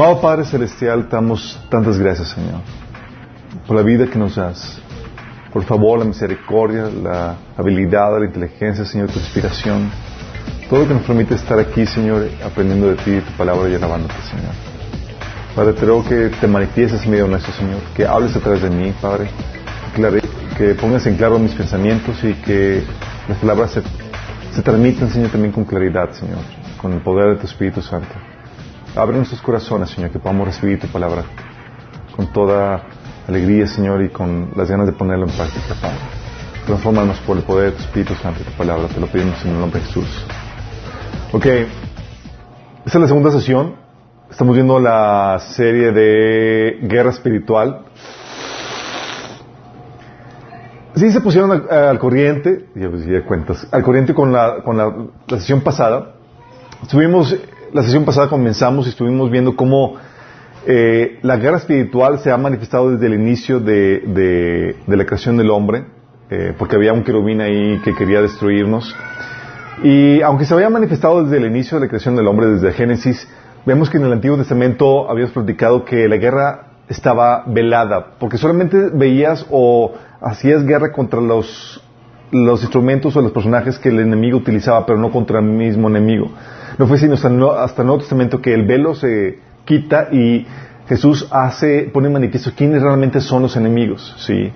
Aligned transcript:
Amado 0.00 0.18
Padre 0.18 0.46
Celestial, 0.46 1.10
damos 1.10 1.60
tantas 1.68 1.98
gracias, 1.98 2.30
Señor, 2.30 2.62
por 3.66 3.76
la 3.76 3.82
vida 3.82 4.06
que 4.06 4.18
nos 4.18 4.34
das. 4.34 4.80
Por 5.52 5.62
favor, 5.64 5.98
la 5.98 6.06
misericordia, 6.06 6.88
la 6.88 7.36
habilidad, 7.54 8.18
la 8.18 8.24
inteligencia, 8.24 8.86
Señor, 8.86 9.10
tu 9.10 9.18
inspiración. 9.18 9.90
Todo 10.70 10.80
lo 10.80 10.88
que 10.88 10.94
nos 10.94 11.02
permite 11.02 11.34
estar 11.34 11.58
aquí, 11.58 11.84
Señor, 11.84 12.26
aprendiendo 12.42 12.86
de 12.86 12.94
ti, 12.94 13.20
tu 13.20 13.36
palabra 13.36 13.68
y 13.68 13.74
alabándote, 13.74 14.14
Señor. 14.22 14.54
Padre, 15.54 15.74
te 15.74 15.84
ruego 15.84 16.02
que 16.08 16.30
te 16.30 16.46
manifiestes 16.46 17.04
en 17.04 17.10
medio 17.10 17.26
nuestro, 17.26 17.52
Señor, 17.52 17.80
que 17.94 18.06
hables 18.06 18.34
a 18.34 18.40
través 18.40 18.62
de 18.62 18.70
mí, 18.70 18.94
Padre, 19.02 19.28
que 20.56 20.74
pongas 20.76 21.04
en 21.08 21.16
claro 21.18 21.38
mis 21.38 21.52
pensamientos 21.52 22.24
y 22.24 22.32
que 22.36 22.82
las 23.28 23.36
palabras 23.36 23.78
se 24.54 24.62
transmitan, 24.62 25.10
Señor, 25.10 25.28
también 25.28 25.52
con 25.52 25.66
claridad, 25.66 26.10
Señor, 26.12 26.38
con 26.80 26.90
el 26.94 27.02
poder 27.02 27.34
de 27.34 27.36
tu 27.36 27.46
Espíritu 27.46 27.82
Santo. 27.82 28.29
Abre 28.96 29.16
nuestros 29.16 29.40
corazones, 29.40 29.90
Señor, 29.90 30.10
que 30.10 30.18
podamos 30.18 30.48
recibir 30.48 30.80
tu 30.80 30.88
palabra 30.88 31.22
con 32.16 32.26
toda 32.32 32.82
alegría, 33.28 33.66
Señor, 33.68 34.02
y 34.02 34.08
con 34.08 34.50
las 34.56 34.68
ganas 34.68 34.86
de 34.86 34.92
ponerlo 34.92 35.26
en 35.26 35.32
práctica, 35.32 35.74
Padre. 35.80 35.98
Transformanos 36.66 37.18
por 37.20 37.36
el 37.36 37.44
poder 37.44 37.70
de 37.70 37.76
tu 37.76 37.82
Espíritu 37.84 38.14
Santo 38.14 38.40
y 38.42 38.44
tu 38.44 38.52
palabra. 38.52 38.88
Te 38.88 39.00
lo 39.00 39.06
pedimos 39.06 39.42
en 39.44 39.52
el 39.52 39.60
nombre 39.60 39.80
de 39.80 39.86
Jesús. 39.86 40.26
Ok. 41.32 41.46
Esta 41.46 41.68
es 42.84 42.94
la 42.94 43.06
segunda 43.06 43.30
sesión. 43.30 43.76
Estamos 44.28 44.54
viendo 44.54 44.80
la 44.80 45.38
serie 45.38 45.92
de 45.92 46.80
Guerra 46.82 47.10
Espiritual. 47.10 47.84
Sí 50.96 51.12
se 51.12 51.20
pusieron 51.20 51.52
al, 51.52 51.70
al 51.70 51.98
corriente, 52.00 52.66
ya, 52.74 52.90
pues, 52.90 53.06
ya 53.06 53.24
cuentas, 53.24 53.66
al 53.70 53.82
corriente 53.82 54.12
con 54.12 54.32
la, 54.32 54.62
con 54.64 54.76
la, 54.76 54.92
la 55.28 55.38
sesión 55.38 55.60
pasada. 55.60 56.16
Estuvimos 56.82 57.36
la 57.72 57.82
sesión 57.82 58.04
pasada 58.04 58.28
comenzamos 58.28 58.86
y 58.86 58.90
estuvimos 58.90 59.30
viendo 59.30 59.54
cómo 59.54 59.96
eh, 60.66 61.18
la 61.22 61.36
guerra 61.36 61.58
espiritual 61.58 62.18
se 62.18 62.30
ha 62.30 62.36
manifestado 62.36 62.90
desde 62.90 63.06
el 63.06 63.14
inicio 63.14 63.60
de, 63.60 64.74
de, 64.86 64.96
la 64.96 65.06
creación 65.06 65.36
del 65.36 65.50
hombre, 65.50 65.84
eh, 66.30 66.52
porque 66.58 66.76
había 66.76 66.92
un 66.92 67.02
querubín 67.02 67.40
ahí 67.40 67.80
que 67.84 67.94
quería 67.94 68.20
destruirnos. 68.20 68.94
Y 69.82 70.20
aunque 70.22 70.44
se 70.44 70.54
había 70.54 70.68
manifestado 70.68 71.24
desde 71.24 71.38
el 71.38 71.46
inicio 71.46 71.78
de 71.78 71.86
la 71.86 71.88
creación 71.88 72.16
del 72.16 72.26
hombre, 72.26 72.46
desde 72.48 72.72
Génesis, 72.72 73.26
vemos 73.64 73.88
que 73.88 73.98
en 73.98 74.04
el 74.04 74.12
Antiguo 74.12 74.36
Testamento 74.36 75.10
habíamos 75.10 75.32
platicado 75.32 75.84
que 75.84 76.08
la 76.08 76.16
guerra 76.16 76.66
estaba 76.88 77.44
velada, 77.46 78.14
porque 78.18 78.36
solamente 78.36 78.90
veías 78.92 79.46
o 79.50 79.92
hacías 80.20 80.64
guerra 80.66 80.92
contra 80.92 81.20
los, 81.20 81.82
los 82.32 82.60
instrumentos 82.62 83.16
o 83.16 83.22
los 83.22 83.32
personajes 83.32 83.78
que 83.78 83.88
el 83.88 84.00
enemigo 84.00 84.38
utilizaba, 84.38 84.84
pero 84.84 84.98
no 84.98 85.10
contra 85.10 85.38
el 85.38 85.46
mismo 85.46 85.88
enemigo. 85.88 86.30
No 86.80 86.86
fue 86.86 86.96
sino 86.96 87.12
hasta, 87.12 87.28
hasta 87.62 87.82
el 87.82 87.86
Nuevo 87.88 88.00
Testamento 88.00 88.40
que 88.40 88.54
el 88.54 88.64
velo 88.64 88.94
se 88.94 89.38
quita 89.66 90.08
y 90.10 90.46
Jesús 90.88 91.28
hace, 91.30 91.90
pone 91.92 92.06
en 92.06 92.14
manifiesto 92.14 92.52
quiénes 92.56 92.80
realmente 92.80 93.20
son 93.20 93.42
los 93.42 93.54
enemigos, 93.54 94.16
¿sí? 94.16 94.50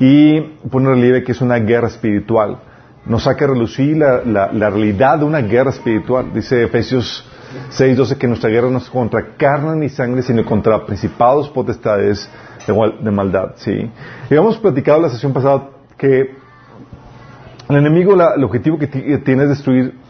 Y 0.00 0.40
pone 0.70 0.88
en 0.88 0.94
relieve 0.94 1.22
que 1.22 1.32
es 1.32 1.40
una 1.42 1.56
guerra 1.58 1.88
espiritual. 1.88 2.60
Nos 3.04 3.24
saca 3.24 3.44
a 3.44 3.48
relucir 3.48 3.98
la, 3.98 4.22
la, 4.24 4.70
realidad 4.70 5.18
de 5.18 5.26
una 5.26 5.42
guerra 5.42 5.68
espiritual. 5.68 6.32
Dice 6.32 6.62
Efesios 6.62 7.28
6.12 7.72 8.16
que 8.16 8.26
nuestra 8.26 8.48
guerra 8.48 8.70
no 8.70 8.78
es 8.78 8.88
contra 8.88 9.36
carne 9.36 9.76
ni 9.76 9.90
sangre, 9.90 10.22
sino 10.22 10.46
contra 10.46 10.86
principados, 10.86 11.50
potestades 11.50 12.26
de, 12.66 12.92
de 13.02 13.10
maldad, 13.10 13.50
¿sí? 13.56 13.90
Y 14.30 14.34
hemos 14.34 14.56
platicado 14.56 15.02
la 15.02 15.10
sesión 15.10 15.34
pasada 15.34 15.68
que 15.98 16.36
el 17.68 17.76
enemigo, 17.76 18.14
el 18.14 18.44
objetivo 18.44 18.78
que 18.78 18.86
tiene 18.86 19.42
es 19.42 19.50
destruir 19.50 20.05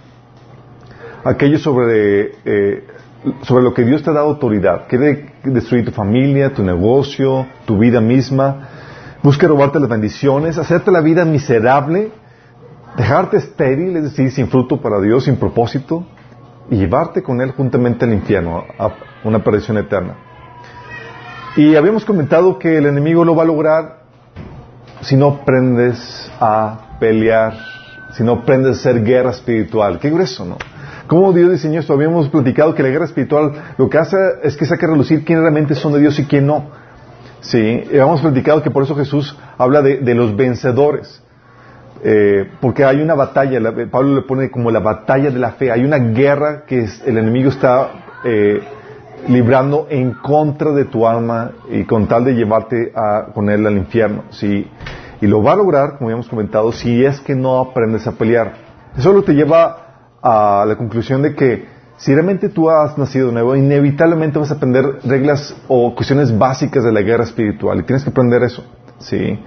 aquello 1.26 1.58
sobre, 1.58 2.32
eh, 2.44 2.84
sobre 3.42 3.64
lo 3.64 3.74
que 3.74 3.84
Dios 3.84 4.02
te 4.02 4.10
ha 4.10 4.12
dado 4.12 4.28
autoridad. 4.28 4.86
Quiere 4.88 5.32
destruir 5.44 5.84
tu 5.84 5.90
familia, 5.90 6.52
tu 6.52 6.62
negocio, 6.62 7.46
tu 7.66 7.78
vida 7.78 8.00
misma. 8.00 8.68
Busca 9.22 9.48
robarte 9.48 9.80
las 9.80 9.88
bendiciones, 9.88 10.56
hacerte 10.56 10.92
la 10.92 11.00
vida 11.00 11.24
miserable, 11.24 12.12
dejarte 12.96 13.38
estéril, 13.38 13.96
es 13.96 14.04
decir, 14.04 14.30
sin 14.30 14.48
fruto 14.48 14.80
para 14.80 15.00
Dios, 15.00 15.24
sin 15.24 15.36
propósito, 15.36 16.06
y 16.70 16.76
llevarte 16.76 17.22
con 17.22 17.40
Él 17.40 17.50
juntamente 17.50 18.04
al 18.04 18.12
infierno, 18.12 18.64
a 18.78 18.90
una 19.24 19.42
perdición 19.42 19.78
eterna. 19.78 20.14
Y 21.56 21.74
habíamos 21.74 22.04
comentado 22.04 22.58
que 22.58 22.76
el 22.76 22.86
enemigo 22.86 23.24
lo 23.24 23.34
va 23.34 23.42
a 23.42 23.46
lograr 23.46 24.02
si 25.00 25.16
no 25.16 25.28
aprendes 25.28 26.30
a 26.38 26.98
pelear, 27.00 27.54
si 28.12 28.22
no 28.22 28.32
aprendes 28.32 28.76
a 28.76 28.80
hacer 28.80 29.02
guerra 29.02 29.30
espiritual. 29.30 29.98
Qué 29.98 30.10
grueso, 30.10 30.44
¿no? 30.44 30.58
¿Cómo 31.06 31.32
Dios 31.32 31.52
diseñó 31.52 31.80
esto? 31.80 31.92
Habíamos 31.92 32.28
platicado 32.28 32.74
que 32.74 32.82
la 32.82 32.88
guerra 32.88 33.04
espiritual 33.04 33.52
lo 33.78 33.88
que 33.88 33.98
hace 33.98 34.16
es 34.42 34.56
que 34.56 34.66
saca 34.66 34.86
a 34.86 34.90
relucir 34.90 35.24
quién 35.24 35.40
realmente 35.40 35.74
son 35.74 35.92
de 35.92 36.00
Dios 36.00 36.18
y 36.18 36.24
quién 36.24 36.46
no. 36.46 36.70
Sí, 37.40 37.84
habíamos 37.88 38.22
platicado 38.22 38.62
que 38.62 38.70
por 38.70 38.82
eso 38.82 38.96
Jesús 38.96 39.36
habla 39.56 39.82
de, 39.82 40.14
los 40.14 40.34
vencedores. 40.34 41.22
Eh, 42.02 42.50
porque 42.60 42.84
hay 42.84 43.00
una 43.00 43.14
batalla, 43.14 43.60
la, 43.60 43.72
Pablo 43.90 44.16
le 44.16 44.22
pone 44.22 44.50
como 44.50 44.70
la 44.70 44.80
batalla 44.80 45.30
de 45.30 45.38
la 45.38 45.52
fe, 45.52 45.70
hay 45.70 45.84
una 45.84 45.98
guerra 45.98 46.64
que 46.66 46.86
el 47.06 47.18
enemigo 47.18 47.48
está 47.50 47.88
eh, 48.24 48.60
librando 49.28 49.86
en 49.88 50.12
contra 50.12 50.72
de 50.72 50.84
tu 50.84 51.06
alma 51.06 51.52
y 51.70 51.84
con 51.84 52.06
tal 52.06 52.24
de 52.24 52.34
llevarte 52.34 52.92
a, 52.94 53.28
con 53.32 53.48
él 53.48 53.64
al 53.66 53.76
infierno. 53.76 54.24
¿sí? 54.30 54.68
Y 55.20 55.26
lo 55.26 55.42
va 55.42 55.52
a 55.52 55.56
lograr, 55.56 55.98
como 55.98 56.08
habíamos 56.08 56.28
comentado, 56.28 56.72
si 56.72 57.04
es 57.04 57.20
que 57.20 57.34
no 57.34 57.58
aprendes 57.58 58.06
a 58.06 58.12
pelear. 58.12 58.54
Eso 58.96 59.12
lo 59.12 59.22
te 59.22 59.34
lleva 59.34 59.85
a 60.28 60.66
la 60.66 60.74
conclusión 60.76 61.22
de 61.22 61.36
que 61.36 61.66
si 61.98 62.12
realmente 62.12 62.48
tú 62.48 62.68
has 62.68 62.98
nacido 62.98 63.30
nuevo, 63.30 63.54
inevitablemente 63.54 64.40
vas 64.40 64.50
a 64.50 64.54
aprender 64.54 64.98
reglas 65.04 65.54
o 65.68 65.94
cuestiones 65.94 66.36
básicas 66.36 66.82
de 66.82 66.92
la 66.92 67.00
guerra 67.00 67.22
espiritual 67.22 67.78
y 67.78 67.82
tienes 67.84 68.02
que 68.02 68.10
aprender 68.10 68.42
eso, 68.42 68.64
¿sí? 68.98 69.38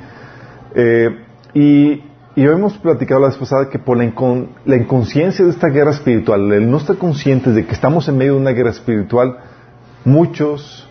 Eh, 0.73 1.09
y, 1.53 2.01
y 2.35 2.45
hemos 2.45 2.77
platicado 2.77 3.19
la 3.19 3.27
vez 3.27 3.35
pasada 3.37 3.69
que 3.69 3.77
por 3.77 3.97
la, 3.97 4.05
incon, 4.05 4.51
la, 4.65 4.77
inconsciencia 4.77 5.43
de 5.43 5.51
esta 5.51 5.67
guerra 5.67 5.91
espiritual, 5.91 6.49
el 6.53 6.71
no 6.71 6.77
estar 6.77 6.95
conscientes 6.95 7.55
de 7.55 7.65
que 7.65 7.73
estamos 7.73 8.07
en 8.07 8.17
medio 8.17 8.35
de 8.35 8.39
una 8.39 8.51
guerra 8.51 8.69
espiritual, 8.69 9.37
muchos 10.05 10.87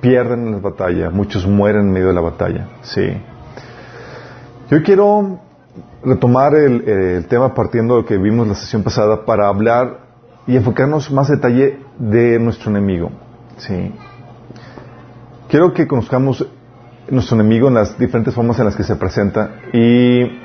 pierden 0.00 0.46
en 0.46 0.52
la 0.52 0.58
batalla, 0.58 1.10
muchos 1.10 1.46
mueren 1.46 1.82
en 1.82 1.92
medio 1.92 2.08
de 2.08 2.14
la 2.14 2.22
batalla, 2.22 2.68
¿sí? 2.80 3.12
Yo 4.70 4.82
quiero 4.82 5.43
retomar 6.04 6.54
el, 6.54 6.88
el, 6.88 7.26
tema 7.26 7.54
partiendo 7.54 7.96
de 7.96 8.02
lo 8.02 8.06
que 8.06 8.18
vimos 8.18 8.46
la 8.46 8.54
sesión 8.54 8.82
pasada 8.82 9.24
para 9.24 9.48
hablar 9.48 10.00
y 10.46 10.56
enfocarnos 10.56 11.10
más 11.10 11.28
detalle 11.28 11.80
de 11.98 12.38
nuestro 12.38 12.70
enemigo. 12.70 13.10
¿sí? 13.56 13.92
Quiero 15.48 15.72
que 15.72 15.86
conozcamos 15.86 16.46
nuestro 17.08 17.38
enemigo 17.38 17.68
en 17.68 17.74
las 17.74 17.98
diferentes 17.98 18.34
formas 18.34 18.58
en 18.58 18.66
las 18.66 18.76
que 18.76 18.82
se 18.82 18.96
presenta 18.96 19.56
y 19.72 20.40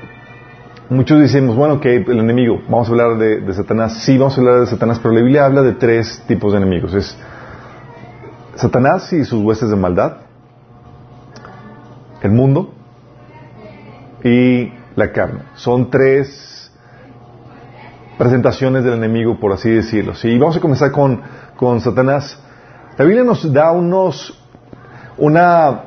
muchos 0.90 1.20
decimos, 1.20 1.56
bueno, 1.56 1.80
que 1.80 1.96
el 1.96 2.20
enemigo, 2.20 2.62
vamos 2.70 2.88
a 2.88 2.92
hablar 2.92 3.18
de, 3.18 3.42
de, 3.42 3.54
Satanás, 3.54 4.04
sí, 4.04 4.18
vamos 4.18 4.38
a 4.38 4.42
hablar 4.42 4.60
de 4.62 4.68
Satanás, 4.68 5.00
pero 5.00 5.14
la 5.14 5.22
Biblia 5.22 5.46
habla 5.46 5.62
de 5.62 5.74
tres 5.74 6.24
tipos 6.28 6.52
de 6.52 6.60
enemigos. 6.60 6.94
Es 6.94 7.18
Satanás 8.56 9.12
y 9.14 9.24
sus 9.24 9.44
huestes 9.44 9.70
de 9.70 9.76
maldad, 9.76 10.18
el 12.22 12.32
mundo 12.32 12.74
y 14.24 14.79
la 15.00 15.12
carne. 15.12 15.40
Son 15.56 15.90
tres 15.90 16.72
presentaciones 18.18 18.84
del 18.84 18.96
enemigo, 18.96 19.40
por 19.40 19.54
así 19.54 19.70
decirlo. 19.70 20.14
Y 20.24 20.38
vamos 20.38 20.58
a 20.58 20.60
comenzar 20.60 20.92
con, 20.92 21.22
con 21.56 21.80
Satanás. 21.82 22.38
La 22.98 23.06
Biblia 23.06 23.24
nos 23.24 23.52
da 23.52 23.72
unos, 23.72 24.38
una 25.18 25.86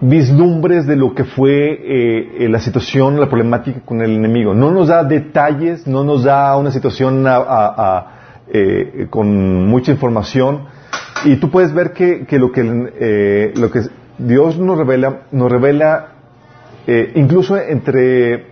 vislumbres 0.00 0.86
de 0.86 0.96
lo 0.96 1.14
que 1.14 1.24
fue 1.24 1.78
eh, 1.82 2.48
la 2.48 2.58
situación, 2.58 3.20
la 3.20 3.28
problemática 3.28 3.80
con 3.84 4.02
el 4.02 4.12
enemigo. 4.12 4.54
No 4.54 4.70
nos 4.70 4.88
da 4.88 5.04
detalles, 5.04 5.86
no 5.86 6.04
nos 6.04 6.24
da 6.24 6.56
una 6.56 6.70
situación 6.70 7.24
eh, 8.52 9.06
con 9.10 9.66
mucha 9.66 9.92
información. 9.92 10.64
Y 11.24 11.36
tú 11.36 11.50
puedes 11.50 11.72
ver 11.72 11.92
que, 11.92 12.26
lo, 12.32 12.52
que, 12.52 12.90
eh, 12.98 13.52
lo 13.56 13.70
que 13.70 13.82
Dios 14.18 14.58
nos 14.58 14.78
revela, 14.78 15.22
nos 15.32 15.50
revela 15.50 16.13
eh, 16.86 17.12
incluso 17.14 17.56
entre, 17.56 18.46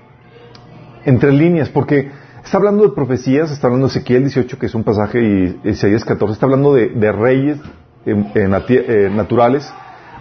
entre 1.04 1.32
líneas, 1.32 1.68
porque 1.68 2.10
está 2.44 2.58
hablando 2.58 2.84
de 2.84 2.90
profecías, 2.90 3.50
está 3.50 3.66
hablando 3.66 3.86
de 3.86 3.92
Ezequiel 3.92 4.22
18, 4.22 4.58
que 4.58 4.66
es 4.66 4.74
un 4.74 4.84
pasaje, 4.84 5.20
y 5.22 5.60
Isaías 5.68 6.04
14, 6.04 6.32
está 6.32 6.46
hablando 6.46 6.74
de, 6.74 7.12
reyes 7.12 7.58
eh, 8.06 8.24
eh, 8.34 9.10
naturales, 9.12 9.72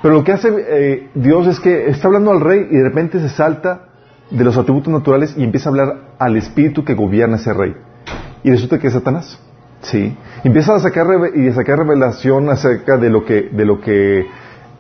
pero 0.02 0.16
lo 0.16 0.24
que 0.24 0.31
hace 0.31 1.10
Dios 1.13 1.48
es 1.48 1.60
que 1.60 1.88
está 1.88 2.08
hablando 2.08 2.31
al 2.31 2.42
rey 2.42 2.68
y 2.72 2.75
de 2.75 2.84
repente 2.84 3.19
se 3.19 3.30
salta 3.30 3.90
de 4.31 4.44
los 4.44 4.58
atributos 4.58 4.92
naturales 4.92 5.36
y 5.38 5.44
empieza 5.44 5.69
a 5.69 5.72
hablar 5.72 5.98
al 6.18 6.38
espíritu 6.38 6.84
que 6.84 6.96
gobierna 6.96 7.36
ese 7.36 7.54
rey. 7.54 7.75
Y 8.44 8.50
resulta 8.50 8.80
que 8.80 8.88
es 8.88 8.94
Satanás. 8.94 9.40
Sí. 9.81 10.16
Empieza 10.44 10.75
a 10.75 10.80
sacar, 10.80 11.08
y 11.36 11.48
a 11.48 11.54
sacar 11.54 11.80
revelación 11.80 12.50
acerca 12.50 12.98
de 12.98 13.10
lo 13.10 13.25
que, 13.25 13.50
de 13.52 13.66
lo 13.66 13.81
que 13.81 14.25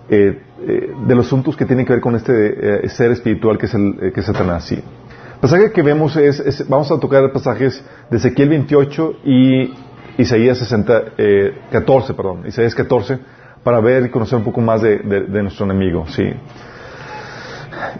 eh, 0.09 0.41
eh, 0.67 0.93
de 1.07 1.15
los 1.15 1.27
asuntos 1.27 1.55
que 1.55 1.65
tienen 1.65 1.85
que 1.85 1.93
ver 1.93 2.01
con 2.01 2.15
este 2.15 2.85
eh, 2.85 2.89
ser 2.89 3.11
espiritual 3.11 3.57
que 3.57 3.65
es, 3.65 3.73
el, 3.73 4.11
que 4.13 4.19
es 4.19 4.25
Satanás. 4.25 4.65
Sí. 4.65 4.75
El 4.75 5.39
pasaje 5.39 5.71
que 5.71 5.81
vemos 5.81 6.15
es, 6.17 6.67
vamos 6.67 6.91
a 6.91 6.99
tocar 6.99 7.31
pasajes 7.31 7.83
de 8.09 8.17
Ezequiel 8.17 8.49
28 8.49 9.13
y 9.25 9.73
Isaías 10.17 10.57
60, 10.59 11.03
14, 11.71 12.13
perdón, 12.13 12.45
Isaías 12.45 12.75
14, 12.75 13.17
para 13.63 13.79
ver 13.79 14.05
y 14.05 14.09
conocer 14.09 14.37
un 14.37 14.43
poco 14.43 14.61
más 14.61 14.81
de, 14.83 14.99
nuestro 15.41 15.65
enemigo, 15.65 16.05
sí. 16.07 16.31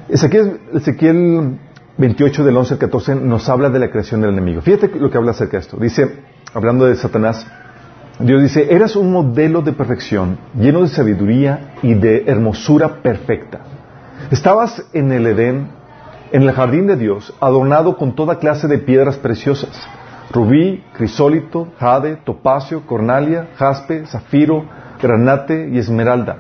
Ezequiel, 0.10 0.60
Ezequiel 0.74 1.58
28 1.98 2.44
del 2.44 2.58
11 2.58 2.74
al 2.74 2.80
14 2.80 3.16
nos 3.16 3.48
habla 3.50 3.70
de 3.70 3.80
la 3.80 3.90
creación 3.90 4.22
del 4.22 4.32
enemigo. 4.32 4.62
Fíjate 4.62 4.90
lo 5.00 5.10
que 5.10 5.18
habla 5.18 5.32
acerca 5.32 5.58
de 5.58 5.62
esto. 5.62 5.78
Dice, 5.78 6.20
hablando 6.54 6.86
de 6.86 6.96
Satanás, 6.96 7.46
Dios 8.20 8.42
dice, 8.42 8.74
eras 8.74 8.96
un 8.96 9.12
modelo 9.12 9.62
de 9.62 9.74
perfección, 9.74 10.38
lleno 10.56 10.82
de 10.82 10.90
sabiduría 10.90 11.76
y 11.82 11.94
de 11.94 12.24
hermosura 12.28 13.02
perfecta. 13.02 13.62
Estabas 14.30 14.86
en 14.94 15.12
el 15.12 15.26
Edén, 15.26 15.70
en 16.32 16.44
el 16.44 16.52
jardín 16.52 16.88
de 16.88 16.98
Dios, 16.98 17.34
adornado 17.40 17.98
con 17.98 18.16
toda 18.16 18.38
clase 18.38 18.68
de 18.68 18.78
piedras 18.78 19.18
preciosas, 19.18 19.72
rubí, 20.32 20.84
crisólito, 20.94 21.70
jade, 21.80 22.18
topacio, 22.18 22.86
cornalia, 22.86 23.50
jaspe, 23.56 24.06
zafiro, 24.06 24.66
granate 25.02 25.70
y 25.72 25.80
esmeralda. 25.80 26.38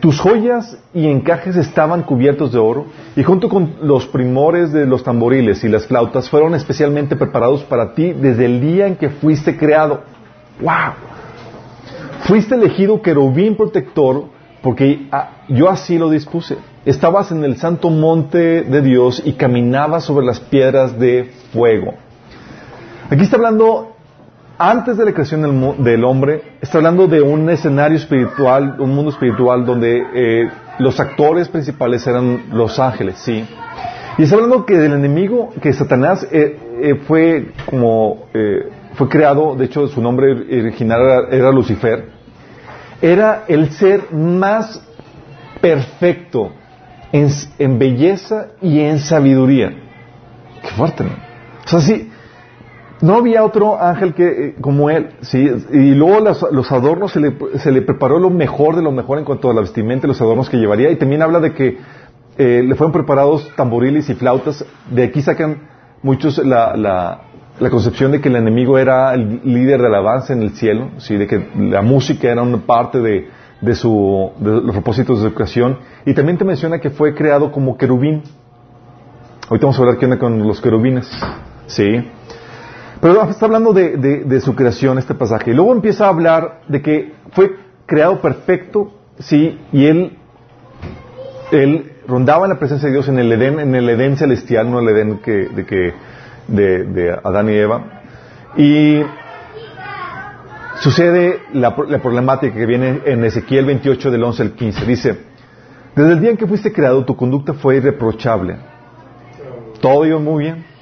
Tus 0.00 0.20
joyas 0.20 0.76
y 0.92 1.06
encajes 1.06 1.56
estaban 1.56 2.02
cubiertos 2.02 2.52
de 2.52 2.58
oro 2.58 2.86
y 3.16 3.22
junto 3.22 3.48
con 3.48 3.76
los 3.80 4.06
primores 4.06 4.70
de 4.72 4.84
los 4.84 5.02
tamboriles 5.02 5.64
y 5.64 5.68
las 5.68 5.86
flautas 5.86 6.28
fueron 6.28 6.54
especialmente 6.54 7.16
preparados 7.16 7.64
para 7.64 7.94
ti 7.94 8.12
desde 8.12 8.44
el 8.44 8.60
día 8.60 8.86
en 8.86 8.96
que 8.96 9.08
fuiste 9.08 9.56
creado. 9.56 10.02
¡Wow! 10.60 10.94
Fuiste 12.26 12.54
elegido 12.54 13.02
querubín 13.02 13.56
protector 13.56 14.24
porque 14.62 15.06
ah, 15.12 15.30
yo 15.48 15.68
así 15.68 15.98
lo 15.98 16.10
dispuse. 16.10 16.56
Estabas 16.84 17.30
en 17.30 17.44
el 17.44 17.56
santo 17.56 17.90
monte 17.90 18.62
de 18.62 18.82
Dios 18.82 19.22
y 19.24 19.34
caminabas 19.34 20.04
sobre 20.04 20.26
las 20.26 20.40
piedras 20.40 20.98
de 20.98 21.30
fuego. 21.52 21.94
Aquí 23.10 23.22
está 23.22 23.36
hablando 23.36 23.96
antes 24.58 24.96
de 24.96 25.04
la 25.04 25.12
creación 25.12 25.42
del, 25.84 26.04
hombre, 26.04 26.42
está 26.60 26.78
hablando 26.78 27.06
de 27.06 27.20
un 27.20 27.48
escenario 27.50 27.98
espiritual, 27.98 28.80
un 28.80 28.94
mundo 28.94 29.10
espiritual 29.10 29.66
donde 29.66 30.02
eh, 30.14 30.50
los 30.78 30.98
actores 30.98 31.48
principales 31.48 32.06
eran 32.06 32.46
los 32.50 32.78
ángeles, 32.78 33.18
¿sí? 33.18 33.46
Y 34.18 34.22
está 34.22 34.36
hablando 34.36 34.64
que 34.64 34.78
del 34.78 34.94
enemigo, 34.94 35.52
que 35.60 35.72
Satanás 35.74 36.26
eh, 36.32 36.58
eh, 36.80 36.94
fue 37.06 37.52
como, 37.66 38.24
fue 38.96 39.08
creado, 39.08 39.54
de 39.54 39.66
hecho 39.66 39.86
su 39.88 40.00
nombre 40.00 40.32
original 40.32 41.28
era, 41.30 41.52
Lucifer, 41.52 42.08
era 43.00 43.44
el 43.46 43.70
ser 43.72 44.12
más 44.12 44.82
perfecto 45.60 46.50
en, 47.12 47.78
belleza 47.78 48.48
y 48.60 48.80
en 48.80 48.98
sabiduría. 48.98 49.70
Qué 50.62 50.68
fuerte, 50.68 51.04
¿no? 51.04 51.10
O 51.64 51.68
sea, 51.68 51.80
sí, 51.80 52.10
no 53.02 53.16
había 53.16 53.44
otro 53.44 53.80
ángel 53.80 54.14
que 54.14 54.26
eh, 54.28 54.54
como 54.60 54.88
él, 54.88 55.10
sí, 55.20 55.46
y 55.72 55.94
luego 55.94 56.20
los, 56.20 56.72
adornos 56.72 57.12
se 57.12 57.20
le, 57.20 57.82
preparó 57.82 58.18
lo 58.18 58.30
mejor 58.30 58.76
de 58.76 58.82
lo 58.82 58.92
mejor 58.92 59.18
en 59.18 59.24
cuanto 59.24 59.50
a 59.50 59.54
la 59.54 59.60
vestimenta 59.60 60.06
y 60.06 60.08
los 60.08 60.20
adornos 60.20 60.48
que 60.48 60.56
llevaría, 60.56 60.90
y 60.90 60.96
también 60.96 61.20
habla 61.20 61.40
de 61.40 61.52
que 61.52 61.78
eh, 62.38 62.62
le 62.64 62.74
fueron 62.74 62.92
preparados 62.92 63.50
tamboriles 63.56 64.08
y 64.08 64.14
flautas, 64.14 64.64
de 64.90 65.04
aquí 65.04 65.20
sacan 65.20 65.68
muchos 66.02 66.38
la, 66.38 67.20
la, 67.60 67.70
concepción 67.70 68.12
de 68.12 68.20
que 68.20 68.28
el 68.28 68.36
enemigo 68.36 68.78
era 68.78 69.14
el 69.14 69.40
líder 69.44 69.80
de 69.80 69.86
alabanza 69.86 70.32
en 70.32 70.42
el 70.42 70.50
cielo, 70.50 70.90
sí, 70.98 71.16
de 71.16 71.26
que 71.26 71.48
la 71.58 71.82
música 71.82 72.30
era 72.30 72.42
una 72.42 72.58
parte 72.58 73.00
de, 73.00 73.28
de, 73.60 73.74
su, 73.74 74.32
de 74.38 74.60
los 74.60 74.72
propósitos 74.72 75.20
de 75.20 75.28
educación, 75.28 75.78
y 76.04 76.14
también 76.14 76.38
te 76.38 76.44
menciona 76.44 76.78
que 76.78 76.90
fue 76.90 77.14
creado 77.14 77.50
como 77.52 77.76
querubín. 77.76 78.22
Ahorita 79.48 79.66
vamos 79.66 79.78
a 79.78 79.82
hablar 79.82 79.98
qué 79.98 80.06
onda 80.06 80.18
con 80.18 80.46
los 80.46 80.60
querubines, 80.60 81.08
sí. 81.66 82.04
Pero 83.00 83.22
está 83.28 83.46
hablando 83.46 83.72
de, 83.72 84.40
su 84.40 84.54
creación 84.54 84.98
este 84.98 85.14
pasaje. 85.14 85.50
Y 85.50 85.54
luego 85.54 85.72
empieza 85.72 86.06
a 86.06 86.08
hablar 86.08 86.60
de 86.68 86.82
que 86.82 87.12
fue 87.32 87.56
creado 87.86 88.20
perfecto, 88.20 88.92
sí, 89.18 89.58
y 89.72 89.86
él, 89.86 90.16
él 91.52 91.92
rondaba 92.08 92.46
en 92.46 92.50
la 92.50 92.58
presencia 92.58 92.88
de 92.88 92.94
Dios 92.94 93.08
en 93.08 93.18
el 93.18 93.30
Edén, 93.32 93.60
en 93.60 93.74
el 93.74 93.88
Edén 93.88 94.16
celestial, 94.16 94.70
no 94.70 94.80
el 94.80 94.88
Edén 94.88 95.18
que, 95.18 95.48
de, 95.48 95.66
que, 95.66 95.92
de, 96.48 97.18
Adán 97.22 97.48
y 97.48 97.54
Eva. 97.54 97.84
Y 98.56 99.02
sucede 100.80 101.40
la, 101.52 101.74
la, 101.88 101.98
problemática 101.98 102.54
que 102.54 102.66
viene 102.66 103.02
en 103.04 103.24
Ezequiel 103.24 103.66
28 103.66 104.10
del 104.10 104.24
11 104.24 104.42
al 104.42 104.52
15. 104.52 104.86
Dice, 104.86 105.18
desde 105.94 106.12
el 106.12 106.20
día 106.20 106.30
en 106.30 106.36
que 106.36 106.46
fuiste 106.46 106.72
creado, 106.72 107.04
tu 107.04 107.16
conducta 107.16 107.54
fue 107.54 107.76
irreprochable. 107.76 108.56
Todo 109.80 110.06
iba 110.06 110.18
muy 110.18 110.44
bien 110.44 110.76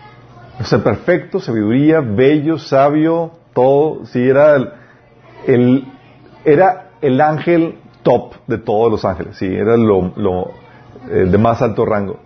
o 0.61 0.78
perfecto, 0.82 1.40
sabiduría, 1.40 2.00
bello, 2.00 2.58
sabio, 2.58 3.32
todo. 3.52 4.06
Sí, 4.06 4.20
era 4.22 4.56
el, 5.46 5.84
era 6.44 6.90
el 7.00 7.20
ángel 7.20 7.78
top 8.02 8.34
de 8.46 8.58
todos 8.58 8.90
los 8.90 9.05
ángeles. 9.05 9.37
Sí, 9.37 9.46
era 9.46 9.76
lo, 9.76 10.12
lo 10.16 10.52
de 11.08 11.38
más 11.38 11.61
alto 11.61 11.84
rango. 11.84 12.20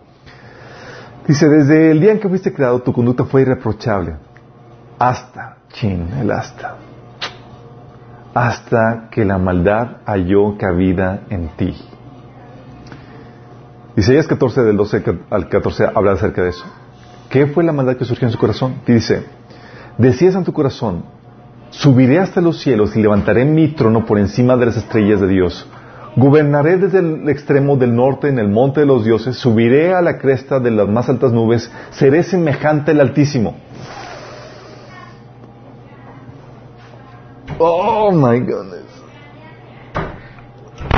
Dice, 1.29 1.47
desde 1.47 1.91
el 1.91 2.01
día 2.01 2.13
en 2.13 2.21
que 2.21 2.29
fuiste 2.29 2.55
creado, 2.55 2.81
tu 2.81 2.91
conducta 2.91 3.27
fue 3.27 3.43
irreprochable. 3.43 4.17
Hasta, 4.99 5.59
chin, 5.69 6.09
el 6.19 6.31
hasta. 6.31 6.77
Hasta 8.33 9.09
que 9.11 9.27
la 9.27 9.37
maldad 9.37 9.99
halló 10.07 10.57
cabida 10.57 11.25
en 11.29 11.49
ti. 11.49 11.77
Isaías 13.95 14.27
14, 14.27 14.63
del 14.63 14.79
12 14.79 15.05
al 15.29 15.49
14, 15.51 15.89
habla 15.95 16.13
acerca 16.13 16.43
de 16.43 16.49
eso. 16.49 16.65
¿Qué 17.29 17.47
fue 17.47 17.63
la 17.63 17.73
maldad 17.73 17.97
que 17.97 18.07
surgió 18.07 18.27
en 18.27 18.33
su 18.33 18.39
corazón? 18.39 18.77
Dice, 18.87 19.27
decías 19.99 20.35
en 20.35 20.45
tu 20.45 20.55
corazón, 20.55 21.05
subiré 21.69 22.21
hasta 22.21 22.41
los 22.41 22.59
cielos 22.63 22.97
y 22.97 23.03
levantaré 23.03 23.45
mi 23.45 23.69
trono 23.75 24.07
por 24.07 24.19
encima 24.19 24.57
de 24.57 24.65
las 24.65 24.79
estrellas 24.79 25.21
de 25.21 25.29
Dios. 25.29 25.67
Gobernaré 26.17 26.79
desde 26.79 26.99
el 26.99 27.29
extremo 27.29 27.77
del 27.77 27.95
norte 27.95 28.29
en 28.29 28.39
el 28.39 28.49
monte 28.49 28.81
de 28.81 28.87
los 28.87 29.05
dioses, 29.05 29.37
subiré 29.37 29.95
a 29.95 30.03
la 30.03 30.19
cresta 30.19 30.61
de 30.61 30.71
las 30.71 30.89
más 30.89 31.09
altas 31.09 31.33
nubes, 31.33 31.71
seré 31.91 32.23
semejante 32.23 32.91
al 32.93 33.01
Altísimo. 33.01 33.57
Oh 37.59 38.11
my 38.12 38.41
goodness 38.41 38.88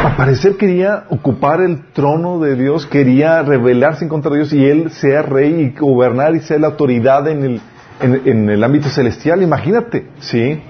al 0.01 0.17
parecer 0.17 0.57
quería 0.57 1.05
ocupar 1.11 1.61
el 1.61 1.93
trono 1.93 2.41
de 2.41 2.57
Dios, 2.57 2.87
quería 2.87 3.43
rebelarse 3.43 4.05
en 4.05 4.09
contra 4.09 4.31
de 4.31 4.39
Dios 4.39 4.53
y 4.53 4.65
él 4.65 4.91
sea 4.91 5.23
rey 5.23 5.75
y 5.75 5.79
gobernar 5.79 6.35
y 6.35 6.41
ser 6.41 6.61
la 6.61 6.69
autoridad 6.69 7.29
en 7.29 7.45
el, 7.45 7.61
en, 8.01 8.49
el 8.49 8.65
ámbito 8.65 8.89
celestial. 8.89 9.43
Imagínate, 9.43 10.09
¿sí? 10.21 10.61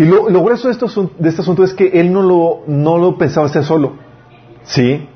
Y 0.00 0.06
lo, 0.06 0.42
grueso 0.42 0.70
de, 0.70 1.10
de 1.18 1.28
este 1.28 1.42
asunto 1.42 1.62
es 1.62 1.74
que 1.74 2.00
él 2.00 2.10
no 2.10 2.22
lo, 2.22 3.18
pensaba 3.18 3.44
hacer 3.48 3.64
solo, 3.64 3.96
¿sí? 4.62 5.06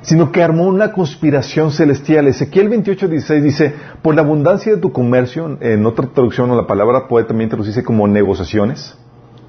Sino 0.00 0.32
que 0.32 0.42
armó 0.42 0.66
una 0.66 0.90
conspiración 0.90 1.70
celestial. 1.70 2.26
Ezequiel 2.26 2.70
28, 2.70 3.06
16 3.06 3.40
dice, 3.44 3.74
por 4.02 4.16
la 4.16 4.22
abundancia 4.22 4.74
de 4.74 4.80
tu 4.80 4.90
comercio, 4.90 5.58
en 5.60 5.86
otra 5.86 6.08
traducción 6.08 6.50
o 6.50 6.56
la 6.56 6.66
palabra 6.66 7.06
puede 7.06 7.26
también 7.26 7.50
traducirse 7.50 7.84
como 7.84 8.08
negociaciones, 8.08 8.98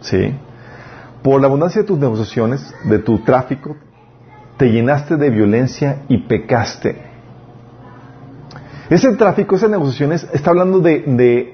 ¿sí? 0.02 0.36
Por 1.24 1.42
la 1.42 1.48
abundancia 1.48 1.82
de 1.82 1.88
tus 1.88 1.98
negociaciones, 1.98 2.72
de 2.84 3.00
tu 3.00 3.18
tráfico, 3.24 3.78
te 4.58 4.72
llenaste 4.72 5.18
de 5.18 5.32
violencia 5.32 6.04
y 6.08 6.20
pecaste. 6.20 7.02
Ese 8.92 9.12
tráfico, 9.16 9.56
esas 9.56 9.72
negociaciones, 9.72 10.28
está 10.34 10.52
hablando 10.52 10.82
de, 10.82 11.00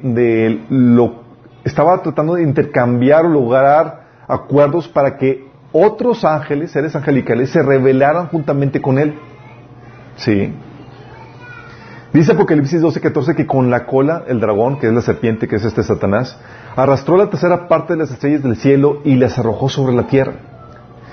de, 0.03 0.65
lo, 0.70 1.25
estaba 1.66 2.02
tratando 2.02 2.36
de 2.36 2.44
intercambiar 2.44 3.26
o 3.26 3.30
lograr 3.30 4.06
acuerdos 4.28 4.88
para 4.88 5.18
que 5.18 5.50
otros 5.74 6.24
ángeles, 6.24 6.72
seres 6.72 6.96
angelicales, 6.96 7.50
se 7.50 7.62
rebelaran 7.62 8.28
juntamente 8.28 8.82
con 8.82 8.98
él. 8.98 9.16
Sí. 10.16 10.54
Dice 12.14 12.32
Apocalipsis 12.32 12.80
12, 12.80 13.02
14 13.02 13.36
que 13.36 13.46
con 13.46 13.70
la 13.70 13.86
cola, 13.86 14.24
el 14.28 14.40
dragón, 14.40 14.80
que 14.80 14.88
es 14.88 14.94
la 14.94 15.02
serpiente, 15.02 15.50
que 15.50 15.58
es 15.58 15.66
este 15.66 15.84
Satanás, 15.84 16.40
arrastró 16.78 17.18
la 17.18 17.30
tercera 17.30 17.68
parte 17.68 17.94
de 17.94 18.00
las 18.00 18.12
estrellas 18.12 18.42
del 18.42 18.56
cielo 18.56 19.02
y 19.04 19.16
las 19.16 19.38
arrojó 19.38 19.68
sobre 19.68 19.94
la 19.94 20.08
tierra. 20.08 20.34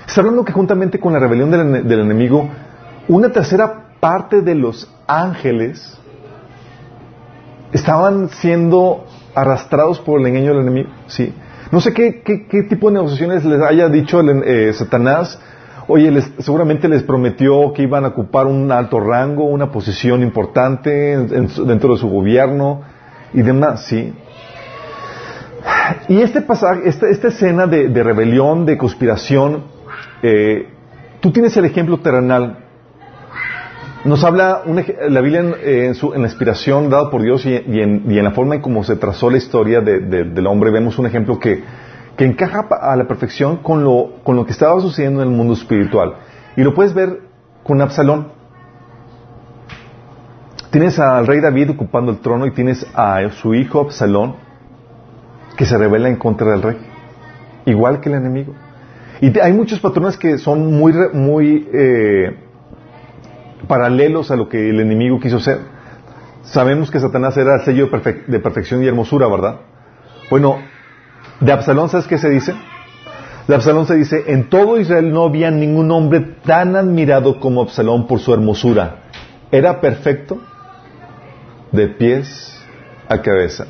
Está 0.07 0.21
hablando 0.21 0.45
que 0.45 0.53
juntamente 0.53 0.99
con 0.99 1.11
la 1.11 1.19
rebelión 1.19 1.51
del, 1.51 1.99
enemigo, 1.99 2.47
una 3.09 3.33
tercera 3.33 3.97
parte 3.99 4.41
de 4.41 4.55
los 4.55 4.89
ángeles 5.07 5.97
estaban 7.73 8.29
siendo 8.29 9.05
arrastrados 9.35 9.99
por 9.99 10.19
el 10.19 10.27
engaño 10.27 10.53
del 10.53 10.61
enemigo. 10.61 10.89
Sí. 11.07 11.33
No 11.71 11.81
sé 11.81 11.93
qué, 11.93 12.21
qué, 12.21 12.63
tipo 12.63 12.89
de 12.89 12.95
negociaciones 12.95 13.43
les 13.45 13.61
haya 13.61 13.89
dicho 13.89 14.21
eh, 14.21 14.71
Satanás 14.73 15.39
Oye, 15.87 16.21
seguramente 16.39 16.87
les 16.87 17.03
prometió 17.03 17.73
que 17.73 17.83
iban 17.83 18.05
a 18.05 18.09
ocupar 18.09 18.47
un 18.47 18.71
alto 18.71 18.99
rango, 18.99 19.43
una 19.43 19.71
posición 19.71 20.21
importante 20.21 21.17
dentro 21.17 21.93
de 21.93 21.99
su 21.99 22.07
gobierno 22.07 22.81
y 23.33 23.41
demás, 23.41 23.85
¿sí? 23.85 24.13
Y 26.07 26.21
este 26.21 26.41
pasaje, 26.41 26.87
esta, 26.87 27.27
escena 27.27 27.67
de, 27.67 28.03
rebelión, 28.03 28.65
de 28.65 28.77
conspiración, 28.77 29.65
eh, 30.21 30.69
tú 31.19 31.31
tienes 31.31 31.55
el 31.57 31.65
ejemplo 31.65 31.99
terrenal. 31.99 32.62
Nos 34.05 34.23
habla 34.23 34.63
la 35.09 35.21
Biblia 35.21 35.55
en, 35.63 35.95
su, 35.95 36.13
en, 36.13 36.21
la 36.21 36.27
inspiración 36.27 36.89
dada 36.89 37.09
por 37.09 37.21
Dios 37.21 37.45
y, 37.45 37.55
en, 37.55 38.03
y, 38.11 38.17
en, 38.17 38.23
la 38.23 38.31
forma 38.31 38.55
en 38.55 38.61
cómo 38.61 38.83
se 38.83 38.97
trazó 38.97 39.29
la 39.29 39.37
historia 39.37 39.79
de, 39.81 39.99
del 39.99 40.47
hombre, 40.47 40.71
vemos 40.71 40.99
un 40.99 41.05
ejemplo 41.05 41.39
que, 41.39 41.63
que 42.17 42.25
encaja 42.25 42.67
a 42.69 42.95
la 42.95 43.07
perfección 43.07 43.57
con 43.57 43.83
lo, 43.83 44.15
con 44.23 44.35
lo 44.35 44.45
que 44.45 44.51
estaba 44.51 44.79
sucediendo 44.81 45.21
en 45.21 45.29
el 45.29 45.35
mundo 45.35 45.53
espiritual. 45.53 46.15
Y 46.57 46.63
lo 46.63 46.73
puedes 46.73 46.93
ver 46.93 47.21
con 47.63 47.81
Absalón. 47.81 48.27
Tienes 50.69 50.99
al 50.99 51.25
rey 51.25 51.39
David 51.39 51.71
ocupando 51.71 52.11
el 52.11 52.19
trono 52.19 52.45
y 52.45 52.51
tienes 52.51 52.85
a 52.93 53.29
su 53.31 53.53
hijo 53.53 53.79
Absalón 53.79 54.35
que 55.55 55.65
se 55.65 55.77
revela 55.77 56.09
en 56.09 56.17
contra 56.17 56.51
del 56.51 56.61
rey, 56.61 56.77
igual 57.65 58.01
que 58.01 58.09
el 58.09 58.15
enemigo. 58.15 58.53
Y 59.21 59.39
hay 59.39 59.53
muchos 59.53 59.79
patrones 59.79 60.17
que 60.17 60.37
son 60.39 60.73
muy, 60.73 60.93
muy 61.13 61.69
eh, 61.71 62.42
paralelos 63.73 64.29
a 64.29 64.35
lo 64.35 64.47
que 64.47 64.69
el 64.69 64.79
enemigo 64.79 65.19
quiso 65.19 65.39
ser. 65.39 65.57
Sabemos 66.43 66.91
que 66.91 66.99
Satanás 66.99 67.35
era 67.37 67.55
el 67.55 67.61
sello 67.61 67.89
de, 68.27 68.39
perfección 68.39 68.83
y 68.83 68.87
hermosura, 68.87 69.27
¿verdad? 69.27 69.61
Bueno, 70.29 70.59
de 71.39 71.51
Absalón, 71.51 71.89
¿sabes 71.89 72.05
qué 72.05 72.19
se 72.19 72.29
dice? 72.29 72.53
De 73.47 73.55
Absalón 73.55 73.87
se 73.87 73.95
dice, 73.95 74.25
en 74.27 74.47
todo 74.47 74.79
Israel 74.79 75.11
no 75.11 75.23
había 75.23 75.49
ningún 75.49 75.89
hombre 75.89 76.19
tan 76.45 76.75
admirado 76.75 77.39
como 77.39 77.63
Absalón 77.63 78.05
por 78.05 78.19
su 78.19 78.31
hermosura. 78.31 78.97
Era 79.49 79.81
perfecto 79.81 80.39
de 81.71 81.87
pies 81.87 82.63
a 83.09 83.23
cabeza. 83.23 83.65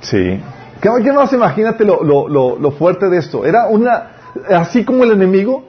Sí. 0.00 0.40
¿Qué, 0.80 1.12
más? 1.12 1.30
Imagínate 1.34 1.84
lo, 1.84 2.02
lo, 2.02 2.70
fuerte 2.70 3.10
de 3.10 3.18
esto. 3.18 3.44
Era 3.44 3.66
una, 3.66 4.12
así 4.48 4.86
como 4.86 5.04
el 5.04 5.10
enemigo, 5.10 5.66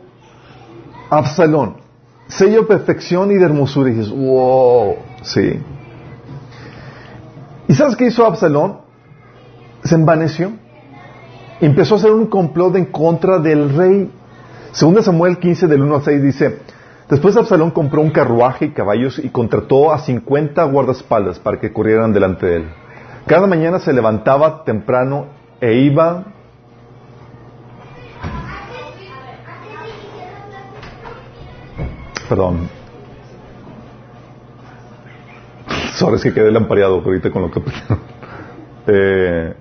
Absalón. 1.09 1.82
Sello 2.27 2.61
de 2.61 2.67
perfección 2.67 3.31
y 3.31 3.35
de 3.35 3.45
hermosura. 3.45 3.89
Y 3.89 3.93
dices, 3.93 4.11
wow, 4.11 4.95
sí. 5.21 5.59
¿Y 7.67 7.73
sabes 7.73 7.95
qué 7.95 8.07
hizo 8.07 8.25
Absalón? 8.25 8.79
Se 9.83 9.95
envaneció. 9.95 10.51
Empezó 11.61 11.95
a 11.95 11.97
hacer 11.97 12.11
un 12.11 12.27
complot 12.27 12.75
en 12.75 12.85
contra 12.85 13.39
del 13.39 13.75
rey. 13.75 14.11
Segunda 14.71 15.01
Samuel 15.01 15.37
15 15.37 15.67
del 15.67 15.81
1 15.83 15.95
al 15.95 16.03
6 16.03 16.23
dice, 16.23 16.59
Después 17.09 17.37
Absalón 17.37 17.71
compró 17.71 18.01
un 18.01 18.11
carruaje 18.11 18.65
y 18.65 18.71
caballos 18.71 19.19
y 19.19 19.29
contrató 19.29 19.93
a 19.93 19.99
50 19.99 20.63
guardaespaldas 20.63 21.37
para 21.39 21.59
que 21.59 21.71
corrieran 21.71 22.13
delante 22.13 22.45
de 22.45 22.55
él. 22.55 22.69
Cada 23.27 23.45
mañana 23.45 23.79
se 23.79 23.93
levantaba 23.93 24.63
temprano 24.63 25.27
e 25.61 25.75
iba 25.75 26.25
Perdón. 32.33 32.67
Sorry, 35.93 36.15
es 36.15 36.23
que 36.23 36.33
quedé 36.33 36.51
lampareado 36.51 36.95
ahorita 36.95 37.29
con 37.29 37.43
lo 37.43 37.51
que... 37.51 37.61
eh, 38.87 39.53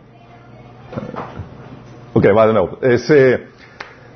ok, 2.15 2.25
va 2.35 2.47
de 2.47 2.53
nuevo. 2.55 2.79
Ese, 2.81 3.49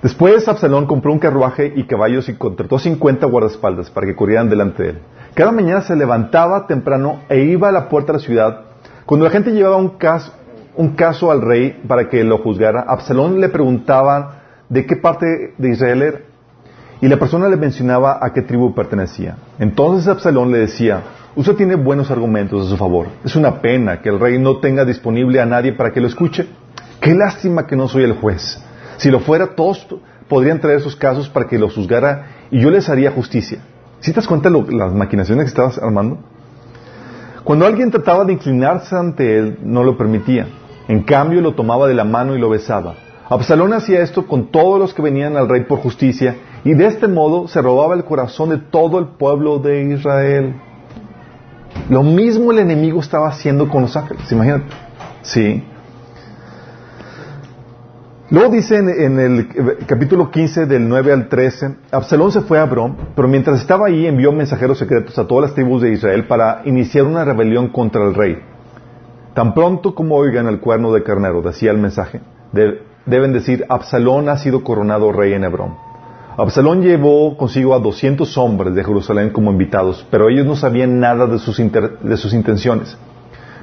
después 0.03 0.49
Absalón 0.49 0.87
compró 0.87 1.13
un 1.13 1.19
carruaje 1.19 1.71
y 1.77 1.85
caballos 1.85 2.31
y 2.31 2.35
contrató 2.37 2.79
50 2.79 3.27
guardaespaldas 3.27 3.91
para 3.91 4.07
que 4.07 4.17
corrieran 4.17 4.49
delante 4.49 4.83
de 4.85 4.89
él. 4.89 4.99
Cada 5.35 5.53
mañana 5.53 5.83
se 5.83 5.95
levantaba 5.95 6.67
temprano 6.67 7.25
e 7.29 7.41
iba 7.41 7.69
a 7.69 7.73
la 7.73 7.91
puerta 7.91 8.15
de 8.15 8.19
la 8.21 8.25
ciudad 8.25 8.61
cuando 9.05 9.27
la 9.27 9.31
gente 9.33 9.51
llevaba 9.51 9.77
un 9.77 9.99
caso, 9.99 10.33
un 10.77 10.97
caso 10.97 11.31
al 11.31 11.43
rey 11.43 11.83
para 11.87 12.09
que 12.09 12.25
lo 12.25 12.39
juzgara, 12.39 12.87
Absalón 12.89 13.39
le 13.39 13.51
preguntaba 13.51 14.45
de 14.71 14.87
qué 14.87 14.97
parte 14.97 15.53
de 15.59 15.69
Israel 15.69 16.01
era. 16.01 16.21
Y 17.01 17.09
la 17.09 17.19
persona 17.19 17.49
le 17.49 17.57
mencionaba 17.57 18.19
a 18.21 18.33
qué 18.33 18.43
tribu 18.43 18.75
pertenecía. 18.75 19.37
Entonces 19.59 20.09
Absalón 20.09 20.51
le 20.51 20.59
decía, 20.59 21.03
usted 21.35 21.55
tiene 21.55 21.75
buenos 21.75 22.11
argumentos 22.11 22.67
a 22.67 22.71
su 22.71 22.77
favor. 22.77 23.09
Es 23.25 23.37
una 23.37 23.61
pena 23.61 24.01
que 24.01 24.09
el 24.09 24.19
rey 24.19 24.39
no 24.39 24.59
tenga 24.59 24.85
disponible 24.85 25.41
a 25.41 25.47
nadie 25.47 25.73
para 25.73 25.93
que 25.93 26.01
lo 26.01 26.07
escuche. 26.07 26.47
Qué 27.01 27.15
lástima 27.15 27.67
que 27.67 27.77
no 27.77 27.89
soy 27.89 28.05
el 28.05 28.15
juez. 28.15 28.59
Si 28.97 29.11
lo 29.11 29.21
fuera, 29.21 29.55
todos 29.55 29.87
podrían 30.29 30.61
traer 30.61 30.81
sus 30.81 30.97
casos 30.97 31.29
para 31.29 31.47
que 31.47 31.59
los 31.59 31.75
juzgara 31.75 32.29
y 32.51 32.61
yo 32.61 32.71
les 32.71 32.89
haría 32.89 33.11
justicia. 33.11 33.59
¿Sí 34.01 34.13
te 34.13 34.17
das 34.17 34.27
cuenta 34.27 34.49
de 34.49 34.73
las 34.73 34.93
maquinaciones 34.93 35.45
que 35.45 35.49
estabas 35.49 35.79
armando? 35.79 36.19
Cuando 37.45 37.67
alguien 37.67 37.91
trataba 37.91 38.25
de 38.25 38.33
inclinarse 38.33 38.97
ante 38.97 39.39
él, 39.39 39.59
no 39.63 39.85
lo 39.85 39.97
permitía. 39.97 40.49
En 40.89 41.03
cambio, 41.03 41.41
lo 41.43 41.55
tomaba 41.55 41.87
de 41.87 41.95
la 41.95 42.05
mano 42.05 42.35
y 42.35 42.41
lo 42.41 42.49
besaba. 42.49 42.95
Absalón 43.29 43.73
hacía 43.73 44.01
esto 44.01 44.27
con 44.27 44.51
todos 44.51 44.79
los 44.79 44.95
que 44.95 45.03
venían 45.03 45.37
al 45.37 45.49
rey 45.49 45.65
por 45.65 45.79
justicia 45.79 46.37
y 46.67 46.75
de 46.75 46.87
este 46.87 47.07
modo 47.07 47.47
se 47.47 47.63
robaba 47.63 47.95
el 47.95 48.03
corazón 48.03 48.51
de 48.51 48.59
todo 48.59 48.99
el 48.99 49.07
pueblo 49.07 49.61
de 49.61 49.85
Israel. 49.85 50.57
Lo 51.89 52.03
mismo 52.03 52.51
el 52.51 52.59
enemigo 52.59 52.99
estaba 52.99 53.29
haciendo 53.29 53.69
con 53.69 53.83
los 53.83 53.97
ángeles, 53.97 54.33
imagínate. 54.33 54.65
Sí. 55.23 55.63
Luego 58.31 58.53
dice 58.53 58.79
en, 58.79 59.21
el 59.21 59.87
capítulo 59.87 60.29
15 60.29 60.67
del 60.67 60.89
9 60.89 61.13
al 61.13 61.29
13, 61.29 61.77
Absalón 61.93 62.33
se 62.33 62.41
fue 62.41 62.59
a 62.59 62.63
Abrón, 62.63 62.97
pero 63.15 63.29
mientras 63.29 63.61
estaba 63.61 63.87
ahí 63.87 64.05
envió 64.05 64.33
mensajeros 64.33 64.77
secretos 64.77 65.17
a 65.21 65.29
todas 65.29 65.43
las 65.43 65.55
tribus 65.55 65.83
de 65.83 65.93
Israel 65.93 66.27
para 66.27 66.63
iniciar 66.65 67.05
una 67.05 67.25
rebelión 67.25 67.69
contra 67.69 68.03
el 68.03 68.13
rey. 68.13 68.39
Tan 69.35 69.55
pronto 69.55 69.95
como 69.95 70.17
oigan 70.17 70.49
el 70.49 70.59
cuerno 70.59 70.93
de 70.93 71.05
carnero, 71.05 71.43
decía 71.43 71.71
el 71.71 71.79
mensaje, 71.79 72.23
deben 72.51 73.33
decir, 73.33 73.65
Absalón 73.69 74.29
ha 74.29 74.37
sido 74.37 74.65
coronado 74.65 75.13
rey 75.13 75.33
en 75.33 75.45
Hebrón. 75.45 75.96
Absalón 76.39 76.83
llevó 76.83 77.37
consigo 77.37 77.75
a 77.75 77.79
200 77.79 78.37
hombres 78.37 78.75
de 78.75 78.85
Jerusalén 78.85 79.31
como 79.31 79.51
invitados, 79.51 80.07
pero 80.11 80.29
ellos 80.29 80.45
no 80.45 80.55
sabían 80.55 81.01
nada 81.01 81.27
de 81.27 81.39
sus, 81.39 81.57
de 81.57 82.17
sus 82.17 82.35
intenciones. 82.35 82.97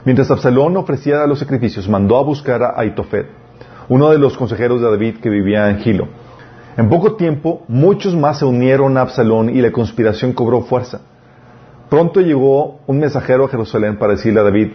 Mientras 0.06 0.32
Absalón 0.32 0.76
ofrecía 0.78 1.28
los 1.28 1.40
sacrificios, 1.40 1.88
mandó 1.88 2.18
a 2.18 2.24
buscar 2.24 2.64
a 2.64 2.80
Aitofet 2.80 3.28
uno 3.90 4.10
de 4.10 4.18
los 4.18 4.38
consejeros 4.38 4.82
de 4.82 4.90
David 4.90 5.18
que 5.18 5.30
vivía 5.30 5.70
en 5.70 5.80
Gilo. 5.80 6.08
En 6.78 6.90
poco 6.90 7.14
tiempo, 7.16 7.64
muchos 7.68 8.16
más 8.16 8.40
se 8.40 8.46
unieron 8.46 8.98
a 8.98 9.02
Absalón 9.02 9.50
y 9.50 9.62
la 9.62 9.72
conspiración 9.72 10.34
cobró 10.34 10.62
fuerza. 10.62 11.02
Pronto 11.90 12.22
llegó 12.22 12.80
un 12.88 13.00
mensajero 13.00 13.46
a 13.46 13.50
Jerusalén 13.50 13.98
para 13.98 14.14
decirle 14.14 14.40
a 14.40 14.44
David, 14.44 14.72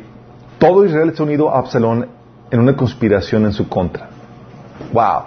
todo 0.59 0.85
Israel 0.85 1.13
se 1.15 1.23
ha 1.23 1.27
unido 1.27 1.51
a 1.51 1.59
Absalón 1.59 2.07
en 2.51 2.61
una 2.61 2.77
conspiración 2.77 3.45
en 3.45 3.53
su 3.53 3.69
contra. 3.69 4.09
¡Wow! 4.93 5.23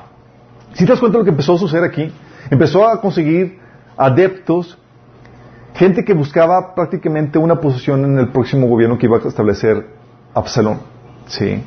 Si 0.73 0.85
te 0.85 0.91
das 0.91 0.99
cuenta 0.99 1.17
lo 1.17 1.23
que 1.25 1.31
empezó 1.31 1.55
a 1.55 1.57
suceder 1.57 1.83
aquí? 1.83 2.09
Empezó 2.50 2.88
a 2.88 3.00
conseguir 3.01 3.60
adeptos, 3.98 4.77
gente 5.75 6.03
que 6.03 6.13
buscaba 6.13 6.74
prácticamente 6.75 7.38
una 7.38 7.60
posición 7.60 8.03
en 8.05 8.17
el 8.17 8.29
próximo 8.29 8.67
gobierno 8.67 8.98
que 8.98 9.05
iba 9.05 9.17
a 9.17 9.27
establecer 9.27 9.88
Absalón. 10.33 10.79
¿Sí? 11.27 11.62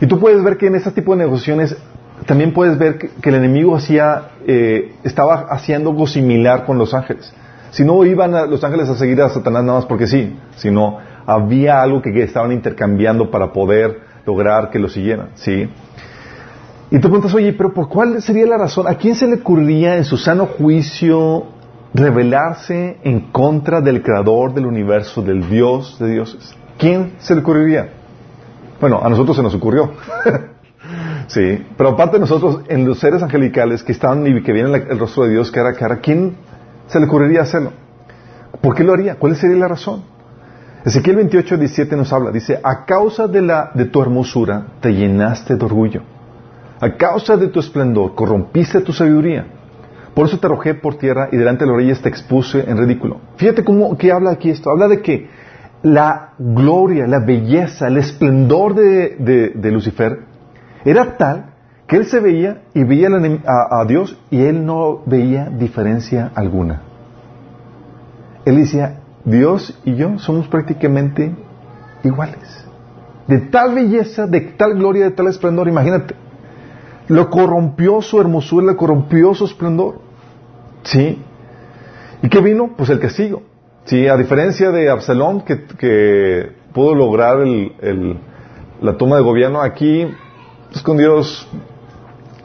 Y 0.00 0.06
tú 0.06 0.18
puedes 0.18 0.42
ver 0.42 0.56
que 0.56 0.66
en 0.66 0.74
este 0.74 0.90
tipo 0.90 1.12
de 1.12 1.24
negociaciones 1.24 1.76
también 2.26 2.52
puedes 2.52 2.78
ver 2.78 2.98
que, 2.98 3.28
el 3.28 3.34
enemigo 3.34 3.76
hacía, 3.76 4.30
eh, 4.46 4.94
estaba 5.04 5.46
haciendo 5.50 5.90
algo 5.90 6.06
similar 6.06 6.64
con 6.64 6.78
los 6.78 6.94
ángeles. 6.94 7.32
Si 7.70 7.84
no 7.84 8.04
iban 8.04 8.32
los 8.50 8.62
ángeles 8.62 8.88
a 8.88 8.94
seguir 8.94 9.20
a 9.20 9.28
Satanás 9.28 9.64
nada 9.64 9.78
más 9.78 9.86
porque 9.86 10.06
sí, 10.06 10.36
sino 10.56 10.98
había 11.26 11.82
algo 11.82 12.02
que, 12.02 12.22
estaban 12.22 12.52
intercambiando 12.52 13.30
para 13.30 13.52
poder 13.52 14.00
lograr 14.24 14.70
que 14.70 14.78
lo 14.78 14.88
siguieran, 14.88 15.30
¿sí? 15.34 15.68
Y 16.94 16.98
te 16.98 17.08
preguntas, 17.08 17.34
oye, 17.34 17.52
pero 17.54 17.74
¿por 17.74 17.88
cuál 17.88 18.22
sería 18.22 18.46
la 18.46 18.56
razón? 18.56 18.86
¿A 18.86 18.94
quién 18.94 19.16
se 19.16 19.26
le 19.26 19.34
ocurriría 19.34 19.96
en 19.96 20.04
su 20.04 20.16
sano 20.16 20.46
juicio 20.46 21.42
rebelarse 21.92 22.98
en 23.02 23.32
contra 23.32 23.80
del 23.80 24.00
creador 24.00 24.54
del 24.54 24.64
universo, 24.64 25.20
del 25.20 25.50
Dios 25.50 25.98
de 25.98 26.12
dioses? 26.12 26.54
¿Quién 26.78 27.14
se 27.18 27.34
le 27.34 27.40
ocurriría? 27.40 27.88
Bueno, 28.80 29.00
a 29.02 29.08
nosotros 29.08 29.36
se 29.36 29.42
nos 29.42 29.52
ocurrió. 29.56 29.90
sí, 31.26 31.66
pero 31.76 31.90
aparte 31.90 32.14
de 32.14 32.20
nosotros, 32.20 32.60
en 32.68 32.86
los 32.86 33.00
seres 33.00 33.24
angelicales 33.24 33.82
que 33.82 33.90
están 33.90 34.24
y 34.24 34.40
que 34.44 34.52
vienen 34.52 34.86
el 34.88 34.96
rostro 34.96 35.24
de 35.24 35.30
Dios 35.30 35.50
cara 35.50 35.70
a 35.70 35.74
cara, 35.74 35.96
¿quién 35.96 36.36
se 36.86 37.00
le 37.00 37.06
ocurriría 37.06 37.42
hacerlo? 37.42 37.72
¿Por 38.60 38.76
qué 38.76 38.84
lo 38.84 38.92
haría? 38.92 39.16
¿Cuál 39.16 39.34
sería 39.34 39.56
la 39.56 39.66
razón? 39.66 40.04
Ezequiel 40.84 41.16
28, 41.16 41.56
17 41.56 41.96
nos 41.96 42.12
habla, 42.12 42.30
dice, 42.30 42.60
a 42.62 42.84
causa 42.84 43.26
de, 43.26 43.42
la, 43.42 43.72
de 43.74 43.86
tu 43.86 44.00
hermosura 44.00 44.66
te 44.80 44.94
llenaste 44.94 45.56
de 45.56 45.64
orgullo. 45.64 46.13
A 46.80 46.96
causa 46.96 47.36
de 47.36 47.48
tu 47.48 47.60
esplendor 47.60 48.14
corrompiste 48.14 48.80
tu 48.80 48.92
sabiduría. 48.92 49.46
Por 50.14 50.26
eso 50.26 50.38
te 50.38 50.46
arrojé 50.46 50.74
por 50.74 50.96
tierra 50.96 51.28
y 51.32 51.36
delante 51.36 51.64
de 51.64 51.70
las 51.70 51.76
orillas 51.76 52.02
te 52.02 52.08
expuse 52.08 52.64
en 52.68 52.78
ridículo. 52.78 53.18
Fíjate 53.36 53.64
cómo 53.64 53.96
que 53.98 54.12
habla 54.12 54.30
aquí 54.30 54.50
esto. 54.50 54.70
Habla 54.70 54.88
de 54.88 55.02
que 55.02 55.28
la 55.82 56.34
gloria, 56.38 57.06
la 57.06 57.20
belleza, 57.20 57.88
el 57.88 57.98
esplendor 57.98 58.74
de, 58.74 59.70
Lucifer 59.70 60.20
era 60.84 61.16
tal 61.16 61.50
que 61.86 61.96
él 61.96 62.06
se 62.06 62.20
veía 62.20 62.62
y 62.72 62.84
veía 62.84 63.08
a, 63.46 63.84
Dios 63.84 64.18
y 64.30 64.42
él 64.42 64.64
no 64.64 65.02
veía 65.04 65.50
diferencia 65.50 66.30
alguna. 66.34 66.82
Él 68.44 68.56
decía, 68.56 69.00
Dios 69.24 69.78
y 69.84 69.94
yo 69.94 70.18
somos 70.18 70.48
prácticamente 70.48 71.34
iguales. 72.02 72.66
De 73.26 73.38
tal 73.38 73.74
belleza, 73.74 74.26
de 74.26 74.40
tal 74.40 74.74
gloria, 74.74 75.04
de 75.04 75.10
tal 75.10 75.26
esplendor, 75.28 75.68
imagínate. 75.68 76.14
Lo 77.08 77.30
corrompió 77.30 78.00
su 78.02 78.20
hermosura, 78.20 78.66
le 78.66 78.76
corrompió 78.76 79.34
su 79.34 79.44
esplendor. 79.44 80.00
¿Sí? 80.82 81.18
¿Y 82.22 82.28
qué 82.28 82.40
vino? 82.40 82.70
Pues 82.76 82.88
el 82.90 83.00
castigo. 83.00 83.42
Sí, 83.84 84.08
a 84.08 84.16
diferencia 84.16 84.70
de 84.70 84.88
Absalón, 84.88 85.42
que, 85.42 86.52
pudo 86.72 86.94
lograr 86.94 87.40
el, 87.40 88.18
la 88.80 88.96
toma 88.96 89.16
de 89.16 89.22
gobierno, 89.22 89.60
aquí, 89.60 90.06
pues 90.70 90.82
con 90.82 90.96
Dios, 90.96 91.46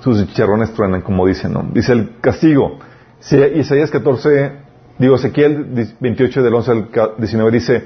sus 0.02 0.28
chicharrones 0.28 0.74
truenan, 0.74 1.02
como 1.02 1.26
dicen, 1.26 1.54
¿no? 1.54 1.66
Dice 1.74 1.94
el 1.94 2.20
castigo. 2.20 2.80
Isaías 3.22 3.90
14, 3.90 4.52
digo, 4.98 5.16
Ezequiel 5.16 5.96
28 6.00 6.44
del 6.44 6.54
11 6.54 6.72
al 6.72 6.90
19 7.18 7.52
dice, 7.52 7.84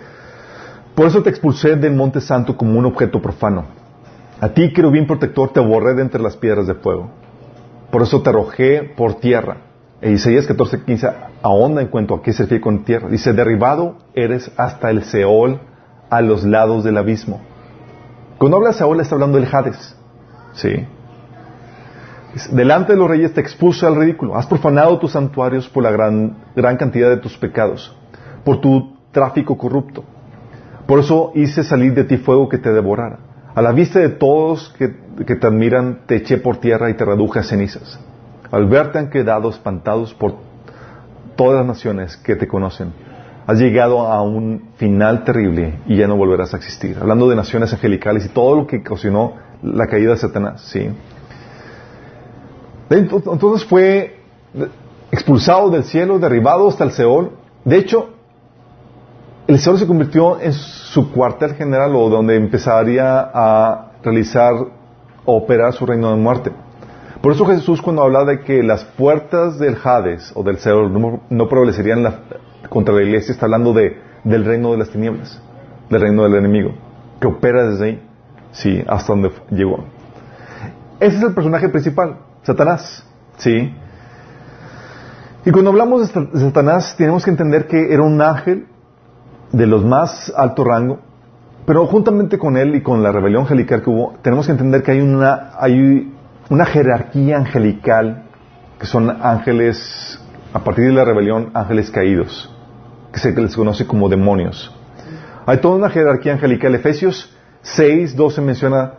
por 0.95 1.07
eso 1.07 1.23
te 1.23 1.29
expulsé 1.29 1.75
del 1.75 1.95
monte 1.95 2.21
santo 2.21 2.55
como 2.57 2.77
un 2.77 2.85
objeto 2.85 3.21
profano. 3.21 3.65
A 4.43 4.49
ti, 4.49 4.73
querubín 4.73 5.07
protector, 5.07 5.53
te 5.53 5.61
borré 5.61 5.93
de 5.93 6.01
entre 6.01 6.21
las 6.21 6.35
piedras 6.35 6.67
de 6.67 6.73
fuego. 6.73 7.09
Por 7.89 8.01
eso 8.01 8.21
te 8.21 8.29
arrojé 8.29 8.93
por 8.97 9.13
tierra. 9.13 9.55
E 10.01 10.11
Isaías 10.11 10.45
14, 10.45 10.83
15 10.83 11.07
ahonda 11.41 11.81
en 11.81 11.87
cuanto 11.87 12.13
a 12.13 12.21
qué 12.21 12.33
se 12.33 12.43
refiere 12.43 12.59
con 12.59 12.83
tierra. 12.83 13.07
Dice, 13.07 13.31
derribado 13.31 13.99
eres 14.13 14.51
hasta 14.57 14.89
el 14.89 15.05
Seol 15.05 15.61
a 16.09 16.19
los 16.19 16.43
lados 16.43 16.83
del 16.83 16.97
abismo. 16.97 17.39
Cuando 18.37 18.57
habla 18.57 18.73
Seol 18.73 18.99
está 18.99 19.15
hablando 19.15 19.39
del 19.39 19.47
Hades. 19.49 19.95
¿Sí? 20.51 20.87
Delante 22.51 22.91
de 22.91 22.99
los 22.99 23.09
reyes 23.09 23.33
te 23.33 23.39
expuso 23.39 23.87
al 23.87 23.95
ridículo. 23.95 24.35
Has 24.35 24.47
profanado 24.47 24.99
tus 24.99 25.13
santuarios 25.13 25.69
por 25.69 25.83
la 25.83 25.91
gran, 25.91 26.35
gran 26.53 26.75
cantidad 26.75 27.09
de 27.09 27.15
tus 27.15 27.37
pecados, 27.37 27.95
por 28.43 28.59
tu 28.59 28.97
tráfico 29.13 29.57
corrupto. 29.57 30.03
Por 30.85 30.99
eso 30.99 31.31
hice 31.33 31.63
salir 31.63 31.93
de 31.93 32.03
ti 32.03 32.17
fuego 32.17 32.49
que 32.49 32.57
te 32.57 32.73
devorara. 32.73 33.31
A 33.55 33.61
la 33.61 33.71
vista 33.71 33.99
de 33.99 34.09
todos 34.09 34.73
que, 34.77 34.87
te 34.87 35.47
admiran, 35.47 36.01
te 36.07 36.15
eché 36.15 36.37
por 36.37 36.57
tierra 36.57 36.89
y 36.89 36.95
te 36.95 37.05
reduje 37.05 37.39
a 37.39 37.43
cenizas. 37.43 37.99
Al 38.51 38.67
verte 38.67 38.97
han 38.97 39.09
quedado 39.09 39.49
espantados 39.49 40.13
por 40.13 40.35
todas 41.35 41.57
las 41.57 41.65
naciones 41.65 42.17
que 42.17 42.35
te 42.35 42.47
conocen. 42.47 42.93
Has 43.45 43.59
llegado 43.59 44.07
a 44.07 44.21
un 44.23 44.69
final 44.77 45.23
terrible 45.23 45.79
y 45.85 45.97
ya 45.97 46.07
no 46.07 46.15
volverás 46.15 46.53
a 46.53 46.57
existir. 46.57 46.97
Hablando 46.99 47.29
de 47.29 47.35
naciones 47.35 47.73
angelicales 47.73 48.25
y 48.25 48.29
todo 48.29 48.55
lo 48.55 48.67
que 48.67 48.77
ocasionó 48.77 49.33
la 49.61 49.85
caída 49.87 50.11
de 50.11 50.17
Satanás, 50.17 50.61
¿sí? 50.71 50.89
Entonces 52.89 53.65
fue 53.67 54.19
expulsado 55.11 55.69
del 55.69 55.83
cielo, 55.83 56.19
derribado 56.19 56.67
hasta 56.67 56.85
el 56.85 56.91
Seol. 56.91 57.31
De 57.65 57.77
hecho, 57.77 58.09
el 59.47 59.59
Seol 59.59 59.77
se 59.77 59.87
convirtió 59.87 60.39
en 60.39 60.53
su 60.53 61.11
cuartel 61.11 61.55
general 61.55 61.95
o 61.95 62.09
donde 62.09 62.35
empezaría 62.35 63.29
a 63.33 63.91
realizar 64.01 64.53
o 65.25 65.37
operar 65.37 65.73
su 65.73 65.85
reino 65.85 66.11
de 66.11 66.17
muerte. 66.17 66.51
Por 67.21 67.33
eso 67.33 67.45
Jesús 67.45 67.81
cuando 67.81 68.03
habla 68.03 68.25
de 68.25 68.41
que 68.41 68.63
las 68.63 68.83
puertas 68.83 69.59
del 69.59 69.77
Hades 69.81 70.31
o 70.35 70.43
del 70.43 70.57
Seol 70.57 71.21
no, 71.29 71.49
prevalecerían 71.49 72.05
contra 72.69 72.93
la 72.93 73.03
iglesia, 73.03 73.33
está 73.33 73.45
hablando 73.45 73.73
de, 73.73 73.97
del 74.23 74.45
reino 74.45 74.71
de 74.71 74.77
las 74.77 74.89
tinieblas, 74.89 75.41
del 75.89 76.01
reino 76.01 76.23
del 76.23 76.35
enemigo, 76.35 76.73
que 77.19 77.27
opera 77.27 77.69
desde 77.69 77.85
ahí, 77.85 78.09
sí, 78.51 78.83
hasta 78.87 79.13
donde 79.13 79.31
llegó. 79.51 79.85
Ese 80.99 81.17
es 81.17 81.23
el 81.23 81.33
personaje 81.33 81.69
principal. 81.69 82.17
Satanás, 82.43 83.05
¿sí? 83.37 83.73
Y 85.45 85.51
cuando 85.51 85.71
hablamos 85.71 86.13
de 86.13 86.39
Satanás, 86.39 86.95
tenemos 86.97 87.23
que 87.23 87.31
entender 87.31 87.67
que 87.67 87.93
era 87.93 88.03
un 88.03 88.21
ángel 88.21 88.67
de 89.53 89.67
los 89.67 89.85
más 89.85 90.33
alto 90.35 90.65
rango, 90.65 90.99
pero 91.65 91.85
juntamente 91.87 92.37
con 92.37 92.57
él 92.57 92.75
y 92.75 92.81
con 92.81 93.01
la 93.01 93.11
rebelión 93.11 93.43
angelical 93.43 93.81
que 93.81 93.89
hubo, 93.89 94.15
tenemos 94.21 94.47
que 94.47 94.51
entender 94.51 94.83
que 94.83 94.91
hay 94.91 94.99
una, 94.99 95.51
hay 95.57 96.11
una 96.49 96.65
jerarquía 96.65 97.37
angelical, 97.37 98.23
que 98.79 98.85
son 98.85 99.09
ángeles, 99.09 100.19
a 100.53 100.59
partir 100.59 100.85
de 100.85 100.91
la 100.91 101.05
rebelión, 101.05 101.51
ángeles 101.53 101.89
caídos, 101.89 102.53
que 103.13 103.19
se 103.19 103.31
les 103.31 103.55
conoce 103.55 103.87
como 103.87 104.09
demonios. 104.09 104.75
Hay 105.45 105.59
toda 105.59 105.75
una 105.75 105.89
jerarquía 105.89 106.33
angelical. 106.33 106.73
Efesios 106.75 107.33
6, 107.61 108.15
12 108.15 108.41
menciona 108.41 108.93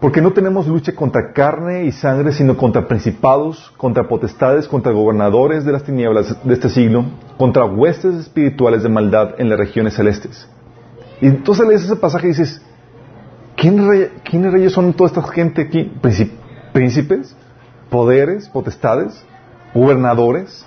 porque 0.00 0.20
no 0.20 0.32
tenemos 0.32 0.66
lucha 0.66 0.94
contra 0.94 1.32
carne 1.32 1.84
y 1.84 1.92
sangre, 1.92 2.32
sino 2.32 2.56
contra 2.56 2.86
principados, 2.86 3.72
contra 3.76 4.06
potestades, 4.06 4.68
contra 4.68 4.92
gobernadores 4.92 5.64
de 5.64 5.72
las 5.72 5.84
tinieblas 5.84 6.36
de 6.44 6.54
este 6.54 6.68
siglo, 6.68 7.04
contra 7.38 7.64
huestes 7.64 8.14
espirituales 8.16 8.82
de 8.82 8.88
maldad 8.88 9.34
en 9.38 9.48
las 9.48 9.58
regiones 9.58 9.94
celestes. 9.94 10.48
Y 11.20 11.26
entonces 11.26 11.66
lees 11.66 11.84
ese 11.84 11.96
pasaje 11.96 12.26
y 12.26 12.30
dices, 12.30 12.60
¿quiénes 13.56 14.52
reyes 14.52 14.72
son 14.72 14.92
toda 14.92 15.08
esta 15.08 15.22
gente 15.22 15.62
aquí? 15.62 15.90
¿Príncipes? 16.72 17.34
¿Poderes? 17.88 18.48
¿Potestades? 18.48 19.24
¿Gobernadores? 19.72 20.66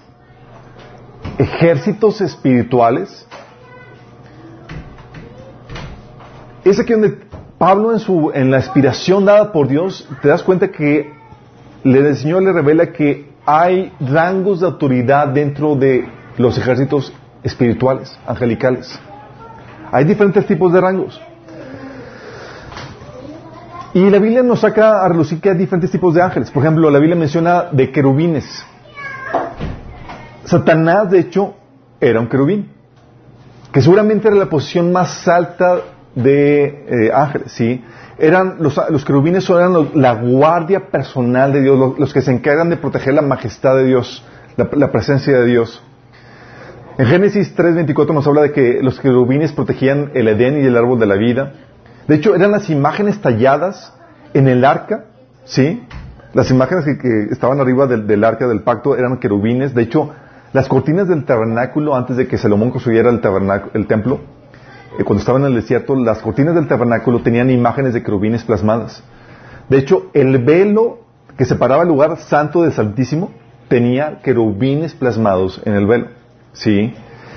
¿Ejércitos 1.38 2.22
espirituales? 2.22 3.28
Es 6.64 6.80
aquí 6.80 6.94
donde 6.94 7.20
Pablo 7.58 7.92
en, 7.92 8.00
su, 8.00 8.32
en 8.34 8.52
la 8.52 8.58
inspiración 8.58 9.26
dada 9.26 9.52
por 9.52 9.68
Dios, 9.68 10.08
te 10.22 10.28
das 10.28 10.44
cuenta 10.44 10.70
que 10.70 11.12
el 11.84 12.16
Señor 12.16 12.44
le 12.44 12.54
revela 12.54 12.92
que 12.92 13.32
hay 13.46 13.92
rangos 14.00 14.60
de 14.60 14.68
autoridad 14.68 15.30
dentro 15.30 15.76
de 15.76 16.08
los 16.38 16.58
ejércitos 16.58 17.12
espirituales, 17.44 18.18
angelicales. 18.28 19.00
Hay 19.92 20.06
diferentes 20.06 20.46
tipos 20.46 20.72
de 20.72 20.82
rangos. 20.82 21.20
Y 23.94 24.08
la 24.10 24.20
Biblia 24.20 24.44
nos 24.44 24.60
saca 24.60 25.04
a 25.04 25.08
relucir 25.08 25.42
que 25.42 25.50
hay 25.50 25.58
diferentes 25.58 25.90
tipos 25.90 26.14
de 26.14 26.22
ángeles. 26.22 26.52
Por 26.52 26.62
ejemplo, 26.62 26.92
la 26.92 27.00
Biblia 27.00 27.16
menciona 27.16 27.64
de 27.72 27.92
querubines. 27.92 28.64
Satanás, 30.44 31.10
de 31.10 31.20
hecho, 31.20 31.56
era 32.00 32.20
un 32.20 32.28
querubín, 32.28 32.70
que 33.72 33.82
seguramente 33.82 34.28
era 34.28 34.38
la 34.38 34.46
posición 34.46 34.92
más 34.92 35.28
alta 35.28 35.82
de 36.18 36.66
eh, 36.66 37.12
ángeles, 37.14 37.52
¿sí? 37.52 37.84
Eran, 38.18 38.56
los, 38.60 38.80
los 38.90 39.06
querubines 39.06 39.48
eran 39.50 39.90
la 39.94 40.16
guardia 40.16 40.88
personal 40.88 41.54
de 41.54 41.62
Dios, 41.62 41.96
los, 41.98 42.14
que 42.14 42.22
se 42.22 42.32
encargan 42.32 42.70
de 42.70 42.78
proteger 42.78 43.14
la 43.14 43.22
majestad 43.22 43.76
de 43.76 43.86
Dios, 43.86 44.26
la, 44.56 44.92
presencia 44.92 45.38
de 45.38 45.46
Dios. 45.46 45.84
En 46.98 47.06
Génesis 47.06 47.56
3.24 47.56 48.12
nos 48.12 48.26
habla 48.26 48.42
de 48.42 48.52
que 48.52 48.80
los 48.82 49.00
querubines 49.00 49.52
protegían 49.52 50.12
el 50.16 50.28
Edén 50.28 50.64
y 50.64 50.66
el 50.66 50.76
árbol 50.76 51.00
de 51.00 51.06
la 51.06 51.16
vida. 51.16 51.54
De 52.08 52.16
hecho, 52.16 52.34
eran 52.34 52.52
las 52.52 52.72
imágenes 52.72 53.22
talladas 53.22 53.94
en 54.34 54.48
el 54.48 54.66
arca, 54.66 55.06
¿sí? 55.46 55.84
Las 56.34 56.50
imágenes 56.50 56.86
que, 57.00 57.28
estaban 57.30 57.60
arriba 57.60 57.86
del, 57.86 58.24
arca 58.24 58.48
del 58.48 58.62
pacto 58.62 58.98
eran 58.98 59.20
querubines. 59.20 59.76
De 59.76 59.84
hecho, 59.84 60.10
las 60.54 60.68
cortinas 60.68 61.08
del 61.08 61.26
tabernáculo, 61.26 61.96
antes 61.96 62.18
de 62.18 62.28
que 62.28 62.40
Salomón 62.40 62.72
construyera 62.72 63.12
el, 63.12 63.22
el 63.76 63.86
templo, 63.86 64.22
cuando 65.06 65.20
estaban 65.20 65.44
en 65.44 65.50
el 65.50 65.56
desierto, 65.56 65.96
las 65.96 66.20
cortinas 66.20 66.56
del 66.56 66.68
tabernáculo 66.68 67.22
tenían 67.22 67.50
imágenes 67.50 67.94
de 67.94 68.04
querubines 68.04 68.44
plasmadas. 68.44 69.04
De 69.70 69.78
hecho, 69.78 70.10
el 70.14 70.38
velo 70.40 71.00
que 71.38 71.46
separaba 71.46 71.84
el 71.84 71.90
lugar 71.90 72.18
santo 72.18 72.64
del 72.64 72.72
santísimo 72.72 73.32
tenía 73.68 74.20
querubines 74.24 74.94
plasmados 74.94 75.62
en 75.66 75.74
el 75.74 75.86
velo. 75.86 76.08
¿Sí? 76.54 76.94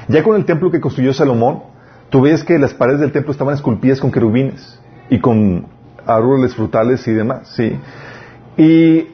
Ya 0.08 0.22
con 0.22 0.36
el 0.36 0.44
templo 0.44 0.70
que 0.70 0.80
construyó 0.80 1.12
Salomón, 1.12 1.62
tú 2.08 2.22
ves 2.22 2.44
que 2.44 2.58
las 2.58 2.72
paredes 2.72 3.00
del 3.00 3.12
templo 3.12 3.32
estaban 3.32 3.54
esculpidas 3.54 4.00
con 4.00 4.10
querubines 4.10 4.80
y 5.10 5.18
con 5.18 5.66
árboles 6.06 6.54
frutales 6.54 7.06
y 7.06 7.12
demás. 7.12 7.52
¿Sí? 7.54 7.78
Y 8.56 9.08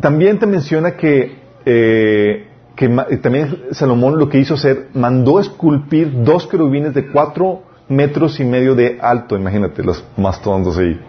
también 0.00 0.38
te 0.38 0.46
menciona 0.46 0.96
que, 0.96 1.38
eh, 1.64 2.46
que 2.76 2.88
también 3.22 3.64
Salomón 3.72 4.18
lo 4.18 4.28
que 4.28 4.38
hizo 4.38 4.54
hacer, 4.54 4.88
mandó 4.94 5.40
esculpir 5.40 6.22
dos 6.22 6.46
querubines 6.46 6.92
de 6.94 7.06
cuatro 7.06 7.62
metros 7.88 8.38
y 8.40 8.44
medio 8.44 8.74
de 8.74 8.98
alto, 9.00 9.36
imagínate, 9.36 9.82
los 9.82 10.04
más 10.16 10.40
tontos 10.42 10.78
ahí. 10.78 11.00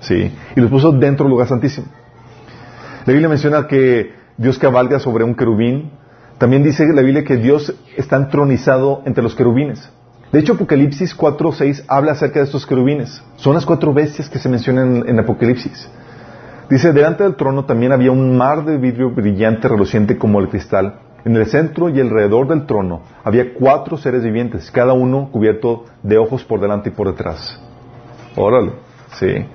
¿Sí? 0.00 0.32
Y 0.56 0.60
los 0.60 0.70
puso 0.70 0.92
dentro 0.92 1.24
del 1.24 1.30
lugar 1.30 1.48
santísimo. 1.48 1.86
La 3.04 3.12
Biblia 3.12 3.28
menciona 3.28 3.66
que 3.66 4.12
Dios 4.36 4.58
cabalga 4.58 4.98
sobre 4.98 5.24
un 5.24 5.34
querubín. 5.34 5.90
También 6.38 6.62
dice 6.62 6.86
la 6.94 7.02
Biblia 7.02 7.24
que 7.24 7.36
Dios 7.36 7.74
está 7.96 8.16
entronizado 8.16 9.02
entre 9.04 9.22
los 9.22 9.34
querubines. 9.34 9.90
De 10.32 10.38
hecho, 10.38 10.52
Apocalipsis 10.52 11.16
4.6 11.16 11.84
habla 11.88 12.12
acerca 12.12 12.38
de 12.38 12.44
estos 12.46 12.64
querubines. 12.64 13.22
Son 13.36 13.54
las 13.54 13.66
cuatro 13.66 13.92
bestias 13.92 14.30
que 14.30 14.38
se 14.38 14.48
mencionan 14.48 15.04
en 15.06 15.18
Apocalipsis. 15.18 15.90
Dice, 16.70 16.92
delante 16.92 17.24
del 17.24 17.34
trono 17.34 17.64
también 17.64 17.90
había 17.90 18.12
un 18.12 18.36
mar 18.36 18.64
de 18.64 18.78
vidrio 18.78 19.10
brillante, 19.10 19.66
reluciente 19.66 20.16
como 20.16 20.38
el 20.38 20.48
cristal, 20.48 21.00
en 21.24 21.36
el 21.36 21.46
centro 21.46 21.88
y 21.88 22.00
alrededor 22.00 22.48
del 22.48 22.66
trono 22.66 23.02
había 23.24 23.54
cuatro 23.54 23.96
seres 23.96 24.22
vivientes, 24.22 24.70
cada 24.70 24.92
uno 24.92 25.30
cubierto 25.30 25.84
de 26.02 26.18
ojos 26.18 26.44
por 26.44 26.60
delante 26.60 26.90
y 26.90 26.92
por 26.92 27.08
detrás. 27.08 27.60
Órale, 28.36 28.72
sí. 29.12 29.46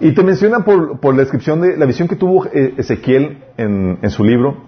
Y 0.00 0.12
te 0.12 0.22
mencionan 0.22 0.62
por, 0.64 1.14
la 1.14 1.20
descripción 1.20 1.60
de 1.60 1.76
la 1.76 1.86
visión 1.86 2.06
que 2.06 2.16
tuvo 2.16 2.46
eh, 2.46 2.74
Ezequiel 2.76 3.44
en, 3.56 4.10
su 4.10 4.24
libro. 4.24 4.64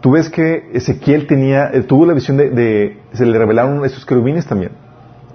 Tú 0.00 0.12
ves 0.12 0.28
que 0.28 0.70
Ezequiel 0.72 1.26
tenía, 1.26 1.70
eh, 1.72 1.82
tuvo 1.82 2.06
la 2.06 2.14
visión 2.14 2.36
de, 2.36 2.98
se 3.12 3.26
le 3.26 3.38
revelaron 3.38 3.84
esos 3.84 4.04
querubines 4.04 4.46
también. 4.46 4.72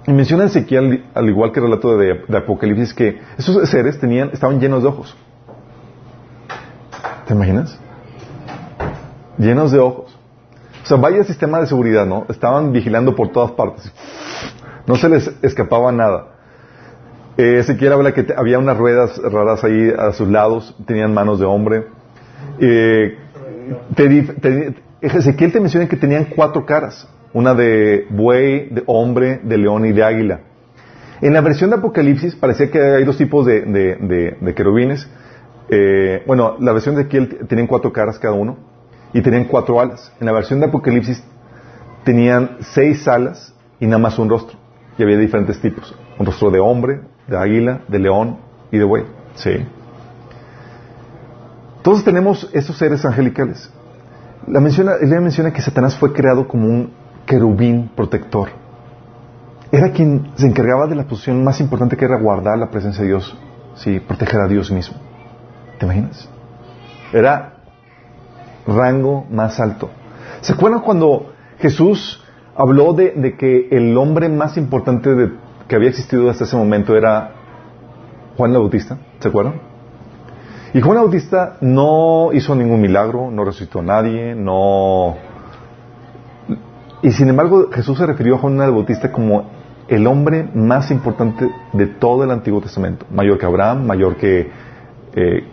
Y 0.06 0.12
menciona 0.12 0.44
Ezequiel, 0.44 1.04
al 1.14 1.28
igual 1.28 1.52
que 1.52 1.60
el 1.60 1.66
relato 1.66 1.96
de, 1.96 2.22
de 2.28 2.36
Apocalipsis, 2.36 2.92
que 2.92 3.18
esos 3.38 3.68
seres 3.70 3.98
tenían, 3.98 4.30
estaban 4.34 4.60
llenos 4.60 4.82
de 4.82 4.88
ojos. 4.88 5.16
¿Te 7.26 7.32
imaginas? 7.32 7.80
Llenos 9.38 9.72
de 9.72 9.78
ojos. 9.78 10.16
O 10.82 10.86
sea, 10.86 10.98
vaya 10.98 11.24
sistema 11.24 11.60
de 11.60 11.66
seguridad, 11.66 12.04
¿no? 12.04 12.26
Estaban 12.28 12.72
vigilando 12.72 13.16
por 13.16 13.30
todas 13.32 13.52
partes. 13.52 13.90
No 14.86 14.96
se 14.96 15.08
les 15.08 15.30
escapaba 15.42 15.90
nada. 15.92 16.26
Eh, 17.38 17.64
habla 17.90 18.12
que 18.12 18.26
había 18.36 18.58
unas 18.58 18.76
ruedas 18.76 19.18
raras 19.18 19.64
ahí 19.64 19.92
a 19.96 20.12
sus 20.12 20.28
lados, 20.28 20.76
tenían 20.86 21.14
manos 21.14 21.40
de 21.40 21.46
hombre. 21.46 21.86
Eh, 22.60 23.18
Ezequiel 25.00 25.52
te 25.52 25.60
menciona 25.60 25.88
que 25.88 25.96
tenían 25.96 26.26
cuatro 26.26 26.64
caras, 26.66 27.08
una 27.32 27.54
de 27.54 28.06
buey, 28.10 28.68
de 28.68 28.82
hombre, 28.86 29.40
de 29.42 29.58
león 29.58 29.86
y 29.86 29.92
de 29.92 30.04
águila. 30.04 30.40
En 31.22 31.32
la 31.32 31.40
versión 31.40 31.70
de 31.70 31.76
Apocalipsis 31.76 32.36
parecía 32.36 32.70
que 32.70 32.78
hay 32.78 33.04
dos 33.04 33.16
tipos 33.16 33.46
de, 33.46 34.54
querubines. 34.54 35.08
Eh, 35.70 36.22
bueno, 36.26 36.56
la 36.60 36.72
versión 36.72 36.94
de 36.94 37.02
Ezequiel 37.02 37.46
tenían 37.48 37.66
cuatro 37.66 37.90
caras 37.90 38.18
cada 38.18 38.34
uno 38.34 38.73
y 39.14 39.22
tenían 39.22 39.44
cuatro 39.44 39.80
alas. 39.80 40.12
En 40.20 40.26
la 40.26 40.32
versión 40.32 40.60
de 40.60 40.66
Apocalipsis 40.66 41.24
tenían 42.04 42.58
seis 42.60 43.08
alas 43.08 43.54
y 43.80 43.86
nada 43.86 43.98
más 43.98 44.18
un 44.18 44.28
rostro. 44.28 44.58
Y 44.98 45.02
había 45.02 45.16
diferentes 45.16 45.58
tipos. 45.60 45.96
Un 46.18 46.26
rostro 46.26 46.50
de 46.50 46.58
hombre, 46.60 47.00
de 47.26 47.38
águila, 47.38 47.80
de 47.88 47.98
león 47.98 48.38
y 48.70 48.78
de 48.78 48.84
buey. 48.84 49.04
Sí. 49.36 49.66
Todos 51.82 52.04
tenemos 52.04 52.50
esos 52.52 52.76
seres 52.76 53.04
angelicales. 53.04 53.70
La 54.48 54.60
menciona, 54.60 54.94
menciona 55.20 55.52
que 55.52 55.62
Satanás 55.62 55.96
fue 55.96 56.12
creado 56.12 56.46
como 56.48 56.66
un 56.66 56.92
querubín 57.24 57.90
protector. 57.94 58.48
Era 59.70 59.90
quien 59.92 60.32
se 60.36 60.46
encargaba 60.46 60.86
de 60.86 60.96
la 60.96 61.04
posición 61.04 61.42
más 61.42 61.60
importante 61.60 61.96
que 61.96 62.04
era 62.04 62.18
guardar 62.18 62.58
la 62.58 62.70
presencia 62.70 63.02
de 63.02 63.08
Dios, 63.08 63.36
sí, 63.76 64.00
proteger 64.00 64.40
a 64.40 64.48
Dios 64.48 64.70
mismo. 64.70 64.96
¿Te 65.78 65.86
imaginas? 65.86 66.28
Era 67.12 67.53
rango 68.66 69.26
más 69.30 69.60
alto. 69.60 69.90
¿Se 70.40 70.52
acuerdan 70.52 70.80
cuando 70.80 71.32
Jesús 71.58 72.22
habló 72.56 72.92
de, 72.92 73.36
que 73.38 73.68
el 73.70 73.96
hombre 73.96 74.28
más 74.28 74.56
importante 74.56 75.32
que 75.68 75.76
había 75.76 75.88
existido 75.88 76.28
hasta 76.30 76.44
ese 76.44 76.56
momento 76.56 76.96
era 76.96 77.32
Juan 78.36 78.52
el 78.52 78.58
Bautista? 78.58 78.98
¿Se 79.20 79.28
acuerdan? 79.28 79.54
Y 80.72 80.80
Juan 80.80 80.96
el 80.96 81.04
Bautista 81.04 81.56
no 81.60 82.30
hizo 82.32 82.54
ningún 82.54 82.80
milagro, 82.80 83.30
no 83.30 83.44
resucitó 83.44 83.80
a 83.80 83.82
nadie, 83.82 84.34
no... 84.34 85.16
Y 87.02 87.12
sin 87.12 87.28
embargo 87.28 87.68
Jesús 87.70 87.98
se 87.98 88.06
refirió 88.06 88.36
a 88.36 88.38
Juan 88.38 88.60
el 88.60 88.70
Bautista 88.70 89.12
como 89.12 89.50
el 89.88 90.06
hombre 90.06 90.48
más 90.54 90.90
importante 90.90 91.50
de 91.72 91.86
todo 91.86 92.24
el 92.24 92.30
Antiguo 92.30 92.60
Testamento, 92.60 93.06
mayor 93.10 93.38
que 93.38 93.46
Abraham, 93.46 93.86
mayor 93.86 94.16
que 94.16 94.50
eh, 95.14 95.44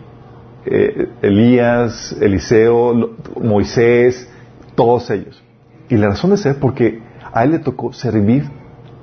eh, 0.66 1.08
Elías, 1.22 2.16
Eliseo, 2.20 3.16
Moisés, 3.40 4.28
todos 4.74 5.10
ellos. 5.10 5.42
Y 5.88 5.96
la 5.96 6.08
razón 6.08 6.30
de 6.30 6.36
ser 6.36 6.56
porque 6.56 7.02
a 7.32 7.44
él 7.44 7.52
le 7.52 7.58
tocó 7.58 7.92
servir 7.92 8.44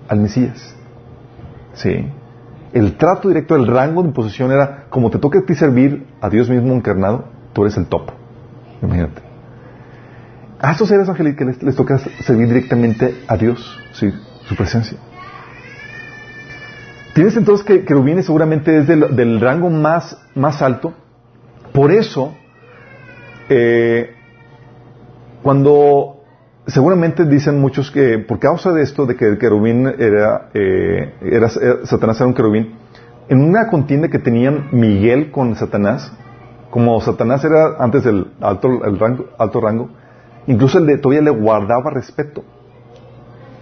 al 0.07 0.19
Mesías. 0.19 0.75
¿Sí? 1.73 2.07
El 2.73 2.97
trato 2.97 3.27
directo, 3.27 3.55
el 3.55 3.67
rango 3.67 4.03
de 4.03 4.11
posición 4.11 4.51
era, 4.51 4.85
como 4.89 5.09
te 5.09 5.17
toca 5.17 5.39
a 5.39 5.41
ti 5.43 5.55
servir 5.55 6.05
a 6.21 6.29
Dios 6.29 6.49
mismo 6.49 6.73
encarnado, 6.73 7.25
tú 7.53 7.63
eres 7.63 7.77
el 7.77 7.87
top. 7.87 8.11
Imagínate. 8.81 9.21
A 10.59 10.71
estos 10.71 10.89
seres 10.89 11.07
angelicales 11.07 11.61
les, 11.63 11.75
toca 11.75 11.97
servir 11.97 12.47
directamente 12.47 13.23
a 13.27 13.37
Dios, 13.37 13.79
su 13.93 14.55
presencia. 14.55 14.97
Tienes 17.13 17.35
entonces 17.35 17.65
que 17.65 17.83
querubines 17.83 18.25
seguramente 18.27 18.77
es 18.77 18.87
del, 18.87 19.41
rango 19.41 19.69
más, 19.69 20.17
más 20.35 20.61
alto. 20.61 20.93
Por 21.73 21.91
eso, 21.91 22.35
eh, 23.49 24.15
cuando 25.43 26.21
seguramente 26.67 27.25
dicen 27.25 27.59
muchos 27.59 27.91
que 27.91 28.19
por 28.19 28.39
causa 28.39 28.71
de 28.71 28.83
esto, 28.83 29.05
de 29.05 29.15
que 29.15 29.25
el 29.25 29.37
querubín 29.37 29.87
era, 29.87 30.49
eh, 30.53 31.13
era, 31.21 31.49
Satanás 31.49 32.19
era 32.19 32.27
un 32.27 32.33
querubín, 32.33 32.75
en 33.27 33.43
una 33.43 33.67
contienda 33.67 34.07
que 34.07 34.19
tenían 34.19 34.69
Miguel 34.71 35.31
con 35.31 35.55
Satanás, 35.55 36.11
como 36.69 36.99
Satanás 37.01 37.43
era 37.43 37.75
antes 37.79 38.03
del 38.03 38.27
alto, 38.41 38.83
el 38.83 38.99
rango, 38.99 39.25
alto 39.37 39.61
rango, 39.61 39.89
incluso 40.47 40.79
el 40.79 40.85
de 40.85 40.97
todavía 40.97 41.21
le 41.21 41.31
guardaba 41.31 41.91
respeto. 41.91 42.43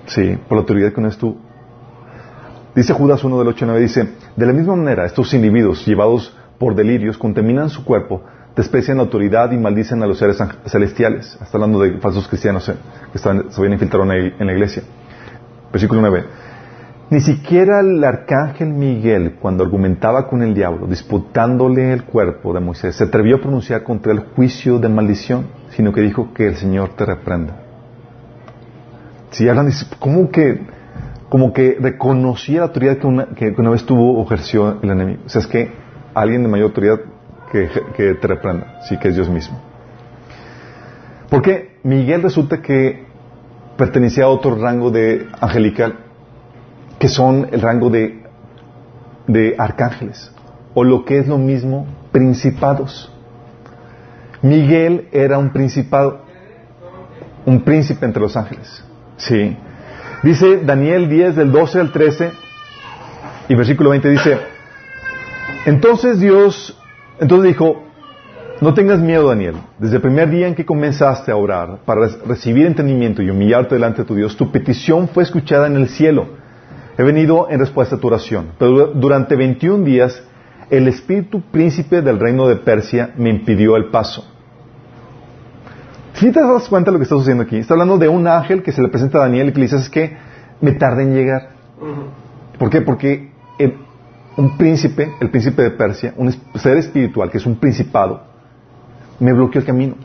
Sí, 0.06 0.38
por 0.48 0.58
la 0.58 0.62
autoridad 0.62 0.93
que 0.93 1.02
no 1.02 1.10
estuvo. 1.10 1.38
Dice 2.76 2.93
Judas 2.93 3.24
1 3.24 3.39
del 3.39 3.48
8 3.48 3.65
9, 3.65 3.82
dice, 3.82 4.10
de 4.36 4.46
la 4.46 4.54
misma 4.54 4.76
manera, 4.76 5.06
estos 5.06 5.34
individuos 5.34 5.86
llevados 5.86 6.38
por 6.58 6.76
delirios 6.76 7.17
contaminan 7.17 7.70
su 7.70 7.84
cuerpo 7.84 8.22
desprecian 8.58 8.98
la 8.98 9.04
autoridad 9.04 9.52
y 9.52 9.58
maldicen 9.58 10.02
a 10.02 10.08
los 10.08 10.17
seres 10.17 10.38
celestiales. 10.65 11.38
Está 11.41 11.58
hablando 11.58 11.80
de 11.80 12.00
falsos 12.00 12.28
cristianos 12.28 12.67
eh, 12.67 12.76
que 13.13 13.20
se 13.20 13.30
habían 13.30 13.74
infiltrado 13.74 14.12
en 14.12 14.48
la 14.48 14.52
iglesia. 14.52 14.82
Versículo 15.72 16.02
9. 16.02 16.26
Ni 17.10 17.22
siquiera 17.22 17.80
el 17.80 18.04
arcángel 18.04 18.70
Miguel, 18.70 19.36
cuando 19.39 19.63
argumentaba 19.63 20.28
con 20.28 20.41
el 20.41 20.54
diablo, 20.54 20.88
disputándole 20.88 21.93
el 21.93 22.04
cuerpo 22.04 22.52
de 22.52 22.60
Moisés, 22.60 22.96
se 22.96 23.06
atrevió 23.06 23.38
a 23.38 23.39
pronunciar 23.39 23.84
contra 23.84 24.12
el 24.12 24.20
juicio 24.36 24.80
de 24.80 24.89
maldición, 24.89 25.48
sino 25.70 25.93
que 25.93 26.02
dijo 26.02 26.34
que 26.34 26.48
el 26.48 26.58
Señor 26.58 26.96
te 26.98 27.06
reprenda. 27.06 27.62
Si 29.30 29.48
hablan, 29.48 29.70
¿cómo 30.00 30.32
que, 30.32 30.65
como 31.30 31.54
que 31.54 31.78
reconocía 31.80 32.60
la 32.60 32.65
autoridad 32.65 32.98
que 32.98 33.08
una, 33.08 33.28
que 33.28 33.56
una 33.58 33.70
vez 33.70 33.86
tuvo 33.86 34.20
o 34.20 34.26
ejerció 34.26 34.82
el 34.82 34.89
enemigo? 34.89 35.22
O 35.26 35.30
sea, 35.30 35.41
es 35.41 35.48
que 35.48 35.87
alguien 36.21 36.43
de 36.43 36.49
mayor 36.49 36.67
autoridad 36.67 36.99
que, 37.51 38.15
te 38.15 38.27
reprenda, 38.27 38.82
sí 38.88 38.97
que 38.97 39.10
es 39.10 39.15
Dios 39.15 39.30
mismo. 39.30 39.60
Porque 41.30 41.77
Miguel 41.84 42.23
resulta 42.23 42.62
que 42.62 43.06
pertenecía 43.77 44.25
a 44.25 44.30
otro 44.30 44.56
rango 44.56 44.91
de 44.91 45.27
angelical, 45.39 45.95
que 46.99 47.08
son 47.08 47.47
el 47.51 47.62
rango 47.62 47.89
de, 47.89 48.23
de 49.27 49.56
arcángeles, 49.58 50.32
o 50.73 50.84
lo 50.84 51.06
que 51.06 51.19
es 51.19 51.27
lo 51.27 51.38
mismo, 51.38 51.86
principados. 52.12 53.13
Miguel 54.41 55.08
era 55.12 55.38
un 55.38 55.51
principado, 55.51 56.21
un 57.45 57.62
príncipe 57.62 58.06
entre 58.06 58.21
los 58.21 58.36
ángeles. 58.36 58.84
Sí. 59.17 59.56
Dice 60.23 60.62
Daniel 60.63 61.10
10 61.10 61.36
del 61.36 61.51
12 61.51 61.80
al 61.80 61.91
13 61.91 62.32
y 63.49 63.56
versículo 63.56 63.91
20 63.91 64.10
dice, 64.10 64.38
entonces 65.67 66.19
Dios 66.19 66.75
entonces 67.19 67.49
dijo, 67.49 67.84
no 68.62 68.73
tengas 68.73 68.99
miedo, 68.99 69.27
Daniel. 69.27 69.56
Desde 69.80 69.95
el 69.95 70.01
primer 70.01 70.30
día 70.30 70.47
en 70.47 70.56
que 70.56 70.65
comenzaste 70.65 71.32
a 71.32 71.36
orar 71.36 71.80
para 71.86 72.08
recibir 72.25 72.65
entendimiento 72.65 73.21
y 73.21 73.30
humillarte 73.30 73.75
delante 73.75 74.01
de 74.01 74.08
tu 74.08 74.15
Dios, 74.15 74.36
tu 74.38 74.51
petición 74.51 75.08
fue 75.08 75.23
escuchada 75.23 75.67
en 75.67 75.75
el 75.75 75.89
cielo. 75.89 76.27
He 76.97 77.03
venido 77.03 77.47
en 77.49 77.60
respuesta 77.60 77.95
a 77.95 77.99
tu 77.99 78.08
oración. 78.08 78.49
Pero 78.58 78.88
durante 78.88 79.36
21 79.36 79.84
días, 79.84 80.23
el 80.69 80.88
espíritu 80.88 81.41
príncipe 81.51 82.01
del 82.01 82.19
reino 82.19 82.47
de 82.47 82.58
Persia 82.58 83.13
me 83.17 83.30
impidió 83.30 83.75
el 83.75 83.86
paso. 83.86 84.25
Si 86.13 86.32
te 86.32 86.41
das 86.41 86.67
cuenta 86.67 86.89
de 86.89 86.93
lo 86.93 86.99
que 86.99 87.03
está 87.03 87.15
sucediendo 87.15 87.43
aquí, 87.43 87.58
está 87.58 87.75
hablando 87.75 87.99
de 87.99 88.08
un 88.08 88.27
ángel 88.27 88.63
que 88.63 88.71
se 88.71 88.82
le 88.82 88.89
presenta 88.89 89.19
a 89.19 89.21
Daniel 89.21 89.49
y 89.49 89.53
que 89.53 89.60
le 89.60 89.65
dice, 89.65 89.77
es 89.77 89.89
que 89.89 90.17
me 90.62 90.71
tarde 90.71 91.03
en 91.03 91.13
llegar. 91.13 91.49
¿Por 92.58 92.71
qué? 92.71 92.82
Porque 92.82 93.32
un 94.38 94.56
príncipe, 94.56 95.12
el 95.19 95.30
príncipe 95.30 95.63
de 95.63 95.71
Persia, 95.71 96.13
un 96.15 96.32
ser 96.56 96.78
espiritual 96.78 97.30
que 97.30 97.39
es 97.39 97.45
un 97.45 97.56
principado, 97.56 98.21
me 99.19 99.34
bloqueó 99.34 99.60
el 99.62 99.67
camino. 99.67 99.95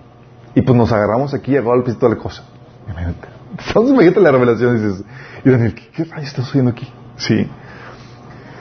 Y 0.55 0.63
pues 0.63 0.77
nos 0.77 0.93
agarramos 0.93 1.33
aquí 1.35 1.53
y 1.53 1.57
agarró 1.57 1.77
el 1.77 1.83
principio 1.83 2.09
de 2.09 2.17
la 2.17 2.21
cosa. 2.21 2.45
Entonces 2.89 3.93
imagínate 3.93 4.21
la 4.21 4.33
revelación 4.33 4.77
y 4.77 4.81
dices, 4.81 5.05
y 5.45 5.51
Daniel, 5.51 5.75
¿qué, 5.75 6.05
rayos 6.05 6.29
está 6.29 6.43
sucediendo 6.43 6.73
aquí? 6.73 6.89
Sí. 7.17 7.47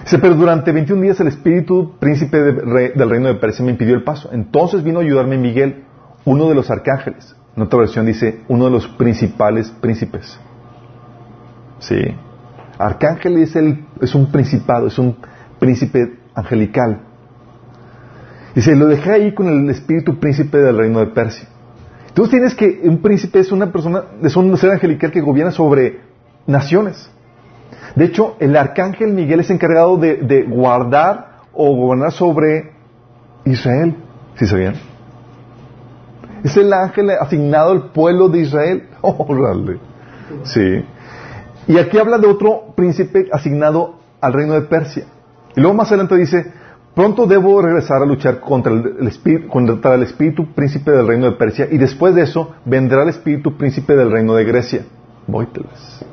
Dice, 0.04 0.20
pero 0.20 0.36
durante 0.36 0.72
21 0.72 1.02
días 1.02 1.20
el 1.20 1.28
espíritu 1.28 1.94
príncipe 2.00 2.38
del 2.38 3.10
reino 3.10 3.28
de 3.28 3.36
Persia 3.36 3.64
me 3.64 3.72
impidió 3.72 3.96
el 3.96 4.04
paso. 4.04 4.30
Entonces 4.34 4.84
vino 4.84 5.00
a 5.00 5.04
ayudarme 5.04 5.38
Miguel, 5.38 5.86
uno 6.26 6.50
de 6.50 6.56
los 6.56 6.70
arcángeles. 6.70 7.36
En 7.56 7.64
otra 7.64 7.80
versión 7.80 8.06
dice, 8.06 8.42
uno 8.48 8.66
de 8.66 8.72
los 8.72 8.88
principales 8.88 9.70
príncipes. 9.70 10.40
Sí. 11.80 12.00
Arcángel 12.78 13.38
es, 13.38 13.56
el, 13.56 13.86
es 14.02 14.16
un 14.16 14.32
principado, 14.32 14.88
es 14.88 14.98
un 14.98 15.18
príncipe 15.62 16.18
angelical. 16.34 17.04
Se 18.56 18.76
lo 18.76 18.88
dejé 18.88 19.12
ahí 19.12 19.34
con 19.34 19.48
el 19.48 19.70
espíritu 19.70 20.20
príncipe 20.20 20.58
del 20.58 20.76
reino 20.76 21.00
de 21.00 21.08
Persia. 21.08 21.48
Tú 22.16 22.28
tienes 22.28 22.56
que, 22.56 22.82
un 22.84 23.02
príncipe 23.02 23.40
es 23.40 23.52
una 23.52 23.72
persona, 23.72 24.04
es 24.22 24.36
un 24.36 24.58
ser 24.58 24.72
angelical 24.72 25.12
que 25.12 25.22
gobierna 25.22 25.52
sobre 25.52 26.02
naciones. 26.48 27.10
De 27.96 28.06
hecho, 28.06 28.36
el 28.40 28.58
arcángel 28.58 29.14
Miguel 29.14 29.40
es 29.40 29.52
encargado 29.52 29.98
de, 29.98 30.46
guardar 30.50 31.44
o 31.54 31.74
gobernar 31.76 32.12
sobre 32.12 32.72
Israel. 33.46 33.96
¿Sí 34.36 34.48
sabían? 34.48 34.76
Es 36.44 36.58
el 36.58 36.74
ángel 36.74 37.12
asignado 37.12 37.72
al 37.72 37.92
pueblo 37.92 38.30
de 38.30 38.40
Israel. 38.40 38.90
Órale. 39.02 39.78
sí. 40.44 40.84
Y 41.68 41.78
aquí 41.78 42.00
habla 42.00 42.18
de 42.18 42.28
otro 42.28 42.74
príncipe 42.76 43.30
asignado 43.32 44.00
al 44.20 44.34
reino 44.34 44.54
de 44.54 44.62
Persia. 44.62 45.06
Y 45.56 45.62
luego 45.62 45.76
más 45.76 45.90
adelante 45.90 46.18
dice, 46.18 46.52
Pronto 46.94 47.26
debo 47.26 47.62
regresar 47.62 48.02
a 48.02 48.06
luchar 48.06 48.42
contra 48.42 48.74
el, 48.74 49.08
espíritu, 49.08 49.48
contra 49.48 49.96
el 49.96 50.04
espíritu 50.04 50.54
príncipe 50.54 50.92
del 50.92 51.08
reino 51.08 51.26
de 51.28 51.32
Persia 51.34 51.68
y 51.72 51.78
después 51.78 52.14
de 52.16 52.24
eso 52.24 52.54
vendrá 52.66 53.04
el 53.04 53.10
espíritu 53.10 53.56
príncipe 53.58 53.96
del 53.96 54.12
reino 54.12 54.36
de 54.36 54.44
Grecia. 54.44 54.86
Vóyteles. 55.26 56.06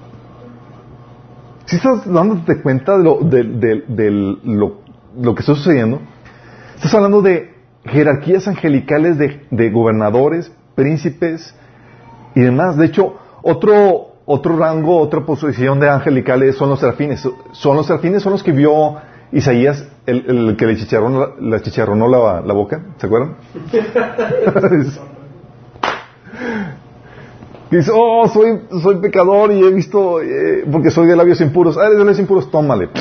Si 1.64 1.76
estás 1.76 2.10
dándote 2.10 2.62
cuenta 2.62 2.96
de, 2.96 3.02
lo, 3.02 3.18
de, 3.18 4.10
lo, 4.44 5.34
que 5.34 5.40
está 5.40 5.54
sucediendo, 5.54 6.00
estás 6.76 6.94
hablando 6.94 7.22
de 7.22 7.54
jerarquías 7.84 8.46
angelicales 8.46 9.18
de, 9.18 9.70
gobernadores, 9.70 10.52
príncipes 10.76 11.54
y 12.36 12.40
demás. 12.40 12.76
De 12.76 12.86
hecho, 12.86 13.16
otro, 13.42 14.12
otro 14.24 14.56
rango, 14.56 14.96
otra 14.98 15.26
posición 15.26 15.80
de 15.80 15.90
angelicales 15.90 16.56
son 16.56 16.70
los 16.70 16.78
serafines. 16.78 17.28
Son 17.50 17.76
los 17.76 17.86
serafines, 17.86 18.22
son 18.22 18.32
los 18.32 18.44
que 18.44 18.52
vio 18.52 18.96
Isaías, 19.32 19.86
el, 20.06 20.56
que 20.56 20.66
le 20.66 20.76
chicharronó, 20.76 21.34
la, 21.40 21.60
chicharronó 21.60 22.08
la, 22.08 22.40
la 22.40 22.54
boca, 22.54 22.80
¿se 22.98 23.06
acuerdan? 23.06 23.36
Dice, 27.70 27.90
oh, 27.94 28.26
soy, 28.28 28.62
soy 28.82 28.96
pecador 28.96 29.52
y 29.52 29.62
he 29.62 29.70
visto, 29.70 30.22
eh, 30.22 30.64
porque 30.72 30.90
soy 30.90 31.06
de 31.06 31.14
labios 31.14 31.38
impuros. 31.42 31.76
Ah, 31.76 31.82
eres 31.82 31.98
de 31.98 32.04
labios 32.04 32.18
impuros, 32.18 32.50
tómale. 32.50 32.88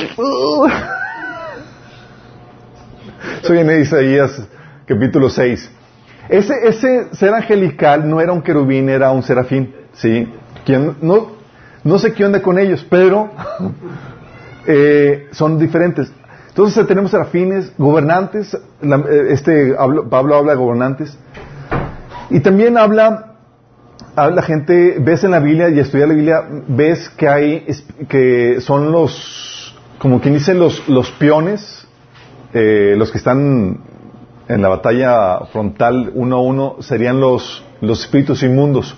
soy 3.44 3.60
en 3.60 3.82
Isaías, 3.82 4.46
capítulo 4.86 5.30
6. 5.30 5.72
Ese, 6.28 6.54
ese 6.68 7.16
ser 7.16 7.34
angelical 7.34 8.10
no 8.10 8.20
era 8.20 8.34
un 8.34 8.42
querubín, 8.42 8.90
era 8.90 9.12
un 9.12 9.24
serafín, 9.24 9.74
¿sí? 9.94 10.28
no, 11.02 11.32
no 11.86 11.98
sé 11.98 12.12
qué 12.14 12.26
onda 12.26 12.42
con 12.42 12.60
ellos, 12.60 12.86
pero 12.90 13.32
eh, 14.68 15.28
son 15.32 15.58
diferentes. 15.58 16.12
Entonces 16.50 16.88
tenemos 16.88 17.12
serafines, 17.12 17.72
gobernantes, 17.78 18.54
eh, 18.54 19.28
este, 19.30 19.76
Pablo 20.10 20.36
habla 20.36 20.54
de 20.54 20.58
gobernantes, 20.58 21.18
y 22.30 22.40
también 22.40 22.78
habla, 22.78 23.36
habla 24.16 24.42
gente, 24.42 24.98
ves 25.00 25.24
en 25.24 25.32
la 25.32 25.40
Biblia 25.40 25.70
y 25.70 25.80
estudia 25.80 26.08
la 26.08 26.14
Biblia, 26.14 26.44
ves 26.68 27.10
que 27.10 27.30
hay, 27.30 27.68
que 28.10 28.60
son 28.60 28.92
los, 28.92 29.78
como 30.00 30.20
quien 30.20 30.34
dice, 30.34 30.54
los, 30.54 30.90
los 30.90 31.12
peones, 31.12 31.88
eh, 32.54 32.96
los 32.98 33.12
que 33.12 33.20
están 33.20 33.82
en 34.48 34.62
la 34.62 34.70
batalla 34.70 35.46
frontal 35.52 36.12
uno 36.16 36.38
a 36.38 36.42
uno, 36.42 36.76
serían 36.80 37.20
los, 37.20 37.64
los 37.82 38.02
espíritus 38.02 38.44
inmundos. 38.44 38.98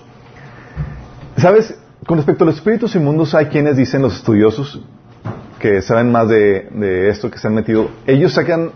¿Sabes? 1.37 1.77
Con 2.07 2.17
respecto 2.17 2.43
a 2.43 2.47
los 2.47 2.55
espíritus 2.55 2.95
inmundos, 2.95 3.35
hay 3.35 3.47
quienes 3.47 3.77
dicen, 3.77 4.01
los 4.01 4.15
estudiosos, 4.15 4.81
que 5.59 5.81
saben 5.81 6.11
más 6.11 6.27
de, 6.29 7.09
esto, 7.09 7.29
que 7.29 7.37
se 7.37 7.47
han 7.47 7.53
metido, 7.53 7.89
ellos 8.07 8.33
sacan, 8.33 8.71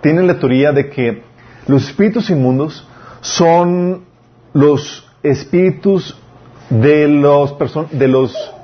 tienen 0.00 0.26
la 0.26 0.38
teoría 0.38 0.72
de 0.72 0.88
que 0.88 1.22
los 1.66 1.88
espíritus 1.88 2.30
inmundos 2.30 2.86
son 3.20 4.04
los 4.52 5.06
espíritus 5.22 6.18
de 6.70 7.08
los, 7.08 7.56
de 7.90 8.08
los 8.08 8.54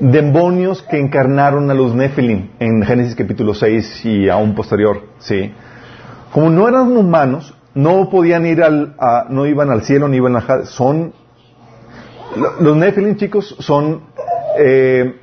demonios 0.00 0.82
que 0.82 0.98
encarnaron 0.98 1.70
a 1.70 1.74
los 1.74 1.94
Nephilim 1.94 2.50
en 2.58 2.82
Génesis 2.82 3.14
capítulo 3.14 3.54
6 3.54 4.04
y 4.06 4.28
aún 4.28 4.54
posterior, 4.54 5.02
¿sí? 5.18 5.52
Como 6.32 6.50
no 6.50 6.68
eran 6.68 6.96
humanos, 6.96 7.54
no 7.74 8.08
podían 8.10 8.46
ir 8.46 8.62
al, 8.62 8.94
no 9.28 9.46
iban 9.46 9.70
al 9.70 9.82
cielo 9.82 10.08
ni 10.08 10.16
iban 10.16 10.36
a 10.36 10.64
son 10.64 11.12
los 12.60 12.76
Nephilim, 12.76 13.16
chicos, 13.16 13.54
son, 13.60 14.02
eh, 14.58 15.20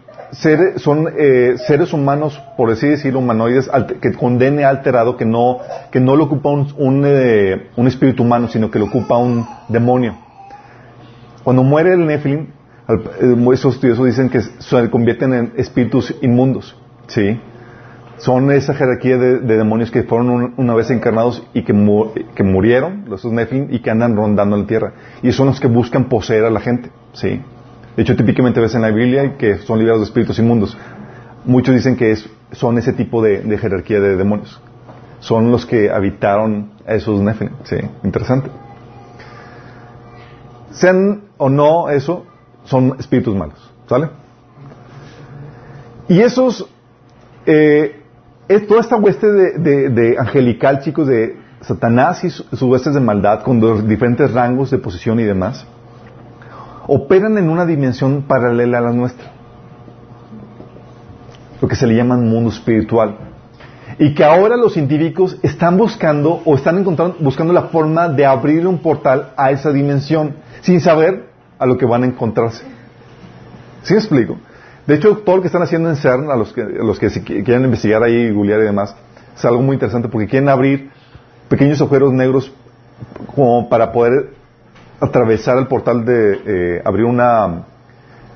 son 0.77 1.09
eh, 1.17 1.55
seres 1.67 1.93
humanos, 1.93 2.41
por 2.57 2.71
así 2.71 2.87
decirlo, 2.87 3.19
humanoides, 3.19 3.69
que 4.01 4.13
condene 4.13 4.63
alterado, 4.63 5.17
que 5.17 5.25
no, 5.25 5.59
que 5.91 5.99
no 5.99 6.15
lo 6.15 6.25
ocupa 6.25 6.49
un, 6.49 7.03
eh, 7.05 7.69
un, 7.75 7.87
espíritu 7.87 8.23
humano, 8.23 8.47
sino 8.47 8.71
que 8.71 8.79
lo 8.79 8.85
ocupa 8.85 9.17
un 9.17 9.45
demonio. 9.67 10.15
Cuando 11.43 11.63
muere 11.63 11.93
el 11.93 12.05
Nephilim, 12.05 12.47
esos 13.53 13.75
estudiosos 13.75 14.05
dicen 14.05 14.29
que 14.29 14.41
se 14.41 14.89
convierten 14.89 15.33
en 15.33 15.53
espíritus 15.57 16.15
inmundos, 16.21 16.77
¿sí? 17.07 17.39
son 18.21 18.51
esa 18.51 18.75
jerarquía 18.75 19.17
de, 19.17 19.39
demonios 19.39 19.89
que 19.89 20.03
fueron 20.03 20.53
una 20.57 20.75
vez 20.75 20.91
encarnados 20.91 21.43
y 21.53 21.63
que, 21.63 21.73
que 22.35 22.43
murieron, 22.43 23.05
los 23.07 23.25
Nephilim, 23.25 23.67
y 23.71 23.79
que 23.79 23.89
andan 23.89 24.15
rondando 24.15 24.57
la 24.57 24.67
tierra. 24.67 24.93
Y 25.23 25.31
son 25.31 25.47
los 25.47 25.59
que 25.59 25.67
buscan 25.67 26.05
poseer 26.05 26.45
a 26.45 26.51
la 26.51 26.59
gente. 26.59 26.91
¿sí? 27.13 27.41
De 27.95 28.03
hecho, 28.03 28.15
típicamente 28.15 28.59
ves 28.59 28.75
en 28.75 28.81
la 28.81 28.91
Biblia 28.91 29.37
que 29.37 29.57
son 29.57 29.79
liberados 29.79 30.01
de 30.01 30.05
espíritus 30.05 30.39
inmundos. 30.39 30.77
Muchos 31.45 31.75
dicen 31.75 31.95
que 31.95 32.15
son 32.51 32.77
ese 32.77 32.93
tipo 32.93 33.21
de, 33.21 33.57
jerarquía 33.57 33.99
de 33.99 34.15
demonios. 34.15 34.61
Son 35.19 35.51
los 35.51 35.65
que 35.65 35.91
habitaron 35.91 36.71
a 36.87 36.95
esos 36.95 37.21
Nephilim. 37.21 37.53
¿sí? 37.63 37.77
Interesante. 38.03 38.49
Sean 40.71 41.23
o 41.37 41.49
no 41.49 41.89
eso, 41.89 42.25
son 42.63 42.95
espíritus 42.99 43.35
malos. 43.35 43.71
¿Sale? 43.87 44.09
Y 46.07 46.19
esos 46.19 46.67
eh, 47.45 48.01
es 48.47 48.67
toda 48.67 48.81
esta 48.81 48.97
hueste 48.97 49.27
de, 49.27 50.17
angelical, 50.19 50.81
chicos, 50.81 51.07
de 51.07 51.37
Satanás 51.61 52.23
y 52.23 52.29
sus 52.29 52.61
huestes 52.61 52.93
de 52.93 52.99
maldad 52.99 53.43
con 53.43 53.87
diferentes 53.87 54.31
rangos 54.31 54.71
de 54.71 54.77
posición 54.77 55.19
y 55.19 55.23
demás, 55.23 55.65
operan 56.87 57.37
en 57.37 57.49
una 57.49 57.65
dimensión 57.65 58.23
paralela 58.23 58.79
a 58.79 58.81
la 58.81 58.91
nuestra. 58.91 59.31
Lo 61.61 61.67
que 61.67 61.75
se 61.75 61.85
le 61.87 61.95
llama 61.95 62.17
mundo 62.17 62.49
espiritual. 62.49 63.17
Y 63.99 64.13
que 64.15 64.23
ahora 64.23 64.57
los 64.57 64.73
científicos 64.73 65.37
están 65.43 65.77
buscando 65.77 66.41
o 66.45 66.55
están 66.55 66.79
encontrando, 66.79 67.17
buscando 67.19 67.53
la 67.53 67.63
forma 67.63 68.09
de 68.09 68.25
abrir 68.25 68.65
un 68.65 68.79
portal 68.79 69.33
a 69.37 69.51
esa 69.51 69.71
dimensión 69.71 70.35
sin 70.61 70.81
saber 70.81 71.29
a 71.59 71.65
lo 71.65 71.77
que 71.77 71.85
van 71.85 72.03
a 72.03 72.07
encontrarse. 72.07 72.63
¿Sí 73.83 73.93
me 73.93 73.99
explico? 73.99 74.37
De 74.87 74.95
hecho, 74.95 75.17
todo 75.17 75.35
lo 75.37 75.41
que 75.41 75.47
están 75.47 75.61
haciendo 75.61 75.89
en 75.89 75.95
CERN, 75.95 76.31
a 76.31 76.35
los 76.35 76.51
que, 76.53 76.63
los 76.63 76.97
que 76.97 77.09
quieren 77.09 77.65
investigar 77.65 78.01
ahí, 78.01 78.31
googlear 78.31 78.61
y 78.61 78.63
demás, 78.63 78.95
es 79.35 79.45
algo 79.45 79.61
muy 79.61 79.75
interesante 79.75 80.09
porque 80.09 80.27
quieren 80.27 80.49
abrir 80.49 80.89
pequeños 81.47 81.79
agujeros 81.81 82.11
negros 82.13 82.51
como 83.35 83.69
para 83.69 83.91
poder 83.91 84.33
atravesar 85.01 85.57
el 85.57 85.67
portal 85.67 86.05
de 86.05 86.41
eh, 86.45 86.81
abrir 86.85 87.05
una 87.05 87.65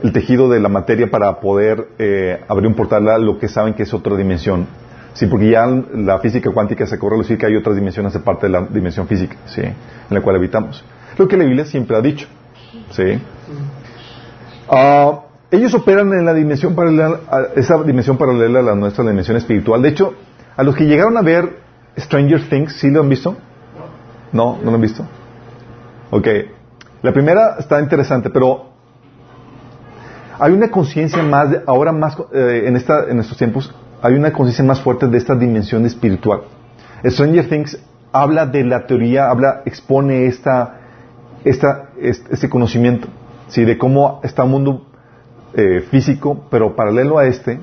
el 0.03 0.11
tejido 0.11 0.49
de 0.49 0.59
la 0.59 0.67
materia 0.67 1.09
para 1.09 1.39
poder 1.39 1.87
eh, 1.97 2.43
abrir 2.47 2.67
un 2.67 2.73
portal 2.73 3.07
a 3.07 3.17
lo 3.17 3.39
que 3.39 3.47
saben 3.47 3.73
que 3.73 3.83
es 3.83 3.93
otra 3.93 4.17
dimensión. 4.17 4.67
Sí, 5.13 5.27
porque 5.27 5.51
ya 5.51 5.65
la 5.93 6.19
física 6.19 6.51
cuántica 6.51 6.85
se 6.85 6.99
corre 6.99 7.15
a 7.15 7.19
decir 7.19 7.37
que 7.37 7.45
hay 7.45 7.55
otras 7.55 7.75
dimensiones 7.75 8.13
aparte 8.15 8.47
de 8.47 8.51
la 8.51 8.61
dimensión 8.63 9.07
física, 9.07 9.37
¿sí? 9.45 9.61
En 9.61 9.75
la 10.09 10.19
cual 10.19 10.35
habitamos. 10.35 10.83
Lo 11.17 11.27
que 11.27 11.37
la 11.37 11.45
Biblia 11.45 11.63
siempre 11.63 11.95
ha 11.95 12.01
dicho, 12.01 12.27
¿sí? 12.91 13.17
Ah, 14.67 15.21
ellos 15.51 15.73
operan 15.73 16.11
en 16.11 16.25
la 16.25 16.33
dimensión 16.33 16.75
paralela, 16.75 17.21
esa 17.55 17.81
dimensión 17.83 18.17
paralela 18.17 18.59
a 18.59 18.63
la 18.63 18.75
nuestra, 18.75 19.05
la 19.05 19.11
dimensión 19.11 19.37
espiritual. 19.37 19.81
De 19.81 19.89
hecho, 19.89 20.13
a 20.57 20.63
los 20.63 20.75
que 20.75 20.85
llegaron 20.85 21.15
a 21.15 21.21
ver 21.21 21.59
Stranger 21.97 22.49
Things, 22.49 22.73
¿sí 22.73 22.89
lo 22.89 22.99
han 22.99 23.07
visto? 23.07 23.37
¿No? 24.33 24.57
¿No 24.61 24.71
lo 24.71 24.75
han 24.75 24.81
visto? 24.81 25.05
Ok. 26.11 26.27
La 27.05 27.13
primera 27.13 27.57
está 27.59 27.79
interesante, 27.79 28.31
pero 28.31 28.65
hay 30.39 30.53
una 30.53 30.71
conciencia 30.71 31.21
más, 31.21 31.55
ahora 31.67 31.91
más, 31.91 32.17
eh, 32.33 32.63
en, 32.65 32.75
esta, 32.75 33.07
en 33.07 33.19
estos 33.19 33.37
tiempos, 33.37 33.71
hay 34.01 34.15
una 34.15 34.33
conciencia 34.33 34.65
más 34.65 34.81
fuerte 34.81 35.05
de 35.07 35.15
esta 35.15 35.35
dimensión 35.35 35.85
espiritual. 35.85 36.41
Stranger 37.05 37.47
Things 37.47 37.77
habla 38.11 38.47
de 38.47 38.63
la 38.63 38.87
teoría, 38.87 39.29
habla, 39.29 39.61
expone 39.65 40.25
esta, 40.25 40.79
este, 41.43 42.49
conocimiento, 42.49 43.07
¿sí? 43.49 43.65
de 43.65 43.77
cómo 43.77 44.19
está 44.23 44.43
un 44.43 44.49
mundo 44.49 44.87
eh, 45.53 45.81
físico, 45.81 46.47
pero 46.49 46.75
paralelo 46.75 47.19
a 47.19 47.27
este, 47.27 47.59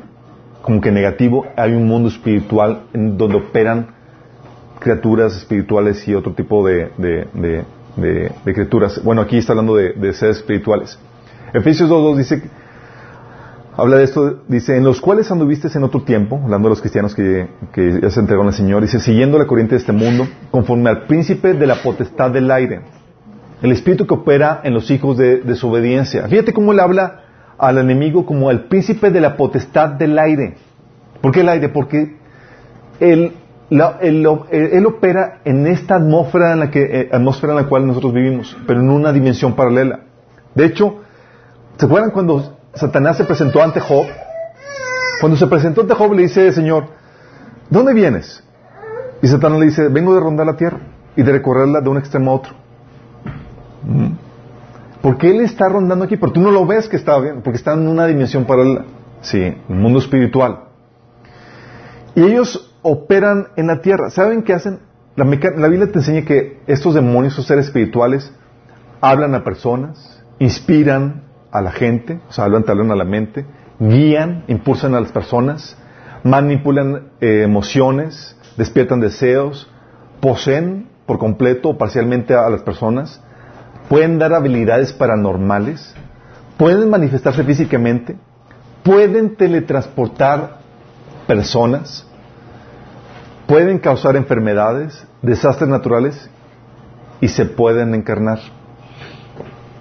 como 0.62 0.80
que 0.80 0.92
negativo, 0.92 1.46
hay 1.56 1.72
un 1.72 1.88
mundo 1.88 2.10
espiritual 2.10 2.82
en 2.92 3.18
donde 3.18 3.38
operan 3.38 3.88
criaturas 4.78 5.36
espirituales 5.36 6.06
y 6.06 6.14
otro 6.14 6.32
tipo 6.32 6.64
de, 6.64 6.92
criaturas. 8.44 9.02
Bueno, 9.02 9.22
aquí 9.22 9.38
está 9.38 9.52
hablando 9.52 9.76
de, 9.76 10.12
seres 10.12 10.38
espirituales. 10.38 10.98
Efesios 11.52 11.90
2.2 11.90 12.16
dice, 12.16 12.42
habla 13.76 13.96
de 13.96 14.04
esto, 14.04 14.42
dice, 14.48 14.76
en 14.76 14.84
los 14.84 15.00
cuales 15.00 15.30
anduviste 15.30 15.68
en 15.74 15.84
otro 15.84 16.02
tiempo, 16.02 16.40
hablando 16.42 16.68
de 16.68 16.70
los 16.70 16.80
cristianos 16.80 17.14
que, 17.14 17.48
ya 18.02 18.10
se 18.10 18.20
entregaron 18.20 18.46
al 18.46 18.54
Señor, 18.54 18.82
dice, 18.82 19.00
siguiendo 19.00 19.38
la 19.38 19.46
corriente 19.46 19.74
de 19.74 19.80
este 19.80 19.92
mundo, 19.92 20.26
conforme 20.50 20.88
al 20.88 21.06
príncipe 21.06 21.54
de 21.54 21.66
la 21.66 21.82
potestad 21.82 22.30
del 22.30 22.50
aire, 22.50 22.80
el 23.60 23.72
espíritu 23.72 24.06
que 24.06 24.14
opera 24.14 24.60
en 24.64 24.74
los 24.74 24.90
hijos 24.90 25.18
de 25.18 25.38
desobediencia. 25.38 26.26
Fíjate 26.28 26.52
cómo 26.52 26.72
él 26.72 26.80
habla 26.80 27.20
al 27.58 27.78
enemigo 27.78 28.26
como 28.26 28.50
el 28.50 28.64
príncipe 28.64 29.10
de 29.10 29.20
la 29.20 29.36
potestad 29.36 29.90
del 29.90 30.18
aire. 30.18 30.56
¿Por 31.20 31.32
qué 31.32 31.42
el 31.42 31.48
aire? 31.48 31.68
Porque 31.68 32.16
él, 34.00 34.86
opera 34.86 35.40
en 35.44 35.66
esta 35.66 35.96
atmósfera 35.96 36.52
en, 36.52 36.60
la 36.60 36.70
que, 36.70 36.82
eh, 36.82 37.08
atmósfera 37.12 37.52
en 37.52 37.58
la 37.60 37.68
cual 37.68 37.86
nosotros 37.86 38.12
vivimos, 38.12 38.56
pero 38.66 38.80
en 38.80 38.90
una 38.90 39.12
dimensión 39.12 39.54
paralela. 39.54 40.00
De 40.54 40.66
hecho, 40.66 40.96
¿se 41.76 41.86
acuerdan 41.86 42.10
cuando 42.10 42.58
Satanás 42.74 43.16
se 43.16 43.24
presentó 43.24 43.62
ante 43.62 43.80
Job? 43.80 44.06
Cuando 45.20 45.38
se 45.38 45.46
presentó 45.46 45.82
ante 45.82 45.94
Job 45.94 46.12
le 46.12 46.22
dice, 46.22 46.52
Señor, 46.52 46.88
¿dónde 47.70 47.94
vienes? 47.94 48.42
Y 49.22 49.28
Satanás 49.28 49.60
le 49.60 49.66
dice, 49.66 49.88
vengo 49.88 50.14
de 50.14 50.20
rondar 50.20 50.46
la 50.46 50.56
tierra 50.56 50.80
y 51.16 51.22
de 51.22 51.32
recorrerla 51.32 51.80
de 51.80 51.88
un 51.88 51.96
extremo 51.96 52.32
a 52.32 52.34
otro. 52.34 52.54
Mm. 53.84 54.12
Porque 55.00 55.30
Él 55.30 55.40
está 55.40 55.68
rondando 55.68 56.04
aquí, 56.04 56.16
pero 56.16 56.32
tú 56.32 56.40
no 56.40 56.50
lo 56.50 56.66
ves 56.66 56.88
que 56.88 56.96
está 56.96 57.18
bien, 57.18 57.42
porque 57.42 57.56
está 57.56 57.72
en 57.72 57.88
una 57.88 58.06
dimensión 58.06 58.44
paralela. 58.44 58.84
Sí, 59.20 59.40
el 59.40 59.74
mundo 59.74 59.98
espiritual. 59.98 60.64
Y 62.14 62.22
ellos 62.22 62.71
operan 62.82 63.48
en 63.56 63.68
la 63.68 63.80
tierra. 63.80 64.10
¿Saben 64.10 64.42
qué 64.42 64.54
hacen? 64.54 64.80
La, 65.16 65.24
la 65.24 65.68
Biblia 65.68 65.90
te 65.90 65.98
enseña 65.98 66.24
que 66.24 66.60
estos 66.66 66.94
demonios, 66.94 67.32
estos 67.32 67.46
seres 67.46 67.66
espirituales, 67.66 68.32
hablan 69.00 69.34
a 69.34 69.44
personas, 69.44 70.22
inspiran 70.38 71.24
a 71.50 71.60
la 71.60 71.72
gente, 71.72 72.20
o 72.28 72.32
sea, 72.32 72.44
hablan, 72.44 72.64
hablan 72.66 72.90
a 72.90 72.96
la 72.96 73.04
mente, 73.04 73.44
guían, 73.78 74.44
impulsan 74.48 74.94
a 74.94 75.00
las 75.00 75.12
personas, 75.12 75.76
manipulan 76.24 77.08
eh, 77.20 77.42
emociones, 77.42 78.36
despiertan 78.56 79.00
deseos, 79.00 79.68
poseen 80.20 80.88
por 81.06 81.18
completo 81.18 81.70
o 81.70 81.78
parcialmente 81.78 82.34
a 82.34 82.48
las 82.48 82.62
personas, 82.62 83.20
pueden 83.88 84.18
dar 84.18 84.32
habilidades 84.32 84.92
paranormales, 84.92 85.94
pueden 86.56 86.88
manifestarse 86.88 87.44
físicamente, 87.44 88.16
pueden 88.82 89.36
teletransportar 89.36 90.58
personas, 91.26 92.06
pueden 93.46 93.78
causar 93.78 94.16
enfermedades, 94.16 95.06
desastres 95.22 95.68
naturales 95.68 96.30
y 97.20 97.28
se 97.28 97.44
pueden 97.44 97.94
encarnar. 97.94 98.38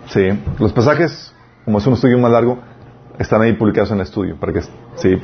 Sí, 0.07 0.29
los 0.59 0.73
pasajes, 0.73 1.33
como 1.65 1.77
es 1.77 1.87
un 1.87 1.93
estudio 1.93 2.17
más 2.17 2.31
largo, 2.31 2.59
están 3.17 3.41
ahí 3.41 3.53
publicados 3.53 3.91
en 3.91 3.97
el 3.97 4.03
estudio 4.03 4.35
para 4.37 4.53
que 4.53 4.61
sí. 4.61 5.17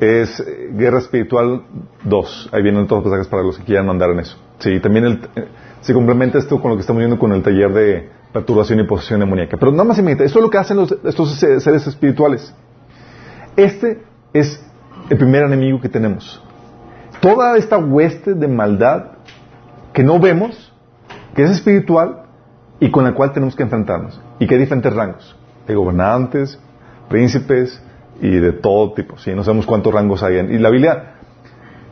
Es 0.00 0.44
Guerra 0.72 0.98
Espiritual 0.98 1.64
2. 2.04 2.50
Ahí 2.52 2.62
vienen 2.62 2.86
todos 2.86 3.02
los 3.02 3.10
pasajes 3.10 3.28
para 3.28 3.42
los 3.42 3.58
que 3.58 3.64
quieran 3.64 3.86
mandar 3.86 4.10
en 4.10 4.20
eso. 4.20 4.36
Sí, 4.58 4.78
también 4.80 5.04
el, 5.04 5.20
eh, 5.34 5.48
se 5.80 5.92
complementa 5.92 6.38
esto 6.38 6.60
con 6.60 6.70
lo 6.70 6.76
que 6.76 6.82
estamos 6.82 7.00
viendo 7.00 7.18
con 7.18 7.32
el 7.32 7.42
taller 7.42 7.72
de 7.72 8.10
perturbación 8.32 8.80
y 8.80 8.84
posesión 8.84 9.20
demoníaca. 9.20 9.56
Pero 9.56 9.72
nada 9.72 9.84
más 9.84 9.98
imagínate, 9.98 10.24
esto 10.24 10.38
es 10.38 10.44
lo 10.44 10.50
que 10.50 10.58
hacen 10.58 10.76
los, 10.76 10.92
estos 11.04 11.32
seres 11.38 11.86
espirituales. 11.86 12.54
Este 13.56 14.02
es 14.32 14.64
el 15.10 15.16
primer 15.16 15.44
enemigo 15.44 15.80
que 15.80 15.88
tenemos. 15.88 16.42
Toda 17.20 17.56
esta 17.56 17.78
hueste 17.78 18.34
de 18.34 18.48
maldad 18.48 19.06
que 19.92 20.04
no 20.04 20.20
vemos, 20.20 20.72
que 21.34 21.42
es 21.42 21.50
espiritual 21.50 22.22
y 22.80 22.90
con 22.90 23.04
la 23.04 23.14
cual 23.14 23.32
tenemos 23.32 23.56
que 23.56 23.64
enfrentarnos. 23.64 24.20
Y 24.38 24.46
que 24.46 24.54
hay 24.54 24.60
diferentes 24.60 24.94
rangos. 24.94 25.36
Hay 25.66 25.74
gobernantes, 25.74 26.58
príncipes 27.08 27.82
y 28.20 28.30
de 28.30 28.52
todo 28.52 28.92
tipo. 28.92 29.18
¿sí? 29.18 29.34
No 29.34 29.42
sabemos 29.42 29.66
cuántos 29.66 29.92
rangos 29.92 30.22
hay. 30.22 30.36
Y 30.36 30.58
la 30.58 30.70
Biblia 30.70 31.14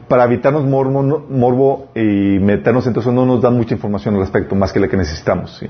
para 0.09 0.25
evitarnos 0.25 0.65
morbo, 0.65 1.03
morbo 1.29 1.89
y 1.95 2.39
meternos 2.39 2.87
en 2.87 2.93
todo 2.93 3.01
eso 3.01 3.13
no 3.13 3.27
nos 3.27 3.43
dan 3.43 3.57
mucha 3.57 3.75
información 3.75 4.15
al 4.15 4.21
respecto, 4.21 4.55
más 4.55 4.73
que 4.73 4.79
la 4.79 4.89
que 4.89 4.97
necesitamos. 4.97 5.57
¿sí? 5.59 5.67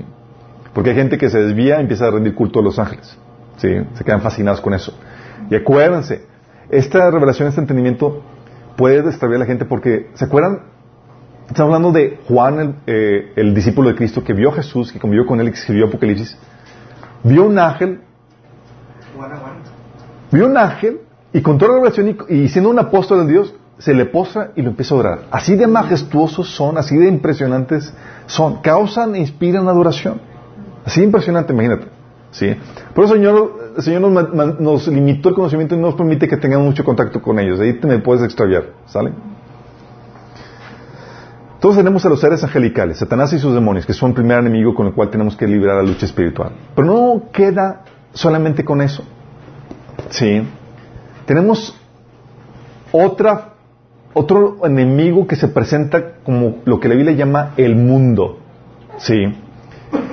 Porque 0.73 0.91
hay 0.91 0.95
gente 0.95 1.17
que 1.17 1.29
se 1.29 1.39
desvía 1.39 1.77
y 1.77 1.81
empieza 1.81 2.07
a 2.07 2.11
rendir 2.11 2.35
culto 2.35 2.59
a 2.59 2.63
los 2.63 2.77
ángeles. 2.77 3.17
¿sí? 3.57 3.69
Se 3.95 4.03
quedan 4.03 4.21
fascinados 4.21 4.61
con 4.61 4.75
eso. 4.75 4.93
Y 5.49 5.55
acuérdense, 5.55 6.25
esta 6.69 7.09
revelación, 7.09 7.47
este 7.47 7.61
entendimiento 7.61 8.21
puede 8.77 9.01
destraviar 9.01 9.37
a 9.37 9.39
la 9.39 9.45
gente 9.45 9.65
porque, 9.65 10.11
¿se 10.13 10.23
acuerdan? 10.23 10.61
Estamos 11.49 11.73
hablando 11.73 11.91
de 11.91 12.19
Juan, 12.27 12.59
el, 12.59 12.75
eh, 12.85 13.33
el 13.35 13.53
discípulo 13.53 13.89
de 13.89 13.95
Cristo, 13.95 14.23
que 14.23 14.33
vio 14.33 14.49
a 14.49 14.53
Jesús, 14.53 14.91
que 14.91 14.99
convivió 14.99 15.25
con 15.25 15.41
él 15.41 15.47
y 15.47 15.51
que 15.51 15.57
escribió 15.57 15.87
Apocalipsis. 15.87 16.37
Vio 17.23 17.45
un 17.45 17.57
ángel. 17.57 18.01
Vio 20.31 20.45
un 20.45 20.57
ángel 20.57 21.01
y 21.33 21.41
con 21.41 21.57
toda 21.57 21.71
la 21.71 21.77
revelación 21.77 22.17
y, 22.29 22.43
y 22.43 22.49
siendo 22.49 22.69
un 22.69 22.79
apóstol 22.79 23.25
de 23.25 23.33
Dios, 23.33 23.55
se 23.77 23.93
le 23.93 24.05
postra 24.05 24.51
y 24.55 24.61
lo 24.61 24.69
empieza 24.69 24.95
a 24.95 24.97
orar. 24.97 25.19
Así 25.31 25.55
de 25.55 25.67
majestuosos 25.67 26.49
son, 26.49 26.77
así 26.77 26.97
de 26.97 27.07
impresionantes 27.07 27.93
son. 28.25 28.61
Causan 28.61 29.15
e 29.15 29.19
inspiran 29.19 29.67
adoración. 29.67 30.19
Así 30.85 30.99
de 30.99 31.05
impresionante, 31.05 31.53
imagínate. 31.53 31.96
¿Sí? 32.37 32.55
Por 32.93 33.05
eso 33.05 33.15
el 33.15 33.21
Señor, 33.21 33.73
el 33.77 33.81
Señor 33.81 34.01
nos, 34.61 34.87
limitó 34.87 35.29
el 35.29 35.35
conocimiento 35.35 35.73
y 35.73 35.79
no 35.79 35.87
nos 35.87 35.95
permite 35.95 36.27
que 36.27 36.37
tengamos 36.37 36.67
mucho 36.67 36.83
contacto 36.83 37.19
con 37.19 37.39
ellos. 37.39 37.59
Ahí 37.59 37.73
te 37.79 37.87
me 37.87 37.97
puedes 37.97 38.23
extraviar. 38.23 38.73
¿Sale? 38.85 39.11
Todos 41.59 41.77
tenemos 41.77 42.05
a 42.05 42.09
los 42.09 42.19
seres 42.19 42.43
angelicales, 42.43 42.99
Satanás 42.99 43.33
y 43.33 43.39
sus 43.39 43.55
demonios, 43.55 43.87
que 43.87 43.93
son 43.93 44.09
el 44.11 44.15
primer 44.15 44.37
enemigo 44.37 44.75
con 44.75 44.85
el 44.85 44.93
cual 44.93 45.09
tenemos 45.09 45.35
que 45.35 45.47
librar 45.47 45.77
la 45.77 45.81
lucha 45.81 46.05
espiritual. 46.05 46.51
Pero 46.75 46.87
no 46.87 47.23
queda 47.31 47.81
solamente 48.13 48.63
con 48.63 48.81
eso. 48.81 49.03
¿Sí? 50.11 50.43
Tenemos 51.25 51.75
otra 52.91 53.53
otro 54.13 54.63
enemigo 54.63 55.25
que 55.25 55.35
se 55.35 55.47
presenta 55.47 56.17
como 56.23 56.57
lo 56.65 56.79
que 56.79 56.87
la 56.87 56.93
Biblia 56.93 57.15
llama 57.15 57.53
el 57.57 57.75
mundo. 57.75 58.37
¿Sí? 58.97 59.25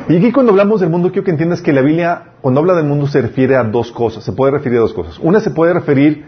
Y 0.09 0.17
aquí 0.17 0.33
cuando 0.33 0.53
hablamos 0.53 0.81
del 0.81 0.91
mundo 0.91 1.11
quiero 1.11 1.25
que 1.25 1.31
entiendas 1.31 1.63
que 1.63 1.73
la 1.73 1.81
Biblia, 1.81 2.35
cuando 2.43 2.61
habla 2.61 2.75
del 2.75 2.85
mundo, 2.85 3.07
se 3.07 3.23
refiere 3.23 3.57
a 3.57 3.65
dos 3.65 3.91
cosas. 3.91 4.23
Se 4.23 4.33
puede 4.33 4.53
referir 4.53 4.79
a 4.79 4.83
dos 4.83 4.93
cosas. 4.93 5.19
Una 5.19 5.41
se 5.41 5.51
puede 5.51 5.73
referir 5.73 6.27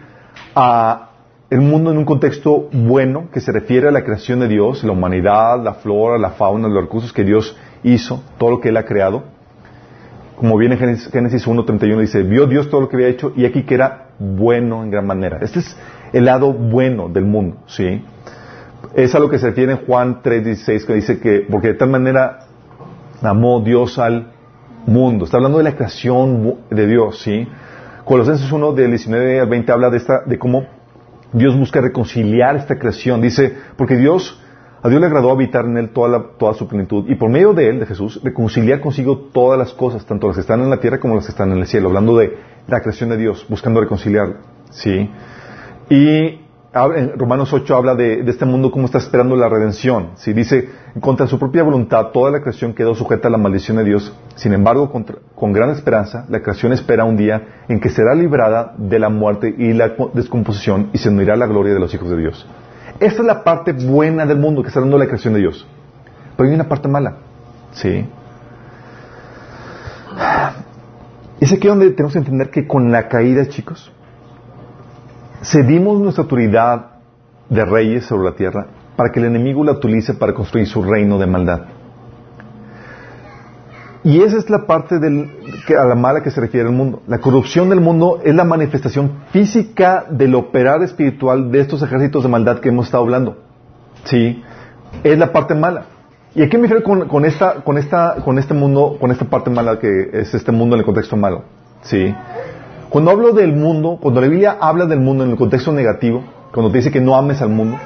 a 0.55 1.11
el 1.51 1.61
mundo 1.61 1.93
en 1.93 1.99
un 1.99 2.05
contexto 2.05 2.69
bueno, 2.73 3.29
que 3.33 3.41
se 3.41 3.53
refiere 3.53 3.89
a 3.89 3.91
la 3.91 4.03
creación 4.03 4.41
de 4.41 4.49
Dios, 4.49 4.83
la 4.83 4.93
humanidad, 4.93 5.63
la 5.63 5.75
flora, 5.75 6.19
la 6.19 6.31
fauna, 6.31 6.69
los 6.69 6.83
recursos 6.83 7.13
que 7.13 7.23
Dios 7.23 7.57
hizo, 7.85 8.23
todo 8.39 8.51
lo 8.51 8.61
que 8.61 8.71
Él 8.71 8.77
ha 8.77 8.85
creado. 8.85 9.25
Como 10.37 10.57
viene 10.59 10.75
en 10.75 10.99
Génesis 10.99 11.47
1.31 11.47 12.01
dice, 12.01 12.23
vio 12.23 12.47
Dios 12.47 12.69
todo 12.69 12.81
lo 12.83 12.89
que 12.89 12.97
había 12.97 13.09
hecho 13.09 13.33
y 13.37 13.45
aquí 13.45 13.63
que 13.63 13.75
era 13.75 14.09
bueno 14.19 14.83
en 14.83 14.91
gran 14.91 15.07
manera. 15.07 15.39
Este 15.41 15.61
es 15.61 15.77
el 16.13 16.25
lado 16.25 16.53
bueno 16.53 17.09
del 17.09 17.25
mundo, 17.25 17.59
¿sí? 17.67 18.05
Es 18.95 19.15
a 19.15 19.19
lo 19.19 19.31
que 19.31 19.39
se 19.39 19.49
refiere 19.49 19.73
en 19.73 19.79
Juan 19.87 20.23
3.16, 20.23 20.87
que 20.87 20.95
dice 20.95 21.21
que, 21.21 21.47
porque 21.49 21.69
de 21.69 21.75
tal 21.75 21.91
manera 21.91 22.46
amó 23.23 23.61
Dios 23.61 23.99
al 23.99 24.33
mundo. 24.87 25.25
Está 25.25 25.39
hablando 25.39 25.59
de 25.59 25.65
la 25.65 25.75
creación 25.75 26.57
de 26.71 26.87
Dios, 26.87 27.21
¿sí? 27.21 27.47
Colosenses 28.05 28.51
1, 28.51 28.73
del 28.73 28.91
19 28.91 29.41
al 29.41 29.49
20, 29.49 29.73
habla 29.73 29.91
de, 29.91 29.97
esta, 29.97 30.23
de 30.25 30.39
cómo 30.39 30.67
Dios 31.33 31.59
busca 31.59 31.81
reconciliar 31.81 32.57
esta 32.57 32.79
creación. 32.79 33.21
Dice, 33.21 33.57
porque 33.77 33.97
Dios, 33.97 34.41
a 34.83 34.89
Dios 34.89 35.01
le 35.01 35.07
agradó 35.07 35.31
habitar 35.31 35.65
en 35.65 35.77
él 35.77 35.91
toda, 35.91 36.23
toda 36.39 36.55
su 36.55 36.69
plenitud 36.69 37.05
y 37.09 37.17
por 37.17 37.31
medio 37.31 37.53
de 37.53 37.69
él, 37.69 37.81
de 37.81 37.87
Jesús, 37.87 38.21
reconciliar 38.23 38.81
consigo 38.81 39.19
todas 39.33 39.59
las 39.59 39.73
cosas, 39.73 40.07
tanto 40.07 40.29
las 40.29 40.37
que 40.37 40.43
están 40.43 40.61
en 40.61 40.71
la 40.71 40.79
tierra 40.79 41.01
como 41.01 41.17
las 41.17 41.25
que 41.25 41.33
están 41.33 41.51
en 41.51 41.59
el 41.59 41.67
cielo. 41.67 41.89
Hablando 41.89 42.17
de 42.17 42.39
la 42.69 42.81
creación 42.81 43.11
de 43.11 43.17
Dios, 43.17 43.45
buscando 43.49 43.81
reconciliar, 43.81 44.37
¿sí? 44.71 45.11
Y 45.91 46.46
en 46.95 47.19
Romanos 47.19 47.53
8 47.53 47.75
habla 47.75 47.95
de, 47.95 48.21
este 48.27 48.45
mundo 48.45 48.71
como 48.71 48.85
está 48.85 48.99
esperando 48.99 49.35
la 49.35 49.49
redención. 49.49 50.11
Si 50.17 50.35
dice, 50.35 50.69
contra 51.01 51.27
su 51.27 51.39
propia 51.39 51.63
voluntad, 51.63 52.09
toda 52.13 52.31
la 52.31 52.41
creación 52.41 52.75
quedó 52.75 52.95
sujeta 52.95 53.29
a 53.29 53.31
la 53.31 53.39
maldición 53.39 53.79
de 53.79 53.85
Dios. 53.85 54.15
Sin 54.35 54.53
embargo, 54.53 54.93
con 55.35 55.53
gran 55.53 55.71
esperanza, 55.71 56.27
la 56.29 56.43
creación 56.43 56.73
espera 56.73 57.05
un 57.05 57.17
día 57.17 57.65
en 57.69 57.81
que 57.81 57.89
será 57.89 58.15
librada 58.15 58.75
de 58.77 58.99
la 58.99 59.09
muerte 59.09 59.55
y 59.57 59.73
la 59.73 59.95
descomposición 60.13 60.91
y 60.93 60.99
se 60.99 61.09
unirá 61.09 61.35
la 61.37 61.47
gloria 61.47 61.73
de 61.73 61.81
los 61.81 61.95
hijos 61.95 62.11
de 62.11 62.19
Dios. 62.19 62.47
Esta 63.01 63.23
es 63.23 63.27
la 63.27 63.43
parte 63.43 63.73
buena 63.73 64.27
del 64.27 64.39
mundo 64.39 64.63
que 64.63 64.69
está 64.69 64.81
dando 64.81 64.99
la 64.99 65.07
creación 65.07 65.35
de 65.35 65.41
Dios. 65.41 65.67
Pero 66.37 66.49
hay 66.49 66.55
una 66.55 66.69
parte 66.69 66.89
mala. 66.89 67.17
¿Sí? 67.73 68.07
Es 71.41 71.53
aquí 71.53 71.69
donde 71.69 71.91
tenemos 71.91 72.13
que 72.13 72.19
entender 72.19 72.51
que 72.51 72.67
con 72.67 72.91
la 72.91 73.09
caída, 73.09 73.47
chicos, 73.47 73.93
cedimos 75.43 76.01
nuestra 76.01 76.23
autoridad 76.23 76.87
de 77.49 77.65
reyes 77.65 78.05
sobre 78.05 78.31
la 78.31 78.37
tierra 78.37 78.67
para 78.97 79.11
que 79.11 79.21
el 79.21 79.27
enemigo 79.27 79.63
la 79.65 79.73
utilice 79.73 80.15
para 80.15 80.35
construir 80.35 80.67
su 80.67 80.83
reino 80.83 81.19
de 81.19 81.27
maldad. 81.27 81.61
Y 84.07 84.23
esa 84.23 84.37
es 84.37 84.49
la 84.49 84.67
parte 84.67 85.01
del, 85.01 85.31
a 85.77 85.85
la 85.85 85.97
mala 85.97 86.23
que 86.23 86.31
se 86.31 86.41
refiere 86.41 86.69
el 86.69 86.75
mundo. 86.75 87.03
La 87.09 87.19
corrupción 87.19 87.69
del 87.69 87.81
mundo 87.81 88.21
es 88.25 88.35
la 88.35 88.45
manifestación 88.45 89.25
física 89.33 90.07
del 90.09 90.37
operar 90.37 90.83
espiritual 90.85 91.51
de 91.51 91.61
estos 91.61 91.83
ejércitos 91.83 92.23
de 92.23 92.29
maldad 92.29 92.61
que 92.61 92.69
hemos 92.69 92.87
estado 92.87 93.03
hablando. 93.03 93.37
¿Sí? 94.05 94.43
Es 95.03 95.19
la 95.19 95.33
parte 95.33 95.57
mala. 95.57 95.87
¿Y 96.37 96.43
aquí 96.43 96.57
me 96.57 96.65
refiero 96.69 96.85
con, 96.85 97.09
con, 97.09 97.25
esta, 97.25 97.65
con, 97.65 97.79
esta, 97.79 98.17
con 98.25 98.39
este 98.39 98.55
mundo, 98.55 98.97
con 99.01 99.11
esta 99.11 99.25
parte 99.25 99.51
mala 99.51 99.81
que 99.81 100.11
es 100.13 100.33
este 100.35 100.53
mundo 100.53 100.77
en 100.77 100.81
el 100.81 100.87
contexto 100.87 101.17
malo? 101.17 101.43
¿Sí? 101.83 102.15
Cuando 102.89 103.11
hablo 103.11 103.33
del 103.33 103.53
mundo, 103.53 103.99
cuando 104.01 104.21
la 104.21 104.29
Biblia 104.29 104.57
habla 104.61 104.87
del 104.87 105.01
mundo 105.01 105.25
en 105.25 105.31
el 105.31 105.37
contexto 105.37 105.73
negativo, 105.73 106.23
cuando 106.53 106.71
te 106.71 106.79
dice 106.79 106.91
que 106.91 107.01
no 107.01 107.17
ames 107.17 107.43
al 107.43 107.49
mundo, 107.49 107.79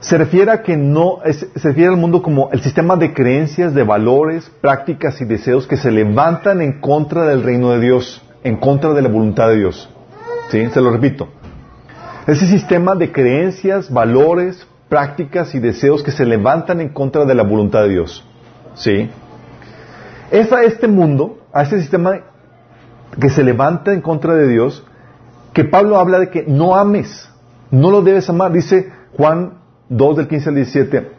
se 0.00 0.18
refiere 0.18 0.50
a 0.50 0.62
que 0.62 0.76
no, 0.76 1.18
se 1.24 1.68
refiere 1.68 1.90
al 1.90 1.96
mundo 1.96 2.22
como 2.22 2.50
el 2.50 2.60
sistema 2.60 2.96
de 2.96 3.14
creencias, 3.14 3.72
de 3.72 3.84
valores, 3.84 4.50
prácticas 4.60 5.20
y 5.20 5.24
deseos 5.24 5.68
que 5.68 5.76
se 5.76 5.92
levantan 5.92 6.60
en 6.60 6.80
contra 6.80 7.24
del 7.24 7.44
reino 7.44 7.70
de 7.70 7.80
Dios, 7.80 8.20
en 8.42 8.56
contra 8.56 8.94
de 8.94 9.02
la 9.02 9.08
voluntad 9.08 9.48
de 9.48 9.58
Dios. 9.58 9.88
¿Sí? 10.50 10.66
Se 10.70 10.80
lo 10.80 10.90
repito. 10.90 11.28
Ese 12.26 12.46
sistema 12.46 12.96
de 12.96 13.12
creencias, 13.12 13.92
valores, 13.92 14.66
prácticas 14.88 15.54
y 15.54 15.60
deseos 15.60 16.02
que 16.02 16.10
se 16.10 16.26
levantan 16.26 16.80
en 16.80 16.88
contra 16.88 17.24
de 17.24 17.34
la 17.36 17.44
voluntad 17.44 17.84
de 17.84 17.90
Dios. 17.90 18.24
¿Sí? 18.74 19.08
Es 20.32 20.52
a 20.52 20.64
este 20.64 20.88
mundo, 20.88 21.38
a 21.52 21.62
este 21.62 21.80
sistema 21.80 22.18
que 23.20 23.30
se 23.30 23.42
levanta 23.42 23.92
en 23.92 24.00
contra 24.00 24.34
de 24.34 24.48
Dios, 24.48 24.84
que 25.52 25.64
Pablo 25.64 25.98
habla 25.98 26.18
de 26.18 26.30
que 26.30 26.44
no 26.46 26.76
ames, 26.76 27.28
no 27.70 27.90
lo 27.90 28.02
debes 28.02 28.28
amar. 28.28 28.52
Dice, 28.52 28.90
Juan 29.16 29.58
2 29.88 30.16
del 30.16 30.28
15 30.28 30.48
al 30.48 30.54
17, 30.54 31.12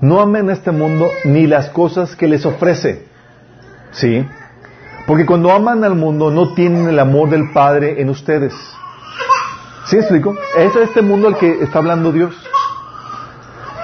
no 0.00 0.20
amen 0.20 0.50
este 0.50 0.70
mundo 0.70 1.08
ni 1.24 1.46
las 1.46 1.68
cosas 1.70 2.14
que 2.14 2.28
les 2.28 2.46
ofrece. 2.46 3.04
¿Sí? 3.92 4.24
Porque 5.06 5.26
cuando 5.26 5.50
aman 5.50 5.82
al 5.82 5.96
mundo 5.96 6.30
no 6.30 6.54
tienen 6.54 6.88
el 6.88 6.98
amor 6.98 7.30
del 7.30 7.50
Padre 7.52 8.00
en 8.00 8.10
ustedes. 8.10 8.54
¿Sí 9.86 9.96
explico? 9.96 10.36
Es 10.56 10.76
este 10.76 11.02
mundo 11.02 11.26
al 11.26 11.36
que 11.36 11.62
está 11.62 11.78
hablando 11.78 12.12
Dios. 12.12 12.34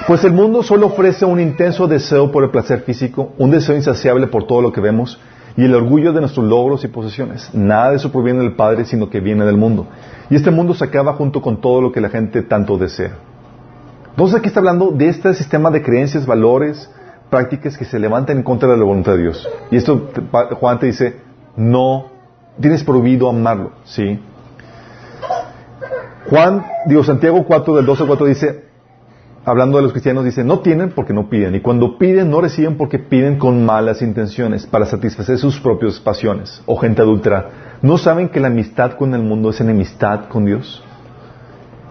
Pues 0.07 0.23
el 0.23 0.33
mundo 0.33 0.63
solo 0.63 0.87
ofrece 0.87 1.25
un 1.25 1.41
intenso 1.41 1.89
deseo 1.89 2.31
por 2.31 2.45
el 2.45 2.51
placer 2.51 2.83
físico, 2.83 3.33
un 3.39 3.51
deseo 3.51 3.75
insaciable 3.75 4.29
por 4.29 4.47
todo 4.47 4.63
lo 4.63 4.73
que 4.73 4.81
vemos 4.81 5.19
y 5.57 5.65
el 5.65 5.75
orgullo 5.75 6.13
de 6.13 6.21
nuestros 6.21 6.47
logros 6.47 6.85
y 6.85 6.89
posesiones. 6.89 7.51
Nada 7.55 7.91
de 7.91 7.97
eso 7.97 8.13
proviene 8.13 8.41
del 8.41 8.55
Padre, 8.55 8.85
sino 8.85 9.09
que 9.09 9.21
viene 9.21 9.45
del 9.45 9.57
mundo. 9.57 9.87
Y 10.29 10.37
este 10.37 10.51
mundo 10.51 10.75
se 10.75 10.85
acaba 10.85 11.15
junto 11.15 11.41
con 11.41 11.61
todo 11.61 11.81
lo 11.81 11.93
que 11.93 12.01
la 12.01 12.11
gente 12.11 12.43
tanto 12.43 12.77
desea. 12.77 13.17
Entonces 14.11 14.39
aquí 14.39 14.49
está 14.49 14.61
hablando 14.61 14.91
de 14.91 15.09
este 15.09 15.33
sistema 15.35 15.71
de 15.71 15.83
creencias, 15.83 16.27
valores, 16.27 16.91
prácticas 17.31 17.77
que 17.77 17.85
se 17.85 17.99
levantan 17.99 18.39
en 18.39 18.43
contra 18.43 18.69
de 18.69 18.77
la 18.77 18.85
voluntad 18.85 19.13
de 19.13 19.23
Dios. 19.23 19.49
Y 19.71 19.77
esto 19.77 20.11
Juan 20.59 20.79
te 20.79 20.87
dice, 20.87 21.17
no 21.57 22.07
tienes 22.61 22.85
prohibido 22.85 23.29
amarlo, 23.29 23.73
¿sí? 23.85 24.19
Juan, 26.29 26.67
digo, 26.87 27.05
Santiago 27.05 27.45
4 27.45 27.77
del 27.77 27.87
12 27.87 28.03
al 28.03 28.07
4 28.09 28.27
dice, 28.27 28.66
hablando 29.47 29.79
de 29.79 29.85
los 29.85 29.93
cristianos, 29.93 30.25
dice, 30.25 30.43
no 30.43 30.59
tienen 30.59 30.91
porque 30.91 31.15
no 31.15 31.31
piden. 31.31 31.55
Y 31.55 31.61
cuando 31.61 31.99
piden, 31.99 32.31
no 32.31 32.41
reciben 32.41 32.77
porque 32.77 32.99
piden 32.99 33.39
con 33.39 33.65
malas 33.65 34.03
intenciones, 34.03 34.67
para 34.67 34.87
satisfacer 34.87 35.39
sus 35.39 35.61
propias 35.61 36.01
pasiones. 36.01 36.61
O 36.67 36.77
gente 36.77 37.01
adulta, 37.01 37.49
¿no 37.81 37.97
saben 37.97 38.29
que 38.29 38.41
la 38.41 38.49
amistad 38.49 38.95
con 38.95 39.15
el 39.15 39.23
mundo 39.23 39.51
es 39.51 39.61
enemistad 39.61 40.29
con 40.29 40.45
Dios? 40.47 40.83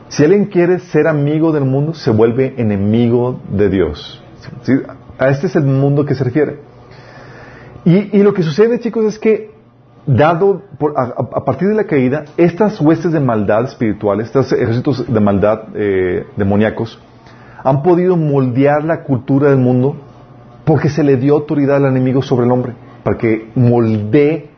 Si 0.10 0.24
alguien 0.24 0.46
quiere 0.46 0.80
ser 0.80 1.08
amigo 1.08 1.54
del 1.54 1.64
mundo, 1.64 1.94
se 1.94 2.12
vuelve 2.12 2.56
enemigo 2.58 3.40
de 3.50 3.70
Dios. 3.70 4.22
A 5.18 5.30
este 5.30 5.48
es 5.48 5.56
el 5.56 5.64
mundo 5.64 6.06
que 6.06 6.14
se 6.14 6.26
refiere. 6.26 6.60
Y, 7.86 8.22
lo 8.22 8.34
que 8.34 8.44
sucede, 8.44 8.80
chicos, 8.80 9.06
es 9.06 9.18
que, 9.18 9.52
dado 10.06 10.64
a, 10.98 11.46
partir 11.46 11.70
de 11.70 11.76
la 11.76 11.86
caída, 11.86 12.26
estas 12.36 12.82
huestes 12.82 13.14
de 13.14 13.20
maldad 13.22 13.64
espirituales, 13.64 14.28
estos 14.28 14.52
ejércitos 14.52 15.06
de 15.08 15.20
maldad 15.20 15.66
eh, 15.76 16.26
demoníacos, 16.36 17.00
han 17.66 17.82
podido 17.82 18.16
moldear 18.16 18.84
la 18.84 19.02
cultura 19.02 19.50
del 19.50 19.58
mundo 19.58 19.96
porque 20.66 20.88
se 20.88 21.04
le 21.04 21.18
dio 21.18 21.34
autoridad 21.34 21.78
al 21.78 21.86
enemigo 21.86 22.22
sobre 22.22 22.46
el 22.46 22.52
hombre, 22.52 22.76
para 23.04 23.18
que 23.18 23.50
moldee 23.56 24.52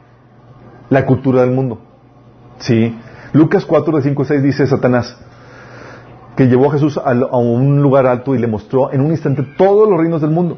la 0.90 1.06
cultura 1.06 1.42
del 1.42 1.52
mundo. 1.52 1.80
¿Sí? 2.60 2.94
Lucas 3.32 3.66
4, 3.66 3.98
de 3.98 4.04
5 4.04 4.26
6 4.26 4.44
dice 4.44 4.68
Satanás, 4.68 5.18
que 6.36 6.48
llevó 6.48 6.68
a 6.68 6.74
Jesús 6.74 6.98
a, 6.98 7.14
un 7.38 7.82
lugar 7.82 8.08
alto 8.08 8.36
y 8.36 8.40
le 8.40 8.48
mostró 8.48 8.92
en 8.92 9.00
un 9.00 9.12
instante 9.12 9.44
todos 9.58 9.90
los 9.90 9.98
reinos 9.98 10.20
del 10.20 10.32
mundo. 10.32 10.58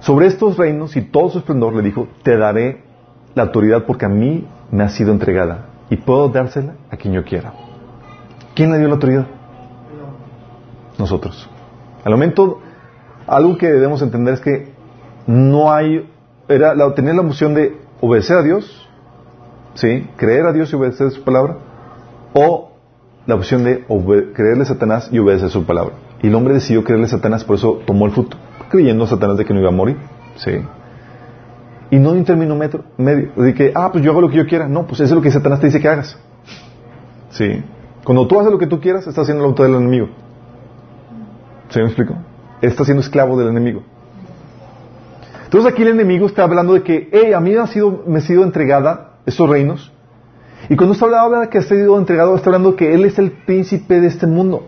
Sobre 0.00 0.26
estos 0.26 0.56
reinos 0.56 0.96
y 0.96 1.02
todo 1.02 1.28
su 1.28 1.38
esplendor 1.40 1.74
le 1.74 1.82
dijo, 1.82 2.08
te 2.22 2.38
daré 2.38 2.82
la 3.34 3.42
autoridad 3.42 3.84
porque 3.84 4.06
a 4.06 4.08
mí 4.08 4.46
me 4.70 4.84
ha 4.84 4.88
sido 4.88 5.12
entregada 5.12 5.66
y 5.90 5.96
puedo 5.96 6.30
dársela 6.30 6.76
a 6.90 6.96
quien 6.96 7.12
yo 7.12 7.24
quiera. 7.24 7.52
¿Quién 8.54 8.72
le 8.72 8.78
dio 8.78 8.88
la 8.88 8.94
autoridad? 8.94 9.26
Nosotros. 11.00 11.48
Al 12.04 12.12
momento, 12.12 12.60
algo 13.26 13.58
que 13.58 13.66
debemos 13.66 14.02
entender 14.02 14.34
es 14.34 14.40
que 14.40 14.68
no 15.26 15.72
hay, 15.72 16.08
era 16.48 16.74
la, 16.74 16.94
tener 16.94 17.14
la 17.14 17.22
emoción 17.22 17.54
de 17.54 17.76
obedecer 18.00 18.38
a 18.38 18.42
Dios, 18.42 18.88
¿sí? 19.74 20.08
Creer 20.16 20.46
a 20.46 20.52
Dios 20.52 20.72
y 20.72 20.76
obedecer 20.76 21.10
su 21.10 21.22
palabra, 21.22 21.56
o 22.32 22.70
la 23.26 23.34
opción 23.34 23.64
de 23.64 23.84
creerle 24.34 24.62
a 24.62 24.66
Satanás 24.66 25.08
y 25.12 25.18
obedecer 25.18 25.50
su 25.50 25.64
palabra. 25.64 25.94
Y 26.22 26.28
el 26.28 26.34
hombre 26.34 26.54
decidió 26.54 26.84
creerle 26.84 27.06
a 27.06 27.10
Satanás, 27.10 27.44
por 27.44 27.56
eso 27.56 27.80
tomó 27.86 28.06
el 28.06 28.12
fruto, 28.12 28.36
creyendo 28.70 29.04
a 29.04 29.06
Satanás 29.06 29.36
de 29.36 29.44
que 29.44 29.54
no 29.54 29.60
iba 29.60 29.68
a 29.68 29.72
morir, 29.72 29.96
¿sí? 30.36 30.52
Y 31.90 31.98
no 31.98 32.12
hay 32.12 32.18
un 32.18 32.24
término 32.24 32.54
medio, 32.54 33.32
de 33.36 33.54
que, 33.54 33.72
ah, 33.74 33.90
pues 33.90 34.04
yo 34.04 34.12
hago 34.12 34.20
lo 34.20 34.30
que 34.30 34.36
yo 34.36 34.46
quiera. 34.46 34.68
No, 34.68 34.86
pues 34.86 35.00
eso 35.00 35.06
es 35.06 35.16
lo 35.16 35.22
que 35.22 35.30
Satanás 35.30 35.58
te 35.58 35.66
dice 35.66 35.80
que 35.80 35.88
hagas. 35.88 36.16
¿Sí? 37.30 37.64
Cuando 38.04 38.28
tú 38.28 38.38
haces 38.38 38.52
lo 38.52 38.58
que 38.58 38.68
tú 38.68 38.80
quieras, 38.80 39.06
estás 39.06 39.22
haciendo 39.22 39.42
la 39.42 39.50
voluntad 39.50 39.64
del 39.64 39.74
enemigo. 39.74 40.08
¿Se 41.70 41.80
me 41.80 41.86
explico? 41.86 42.16
Está 42.60 42.84
siendo 42.84 43.00
esclavo 43.00 43.38
del 43.38 43.48
enemigo. 43.48 43.82
Entonces 45.44 45.72
aquí 45.72 45.82
el 45.82 45.88
enemigo 45.88 46.26
está 46.26 46.44
hablando 46.44 46.74
de 46.74 46.82
que, 46.82 47.08
hey, 47.12 47.32
a 47.32 47.40
mí 47.40 47.50
me 47.50 47.58
ha 47.58 47.66
sido, 47.66 48.04
me 48.06 48.18
ha 48.18 48.22
sido 48.22 48.44
entregada 48.44 49.14
estos 49.26 49.48
reinos. 49.48 49.92
Y 50.68 50.76
cuando 50.76 50.92
está 50.92 51.06
hablando 51.06 51.40
de 51.40 51.48
que 51.48 51.58
ha 51.58 51.62
sido 51.62 51.98
entregado, 51.98 52.36
está 52.36 52.50
hablando 52.50 52.72
de 52.72 52.76
que 52.76 52.94
Él 52.94 53.04
es 53.04 53.18
el 53.18 53.32
príncipe 53.32 54.00
de 54.00 54.06
este 54.06 54.26
mundo. 54.26 54.66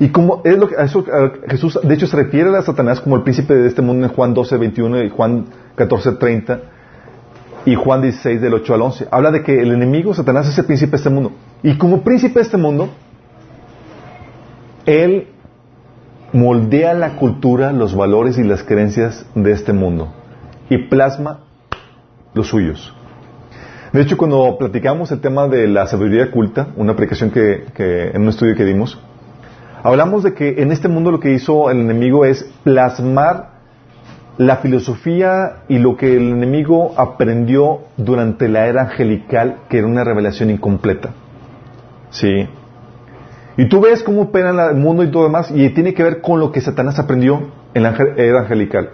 Y 0.00 0.08
como 0.08 0.40
es 0.44 0.58
lo 0.58 0.68
que, 0.68 0.76
eso, 0.76 1.04
Jesús, 1.48 1.78
de 1.82 1.94
hecho, 1.94 2.06
se 2.06 2.16
refiere 2.16 2.56
a 2.56 2.62
Satanás 2.62 3.00
como 3.00 3.16
el 3.16 3.22
príncipe 3.22 3.54
de 3.54 3.68
este 3.68 3.82
mundo 3.82 4.06
en 4.06 4.12
Juan 4.12 4.32
12, 4.32 4.56
21 4.56 5.02
y 5.04 5.10
Juan 5.10 5.46
14, 5.76 6.12
30 6.12 6.60
y 7.66 7.74
Juan 7.74 8.02
16, 8.02 8.40
del 8.40 8.54
8 8.54 8.74
al 8.74 8.82
11. 8.82 9.08
Habla 9.10 9.30
de 9.30 9.42
que 9.42 9.60
el 9.60 9.72
enemigo, 9.72 10.14
Satanás, 10.14 10.48
es 10.48 10.58
el 10.58 10.64
príncipe 10.64 10.92
de 10.92 10.96
este 10.96 11.10
mundo. 11.10 11.32
Y 11.62 11.76
como 11.76 12.02
príncipe 12.02 12.34
de 12.34 12.42
este 12.42 12.56
mundo, 12.56 12.88
Él 14.86 15.33
moldea 16.34 16.94
la 16.94 17.16
cultura, 17.16 17.72
los 17.72 17.94
valores 17.94 18.38
y 18.38 18.42
las 18.42 18.64
creencias 18.64 19.24
de 19.36 19.52
este 19.52 19.72
mundo 19.72 20.12
y 20.68 20.78
plasma 20.88 21.44
los 22.34 22.48
suyos. 22.48 22.92
De 23.92 24.02
hecho, 24.02 24.16
cuando 24.16 24.56
platicamos 24.58 25.12
el 25.12 25.20
tema 25.20 25.46
de 25.46 25.68
la 25.68 25.86
sabiduría 25.86 26.32
culta, 26.32 26.70
una 26.76 26.92
aplicación 26.92 27.30
que, 27.30 27.66
en 27.78 28.22
un 28.22 28.28
estudio 28.28 28.56
que 28.56 28.64
dimos, 28.64 28.98
hablamos 29.84 30.24
de 30.24 30.34
que 30.34 30.60
en 30.60 30.72
este 30.72 30.88
mundo 30.88 31.12
lo 31.12 31.20
que 31.20 31.32
hizo 31.32 31.70
el 31.70 31.78
enemigo 31.78 32.24
es 32.24 32.50
plasmar 32.64 33.50
la 34.36 34.56
filosofía 34.56 35.58
y 35.68 35.78
lo 35.78 35.96
que 35.96 36.16
el 36.16 36.30
enemigo 36.30 36.94
aprendió 36.96 37.82
durante 37.96 38.48
la 38.48 38.66
era 38.66 38.82
angelical, 38.82 39.58
que 39.68 39.78
era 39.78 39.86
una 39.86 40.02
revelación 40.02 40.50
incompleta. 40.50 41.10
Sí. 42.10 42.48
Y 43.56 43.68
tú 43.68 43.80
ves 43.80 44.02
cómo 44.02 44.22
opera 44.22 44.70
el 44.70 44.76
mundo 44.76 45.04
y 45.04 45.10
todo 45.10 45.24
demás, 45.24 45.50
y 45.54 45.68
tiene 45.70 45.94
que 45.94 46.02
ver 46.02 46.20
con 46.20 46.40
lo 46.40 46.50
que 46.50 46.60
Satanás 46.60 46.98
aprendió 46.98 47.52
en 47.72 47.82
la 47.82 47.94
era 48.16 48.40
angelical. 48.40 48.90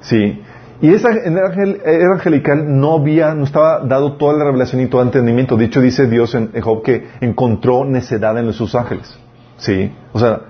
Sí. 0.00 0.40
Y 0.80 0.92
esa 0.92 1.10
en 1.12 1.34
la 1.34 1.52
era 1.84 2.14
angelical 2.14 2.78
no 2.78 2.94
había, 2.94 3.34
no 3.34 3.44
estaba 3.44 3.80
dado 3.80 4.16
toda 4.16 4.34
la 4.34 4.44
revelación 4.44 4.82
y 4.82 4.86
todo 4.86 5.02
el 5.02 5.08
entendimiento. 5.08 5.56
Dicho 5.56 5.80
dice 5.80 6.06
Dios 6.06 6.34
en, 6.34 6.50
Job 6.60 6.82
que 6.82 7.06
encontró 7.20 7.84
necedad 7.84 8.36
en 8.38 8.52
sus 8.52 8.74
ángeles. 8.74 9.18
Sí. 9.56 9.92
O 10.12 10.18
sea, 10.18 10.40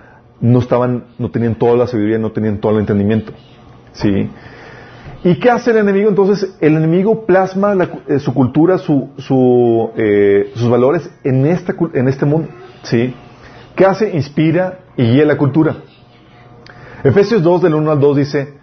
no 0.41 0.61
estaban, 0.61 1.05
no 1.19 1.31
tenían 1.31 1.57
toda 1.57 1.77
la 1.77 1.87
sabiduría, 1.87 2.19
no 2.19 2.33
tenían 2.33 2.59
todo 2.59 2.73
el 2.73 2.81
entendimiento. 2.81 3.33
Sí. 3.93 4.31
¿Y 5.25 5.37
qué 5.37 5.51
hace 5.51 5.71
el 5.71 5.79
enemigo? 5.79 6.09
Entonces, 6.09 6.57
el 6.61 6.77
enemigo 6.77 7.25
plasma 7.25 7.75
eh, 8.09 8.19
su 8.19 8.35
cultura, 8.35 8.77
su, 8.79 9.11
su, 9.17 9.91
eh, 9.97 10.53
sus 10.55 10.69
valores 10.69 11.11
en, 11.23 11.47
esta, 11.47 11.75
en 11.95 12.09
este 12.09 12.27
mundo. 12.27 12.49
¿Sí? 12.83 13.15
¿Qué 13.77 13.85
hace? 13.85 14.15
Inspira 14.15 14.79
y 14.97 15.03
guía 15.05 15.25
la 15.25 15.37
cultura. 15.37 15.77
Efesios 17.03 17.43
2 17.43 17.63
del 17.63 17.75
1 17.75 17.91
al 17.91 18.01
2 18.01 18.17
dice, 18.17 18.55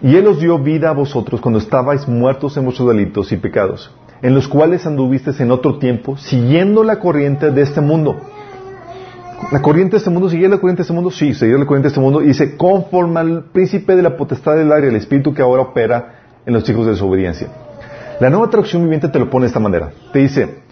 y 0.00 0.16
Él 0.16 0.26
os 0.26 0.40
dio 0.40 0.58
vida 0.58 0.90
a 0.90 0.92
vosotros 0.92 1.40
cuando 1.40 1.58
estabais 1.58 2.06
muertos 2.08 2.56
en 2.56 2.64
vuestros 2.64 2.88
delitos 2.88 3.32
y 3.32 3.36
pecados, 3.36 3.94
en 4.22 4.34
los 4.34 4.48
cuales 4.48 4.86
anduvisteis 4.86 5.40
en 5.40 5.50
otro 5.50 5.78
tiempo, 5.78 6.16
siguiendo 6.16 6.84
la 6.84 7.00
corriente 7.00 7.50
de 7.50 7.62
este 7.62 7.80
mundo. 7.80 8.20
La 9.50 9.60
corriente 9.60 9.92
de 9.92 9.98
este 9.98 10.10
mundo, 10.10 10.30
¿seguir 10.30 10.48
la 10.48 10.58
corriente 10.58 10.78
de 10.78 10.84
este 10.84 10.94
mundo? 10.94 11.10
Sí, 11.10 11.34
seguir 11.34 11.58
la 11.58 11.66
corriente 11.66 11.88
de 11.88 11.92
este 11.92 12.00
mundo. 12.00 12.22
Y 12.22 12.28
dice, 12.28 12.56
conforme 12.56 13.20
al 13.20 13.44
príncipe 13.52 13.96
de 13.96 14.02
la 14.02 14.16
potestad 14.16 14.56
del 14.56 14.72
aire, 14.72 14.88
el 14.88 14.96
espíritu 14.96 15.34
que 15.34 15.42
ahora 15.42 15.62
opera 15.62 16.20
en 16.46 16.54
los 16.54 16.68
hijos 16.68 16.86
de 16.86 16.92
desobediencia. 16.92 17.48
La 18.20 18.30
nueva 18.30 18.48
traducción 18.48 18.82
viviente 18.82 19.08
te 19.08 19.18
lo 19.18 19.28
pone 19.28 19.44
de 19.44 19.48
esta 19.48 19.60
manera. 19.60 19.90
Te 20.12 20.20
dice, 20.20 20.62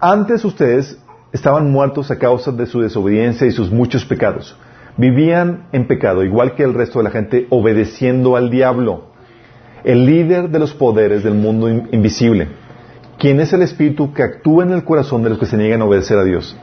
antes 0.00 0.44
ustedes 0.44 0.98
estaban 1.32 1.70
muertos 1.70 2.10
a 2.10 2.18
causa 2.18 2.52
de 2.52 2.66
su 2.66 2.80
desobediencia 2.80 3.46
y 3.46 3.50
sus 3.50 3.70
muchos 3.70 4.04
pecados. 4.04 4.56
Vivían 4.96 5.66
en 5.72 5.86
pecado, 5.86 6.24
igual 6.24 6.54
que 6.54 6.62
el 6.62 6.74
resto 6.74 6.98
de 6.98 7.04
la 7.04 7.10
gente, 7.10 7.46
obedeciendo 7.50 8.36
al 8.36 8.50
diablo, 8.50 9.10
el 9.84 10.06
líder 10.06 10.50
de 10.50 10.58
los 10.58 10.72
poderes 10.72 11.22
del 11.22 11.34
mundo 11.34 11.68
invisible, 11.68 12.48
quien 13.18 13.40
es 13.40 13.52
el 13.52 13.62
espíritu 13.62 14.12
que 14.12 14.22
actúa 14.22 14.64
en 14.64 14.72
el 14.72 14.84
corazón 14.84 15.22
de 15.22 15.30
los 15.30 15.38
que 15.38 15.46
se 15.46 15.56
niegan 15.56 15.82
a 15.82 15.84
obedecer 15.84 16.18
a 16.18 16.24
Dios. 16.24 16.56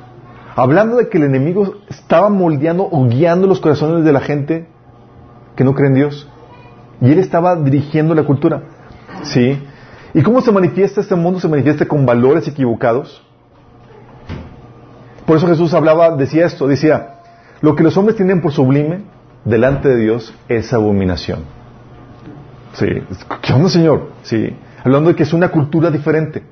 Hablando 0.56 0.98
de 0.98 1.10
que 1.10 1.18
el 1.18 1.24
enemigo 1.24 1.76
estaba 1.90 2.30
moldeando 2.30 2.88
o 2.90 3.08
guiando 3.08 3.48
los 3.48 3.60
corazones 3.60 4.04
de 4.04 4.14
la 4.14 4.20
gente 4.20 4.68
que 5.56 5.64
no 5.64 5.74
cree 5.74 5.90
en 5.90 5.96
Dios. 5.96 6.30
Y 7.02 7.12
él 7.12 7.20
estaba 7.20 7.56
dirigiendo 7.56 8.14
la 8.16 8.24
cultura. 8.24 8.64
¿Sí? 9.24 9.62
¿Y 10.14 10.22
cómo 10.22 10.42
se 10.42 10.52
manifiesta 10.52 11.02
este 11.02 11.16
mundo? 11.16 11.40
Se 11.40 11.48
manifiesta 11.48 11.88
con 11.88 12.06
valores 12.06 12.48
equivocados, 12.48 13.24
por 15.26 15.38
eso 15.38 15.48
Jesús 15.48 15.74
hablaba, 15.74 16.16
decía 16.16 16.46
esto, 16.46 16.68
decía, 16.68 17.20
lo 17.62 17.76
que 17.76 17.84
los 17.84 17.96
hombres 17.98 18.18
tienen 18.18 18.42
por 18.42 18.52
sublime 18.52 19.02
delante 19.46 19.90
de 19.90 19.98
Dios 19.98 20.34
es 20.48 20.74
abominación. 20.74 21.40
Sí, 22.74 22.88
¿qué 23.42 23.54
onda, 23.54 23.70
Señor? 23.70 24.10
Sí, 24.24 24.56
hablando 24.84 25.10
de 25.10 25.16
que 25.16 25.24
es 25.24 25.34
una 25.34 25.50
cultura 25.50 25.92
diferente. 25.92 26.44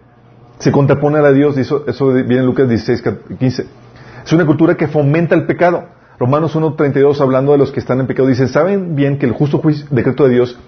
Se 0.59 0.71
contrapone 0.71 1.17
a 1.17 1.21
la 1.21 1.31
Dios, 1.31 1.57
eso, 1.57 1.83
viene 2.13 2.37
en 2.37 2.45
Lucas 2.45 2.69
16, 2.69 3.03
15. 3.39 3.65
Es 4.23 4.33
una 4.33 4.45
cultura 4.45 4.75
que 4.75 4.87
fomenta 4.87 5.33
el 5.33 5.45
pecado. 5.45 5.85
Romanos 6.19 6.55
1.32, 6.55 7.19
hablando 7.19 7.53
de 7.53 7.57
los 7.57 7.71
que 7.71 7.79
están 7.79 7.99
en 7.99 8.05
pecado, 8.05 8.27
dice, 8.27 8.47
¿saben 8.47 8.95
bien 8.95 9.17
que 9.17 9.25
el 9.25 9.31
justo 9.31 9.57
juicio, 9.57 9.87
decreto 9.89 10.25
de 10.25 10.35
Dios 10.35 10.59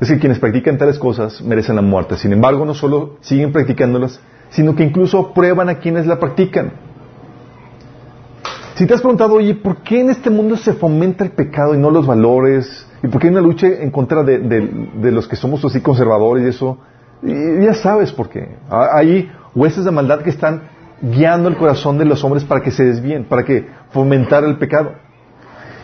es 0.00 0.08
que 0.08 0.18
quienes 0.18 0.40
practican 0.40 0.78
tales 0.78 0.98
cosas 0.98 1.40
merecen 1.42 1.76
la 1.76 1.82
muerte? 1.82 2.16
Sin 2.16 2.32
embargo, 2.32 2.64
no 2.64 2.74
solo 2.74 3.18
siguen 3.20 3.52
practicándolas, 3.52 4.20
sino 4.50 4.74
que 4.74 4.82
incluso 4.82 5.32
prueban 5.32 5.68
a 5.68 5.76
quienes 5.76 6.06
la 6.06 6.18
practican. 6.18 6.72
Si 8.74 8.86
te 8.86 8.94
has 8.94 9.00
preguntado, 9.00 9.34
oye, 9.34 9.54
¿por 9.54 9.78
qué 9.78 10.00
en 10.00 10.10
este 10.10 10.30
mundo 10.30 10.56
se 10.56 10.72
fomenta 10.72 11.24
el 11.24 11.30
pecado 11.30 11.74
y 11.74 11.78
no 11.78 11.90
los 11.90 12.06
valores? 12.06 12.86
¿Y 13.02 13.08
por 13.08 13.20
qué 13.20 13.28
hay 13.28 13.32
una 13.32 13.42
lucha 13.42 13.66
en 13.66 13.90
contra 13.90 14.22
de, 14.22 14.38
de 14.38 15.12
los 15.12 15.28
que 15.28 15.36
somos 15.36 15.64
así 15.64 15.80
conservadores 15.80 16.44
y 16.44 16.48
eso? 16.48 16.78
Ya 17.22 17.74
sabes 17.74 18.12
por 18.12 18.28
qué. 18.28 18.56
Hay 18.70 19.30
huestes 19.54 19.84
de 19.84 19.90
maldad 19.90 20.22
que 20.22 20.30
están 20.30 20.62
guiando 21.00 21.48
el 21.48 21.56
corazón 21.56 21.98
de 21.98 22.04
los 22.04 22.22
hombres 22.24 22.44
para 22.44 22.62
que 22.62 22.70
se 22.70 22.84
desvíen, 22.84 23.24
para 23.24 23.44
que 23.44 23.68
fomentar 23.90 24.44
el 24.44 24.56
pecado. 24.56 24.94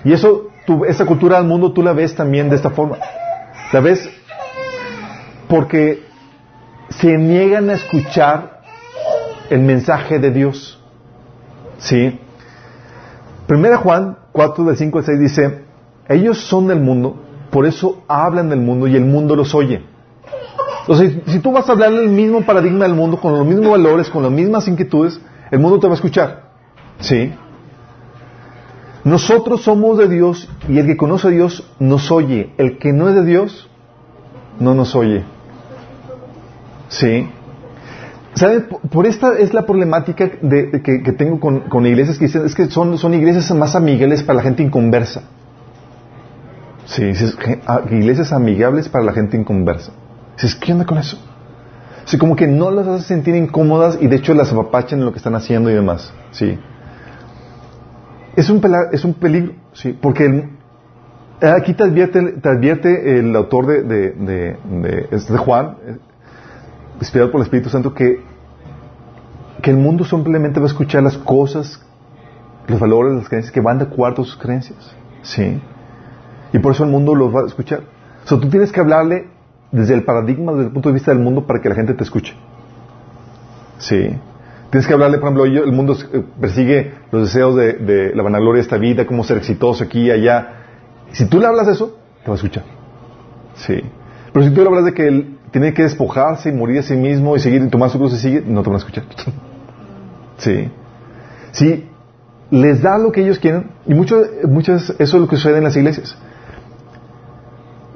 Y 0.04 0.12
eso, 0.12 0.48
esa 0.86 1.06
cultura 1.06 1.38
del 1.38 1.46
mundo 1.46 1.72
tú 1.72 1.82
la 1.82 1.92
ves 1.92 2.14
también 2.14 2.48
de 2.48 2.56
esta 2.56 2.70
forma. 2.70 2.98
La 3.72 3.80
ves 3.80 4.08
porque 5.48 6.02
se 6.88 7.16
niegan 7.18 7.70
a 7.70 7.74
escuchar 7.74 8.60
el 9.50 9.60
mensaje 9.60 10.18
de 10.18 10.30
Dios. 10.30 10.82
¿Sí? 11.78 12.18
Primera 13.48 13.78
Juan 13.78 14.18
4 14.32 14.64
del 14.64 14.76
5 14.76 14.98
al 14.98 15.04
6 15.04 15.18
dice, 15.18 15.64
ellos 16.06 16.38
son 16.38 16.66
del 16.66 16.80
mundo, 16.80 17.16
por 17.50 17.64
eso 17.64 18.02
hablan 18.06 18.50
del 18.50 18.60
mundo 18.60 18.86
y 18.86 18.94
el 18.94 19.06
mundo 19.06 19.34
los 19.34 19.54
oye. 19.54 19.82
Entonces, 20.82 21.22
si 21.26 21.38
tú 21.38 21.50
vas 21.50 21.66
a 21.66 21.72
hablarle 21.72 22.04
el 22.04 22.10
mismo 22.10 22.42
paradigma 22.42 22.84
del 22.84 22.94
mundo, 22.94 23.18
con 23.18 23.32
los 23.32 23.46
mismos 23.46 23.70
valores, 23.70 24.10
con 24.10 24.22
las 24.22 24.30
mismas 24.30 24.68
inquietudes, 24.68 25.18
el 25.50 25.60
mundo 25.60 25.80
te 25.80 25.86
va 25.86 25.94
a 25.94 25.96
escuchar. 25.96 26.50
¿Sí? 27.00 27.32
Nosotros 29.02 29.62
somos 29.62 29.96
de 29.96 30.08
Dios 30.08 30.46
y 30.68 30.78
el 30.78 30.86
que 30.86 30.98
conoce 30.98 31.28
a 31.28 31.30
Dios 31.30 31.66
nos 31.78 32.10
oye. 32.10 32.52
El 32.58 32.76
que 32.76 32.92
no 32.92 33.08
es 33.08 33.14
de 33.14 33.24
Dios 33.24 33.70
no 34.60 34.74
nos 34.74 34.94
oye. 34.94 35.24
¿Sí? 36.88 37.30
¿Saben? 38.38 38.66
Por 38.90 39.06
esta 39.06 39.36
es 39.36 39.52
la 39.52 39.66
problemática 39.66 40.28
que, 40.30 41.14
tengo 41.16 41.40
con, 41.40 41.86
iglesias 41.86 42.18
que 42.18 42.26
dicen, 42.26 42.46
es 42.46 42.54
que 42.54 42.70
son, 42.70 43.14
iglesias 43.14 43.50
más 43.54 43.74
amigables 43.74 44.22
para 44.22 44.36
la 44.36 44.42
gente 44.42 44.62
inconversa. 44.62 45.22
Sí, 46.86 47.12
iglesias 47.90 48.32
amigables 48.32 48.88
para 48.88 49.04
la 49.04 49.12
gente 49.12 49.36
inconversa. 49.36 49.92
Dices, 50.36 50.54
¿qué 50.54 50.72
onda 50.72 50.86
con 50.86 50.98
eso? 50.98 51.18
Como 52.18 52.36
que 52.36 52.46
no 52.46 52.70
las 52.70 52.86
hace 52.86 53.08
sentir 53.08 53.34
incómodas 53.34 53.98
y 54.00 54.06
de 54.06 54.16
hecho 54.16 54.32
las 54.32 54.50
apapachan 54.52 55.00
en 55.00 55.04
lo 55.04 55.12
que 55.12 55.18
están 55.18 55.34
haciendo 55.34 55.68
y 55.68 55.74
demás. 55.74 56.12
Sí. 56.30 56.58
Es 58.36 58.48
un, 58.48 58.62
es 58.92 59.04
un 59.04 59.14
peligro, 59.14 59.54
sí, 59.72 59.98
porque 60.00 60.48
aquí 61.40 61.74
te 61.74 61.82
advierte, 61.82 62.22
te 62.40 62.48
advierte 62.48 63.18
el 63.18 63.34
autor 63.34 63.66
de, 63.66 64.56
Juan, 65.38 65.76
eh, 65.86 65.96
inspirado 67.00 67.30
por 67.32 67.40
el 67.40 67.46
Espíritu 67.46 67.68
Santo, 67.68 67.92
que, 67.92 68.20
que 69.62 69.70
el 69.70 69.76
mundo 69.76 70.04
simplemente 70.04 70.60
va 70.60 70.66
a 70.66 70.68
escuchar 70.68 71.02
las 71.02 71.18
cosas, 71.18 71.84
los 72.66 72.78
valores, 72.78 73.14
las 73.14 73.28
creencias 73.28 73.52
que 73.52 73.60
van 73.60 73.78
de 73.78 73.84
acuerdo 73.84 74.22
a 74.22 74.24
sus 74.24 74.36
creencias. 74.36 74.94
Sí. 75.22 75.60
Y 76.52 76.58
por 76.58 76.72
eso 76.72 76.84
el 76.84 76.90
mundo 76.90 77.14
los 77.14 77.34
va 77.34 77.42
a 77.42 77.46
escuchar. 77.46 77.80
O 78.24 78.28
sea, 78.28 78.38
tú 78.38 78.48
tienes 78.48 78.72
que 78.72 78.80
hablarle 78.80 79.28
desde 79.70 79.94
el 79.94 80.04
paradigma, 80.04 80.52
desde 80.52 80.66
el 80.66 80.72
punto 80.72 80.88
de 80.88 80.94
vista 80.94 81.10
del 81.12 81.20
mundo, 81.20 81.46
para 81.46 81.60
que 81.60 81.68
la 81.68 81.74
gente 81.74 81.94
te 81.94 82.04
escuche. 82.04 82.34
Sí. 83.78 84.16
Tienes 84.70 84.86
que 84.86 84.92
hablarle, 84.92 85.18
por 85.18 85.28
ejemplo, 85.28 85.44
el 85.44 85.72
mundo 85.72 85.96
eh, 86.12 86.22
persigue 86.40 86.92
los 87.10 87.22
deseos 87.22 87.56
de, 87.56 88.12
la 88.14 88.22
vanagloria 88.22 88.58
de 88.60 88.62
esta 88.62 88.76
vida, 88.76 89.06
cómo 89.06 89.24
ser 89.24 89.38
exitoso 89.38 89.84
aquí 89.84 90.02
y 90.06 90.10
allá. 90.10 90.48
Si 91.12 91.26
tú 91.26 91.40
le 91.40 91.46
hablas 91.46 91.68
eso, 91.68 91.96
te 92.22 92.28
va 92.28 92.34
a 92.34 92.36
escuchar. 92.36 92.64
Sí. 93.54 93.80
Pero 94.32 94.44
si 94.44 94.52
tú 94.52 94.60
le 94.60 94.68
hablas 94.68 94.84
de 94.84 94.92
que 94.92 95.08
él 95.08 95.38
tiene 95.50 95.72
que 95.72 95.82
despojarse 95.82 96.50
y 96.50 96.52
morir 96.52 96.80
a 96.80 96.82
sí 96.82 96.94
mismo 96.96 97.34
y 97.34 97.40
seguir 97.40 97.62
y 97.62 97.68
tomar 97.68 97.88
su 97.88 97.98
cruz 97.98 98.12
y 98.12 98.18
sigue, 98.18 98.42
no 98.46 98.62
te 98.62 98.68
van 98.68 98.74
a 98.74 98.78
escuchar. 98.78 99.04
sí. 100.38 100.70
Sí. 101.52 101.88
Les 102.50 102.80
da 102.80 102.96
lo 102.96 103.12
que 103.12 103.22
ellos 103.22 103.38
quieren 103.38 103.70
y 103.86 103.94
muchas, 103.94 104.26
muchas, 104.44 104.90
eso 104.98 105.16
es 105.16 105.20
lo 105.20 105.28
que 105.28 105.36
sucede 105.36 105.58
en 105.58 105.64
las 105.64 105.76
iglesias. 105.76 106.16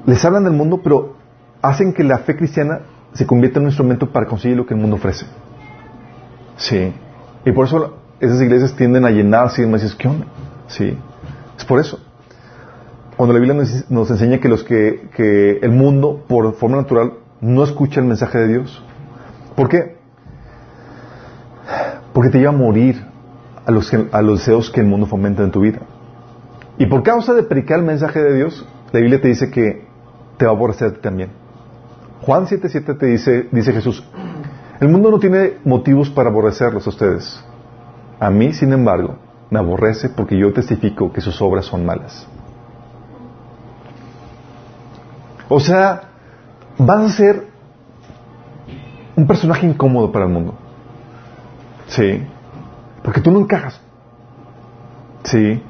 Les 0.04 0.22
hablan 0.24 0.44
del 0.44 0.52
mundo, 0.52 0.80
pero 0.82 1.16
hacen 1.62 1.94
que 1.94 2.04
la 2.04 2.18
fe 2.18 2.36
cristiana 2.36 2.80
se 3.14 3.26
convierta 3.26 3.58
en 3.58 3.64
un 3.64 3.70
instrumento 3.70 4.10
para 4.10 4.26
conseguir 4.26 4.56
lo 4.56 4.66
que 4.66 4.74
el 4.74 4.80
mundo 4.80 4.96
ofrece. 4.96 5.26
Sí. 6.56 6.92
Y 7.44 7.52
por 7.52 7.66
eso 7.66 7.96
esas 8.20 8.40
iglesias 8.40 8.74
tienden 8.74 9.04
a 9.04 9.10
llenarse 9.10 9.62
y 9.62 9.66
dices, 9.66 9.94
¿qué 9.94 10.08
onda? 10.08 10.26
Sí. 10.68 10.98
Es 11.56 11.64
por 11.64 11.80
eso. 11.80 11.98
Cuando 13.16 13.34
la 13.34 13.40
Biblia 13.40 13.84
nos, 13.88 14.10
enseña 14.10 14.38
que 14.38 14.48
los 14.48 14.64
que, 14.64 15.08
que, 15.14 15.58
el 15.62 15.70
mundo, 15.70 16.24
por 16.28 16.54
forma 16.54 16.78
natural, 16.78 17.14
no 17.40 17.62
escucha 17.62 18.00
el 18.00 18.06
mensaje 18.06 18.38
de 18.38 18.48
Dios. 18.48 18.82
¿Por 19.54 19.68
qué? 19.68 19.96
Porque 22.12 22.30
te 22.30 22.38
lleva 22.38 22.52
a 22.52 22.56
morir 22.56 23.04
a 23.64 23.70
los, 23.70 23.90
deseos 24.38 24.70
que 24.70 24.80
el 24.80 24.86
mundo 24.86 25.06
fomenta 25.06 25.42
en 25.42 25.50
tu 25.50 25.60
vida. 25.60 25.80
Y 26.78 26.86
por 26.86 27.02
causa 27.02 27.34
de 27.34 27.42
predicar 27.42 27.78
el 27.78 27.84
mensaje 27.84 28.22
de 28.22 28.34
Dios, 28.34 28.66
la 28.92 29.00
Biblia 29.00 29.20
te 29.20 29.28
dice 29.28 29.50
que 29.50 29.86
te 30.36 30.44
va 30.44 30.52
a 30.52 30.54
aborrecer 30.54 30.98
también. 30.98 31.30
Juan 32.22 32.46
7:7 32.46 32.98
te 32.98 33.06
dice, 33.06 33.48
dice 33.50 33.72
Jesús, 33.72 34.04
el 34.80 34.88
mundo 34.88 35.10
no 35.10 35.18
tiene 35.18 35.58
motivos 35.64 36.10
para 36.10 36.28
aborrecerlos 36.28 36.86
a 36.86 36.90
ustedes. 36.90 37.44
A 38.18 38.30
mí, 38.30 38.52
sin 38.52 38.72
embargo, 38.72 39.16
me 39.50 39.58
aborrece 39.58 40.08
porque 40.08 40.36
yo 40.38 40.52
testifico 40.52 41.12
que 41.12 41.20
sus 41.20 41.40
obras 41.42 41.66
son 41.66 41.84
malas. 41.84 42.26
O 45.48 45.60
sea, 45.60 46.02
vas 46.78 47.12
a 47.12 47.16
ser 47.16 47.46
un 49.14 49.26
personaje 49.26 49.66
incómodo 49.66 50.10
para 50.10 50.24
el 50.24 50.30
mundo. 50.30 50.54
Sí. 51.92 52.22
Porque 53.02 53.20
tú 53.20 53.30
no 53.30 53.40
encajas. 53.40 53.80
Sí. 55.24 55.62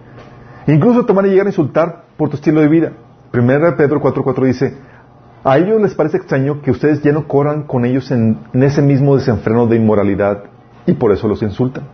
Incluso 0.66 1.04
te 1.04 1.12
van 1.12 1.24
a 1.24 1.28
llegar 1.28 1.46
a 1.46 1.50
insultar 1.50 2.04
por 2.16 2.28
tu 2.28 2.36
estilo 2.36 2.60
de 2.60 2.68
vida. 2.68 2.92
Primera 3.30 3.76
Pedro 3.76 4.00
4.4 4.00 4.46
dice, 4.46 4.76
a 5.42 5.58
ellos 5.58 5.80
les 5.80 5.94
parece 5.94 6.18
extraño 6.18 6.62
que 6.62 6.70
ustedes 6.70 7.02
ya 7.02 7.12
no 7.12 7.26
corran 7.26 7.64
con 7.64 7.84
ellos 7.84 8.10
en, 8.10 8.38
ese 8.52 8.82
mismo 8.82 9.16
desenfreno 9.16 9.66
de 9.66 9.76
inmoralidad 9.76 10.44
y 10.86 10.92
por 10.92 11.12
eso 11.12 11.26
los 11.26 11.42
insultan. 11.42 11.84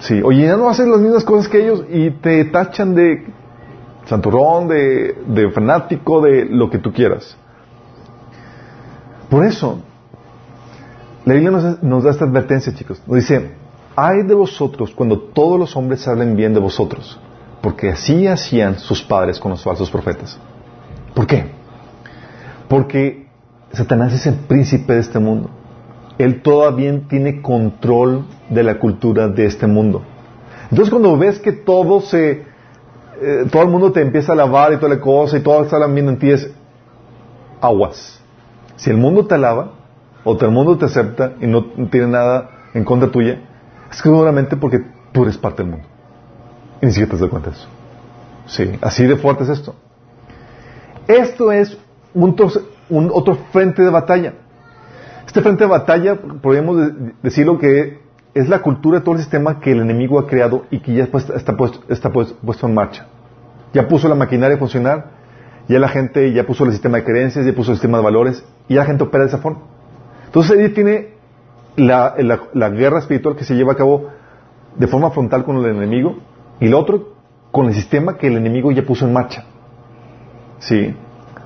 Sí, 0.00 0.20
oye, 0.22 0.46
ya 0.46 0.56
no 0.56 0.68
hacen 0.68 0.90
las 0.90 1.00
mismas 1.00 1.24
cosas 1.24 1.48
que 1.48 1.62
ellos 1.62 1.84
y 1.88 2.10
te 2.10 2.44
tachan 2.46 2.94
de 2.94 3.24
santurrón, 4.06 4.68
de, 4.68 5.16
de 5.26 5.50
fanático, 5.50 6.20
de 6.20 6.44
lo 6.44 6.68
que 6.68 6.78
tú 6.78 6.92
quieras. 6.92 7.36
Por 9.30 9.46
eso, 9.46 9.78
la 11.24 11.34
Biblia 11.34 11.78
nos, 11.82 12.02
da 12.04 12.10
esta 12.10 12.24
advertencia, 12.24 12.74
chicos. 12.74 13.00
Nos 13.06 13.16
dice, 13.16 13.52
hay 13.94 14.22
de 14.22 14.34
vosotros 14.34 14.92
cuando 14.94 15.18
todos 15.18 15.58
los 15.58 15.76
hombres 15.76 16.06
hablen 16.08 16.34
bien 16.34 16.52
de 16.52 16.60
vosotros, 16.60 17.18
porque 17.60 17.90
así 17.90 18.26
hacían 18.26 18.78
sus 18.78 19.02
padres 19.02 19.38
con 19.38 19.52
los 19.52 19.62
falsos 19.62 19.90
profetas. 19.90 20.38
¿Por 21.14 21.26
qué? 21.26 21.46
Porque 22.68 23.28
Satanás 23.72 24.12
es 24.14 24.26
el 24.26 24.34
príncipe 24.34 24.94
de 24.94 25.00
este 25.00 25.18
mundo. 25.18 25.50
Él 26.18 26.42
todavía 26.42 27.00
tiene 27.08 27.40
control 27.40 28.24
de 28.50 28.62
la 28.62 28.78
cultura 28.78 29.28
de 29.28 29.46
este 29.46 29.66
mundo. 29.66 30.02
Entonces 30.70 30.90
cuando 30.90 31.16
ves 31.16 31.38
que 31.38 31.52
todo 31.52 32.00
se, 32.00 32.44
eh, 33.20 33.46
todo 33.50 33.62
el 33.62 33.68
mundo 33.68 33.92
te 33.92 34.00
empieza 34.00 34.32
a 34.32 34.34
alabar 34.34 34.72
y 34.72 34.76
toda 34.76 34.94
la 34.94 35.00
cosa 35.00 35.36
y 35.36 35.40
todo 35.40 35.62
está 35.62 35.86
bien 35.86 36.08
en 36.08 36.18
ti 36.18 36.30
es 36.30 36.50
aguas. 37.60 38.20
Si 38.76 38.90
el 38.90 38.96
mundo 38.96 39.26
te 39.26 39.34
alaba 39.34 39.81
o 40.24 40.38
el 40.38 40.50
mundo 40.50 40.78
te 40.78 40.86
acepta 40.86 41.32
y 41.40 41.46
no 41.46 41.64
tiene 41.90 42.08
nada 42.08 42.50
en 42.74 42.84
contra 42.84 43.10
tuya, 43.10 43.40
es 43.90 43.96
que 44.02 44.08
seguramente 44.08 44.56
porque 44.56 44.84
tú 45.12 45.22
eres 45.22 45.36
parte 45.36 45.62
del 45.62 45.72
mundo. 45.72 45.86
Y 46.80 46.86
ni 46.86 46.92
siquiera 46.92 47.12
te 47.12 47.20
das 47.20 47.30
cuenta 47.30 47.50
de 47.50 47.56
eso. 47.56 47.68
Sí, 48.46 48.78
así 48.80 49.06
de 49.06 49.16
fuerte 49.16 49.44
es 49.44 49.50
esto. 49.50 49.74
Esto 51.06 51.52
es 51.52 51.76
un, 52.14 53.10
otro 53.12 53.36
frente 53.52 53.82
de 53.82 53.90
batalla. 53.90 54.34
Este 55.26 55.40
frente 55.40 55.64
de 55.64 55.70
batalla, 55.70 56.16
podemos 56.42 56.92
decirlo 57.22 57.58
que 57.58 58.00
es 58.34 58.48
la 58.48 58.60
cultura 58.62 58.98
de 58.98 59.04
todo 59.04 59.14
el 59.14 59.20
sistema 59.20 59.60
que 59.60 59.72
el 59.72 59.80
enemigo 59.80 60.18
ha 60.18 60.26
creado 60.26 60.64
y 60.70 60.80
que 60.80 60.94
ya 60.94 61.04
está, 61.04 61.56
puesto, 61.56 61.80
está 61.88 62.10
puesto 62.10 62.66
en 62.66 62.74
marcha. 62.74 63.06
Ya 63.72 63.88
puso 63.88 64.08
la 64.08 64.14
maquinaria 64.14 64.56
a 64.56 64.58
funcionar, 64.58 65.10
ya 65.68 65.78
la 65.78 65.88
gente 65.88 66.32
ya 66.32 66.44
puso 66.44 66.64
el 66.64 66.72
sistema 66.72 66.98
de 66.98 67.04
creencias, 67.04 67.46
ya 67.46 67.52
puso 67.54 67.70
el 67.70 67.76
sistema 67.76 67.98
de 67.98 68.04
valores 68.04 68.44
y 68.68 68.74
la 68.74 68.84
gente 68.84 69.04
opera 69.04 69.24
de 69.24 69.28
esa 69.28 69.38
forma. 69.38 69.60
Entonces 70.32 70.58
ahí 70.58 70.70
tiene 70.70 71.08
la, 71.76 72.70
guerra 72.70 73.00
espiritual 73.00 73.36
que 73.36 73.44
se 73.44 73.54
lleva 73.54 73.74
a 73.74 73.76
cabo 73.76 74.08
de 74.76 74.86
forma 74.86 75.10
frontal 75.10 75.44
con 75.44 75.58
el 75.58 75.66
enemigo 75.66 76.16
y 76.58 76.68
lo 76.68 76.78
otro 76.78 77.12
con 77.50 77.66
el 77.66 77.74
sistema 77.74 78.16
que 78.16 78.28
el 78.28 78.38
enemigo 78.38 78.72
ya 78.72 78.82
puso 78.82 79.06
en 79.06 79.12
marcha. 79.12 79.44
¿Sí? 80.58 80.96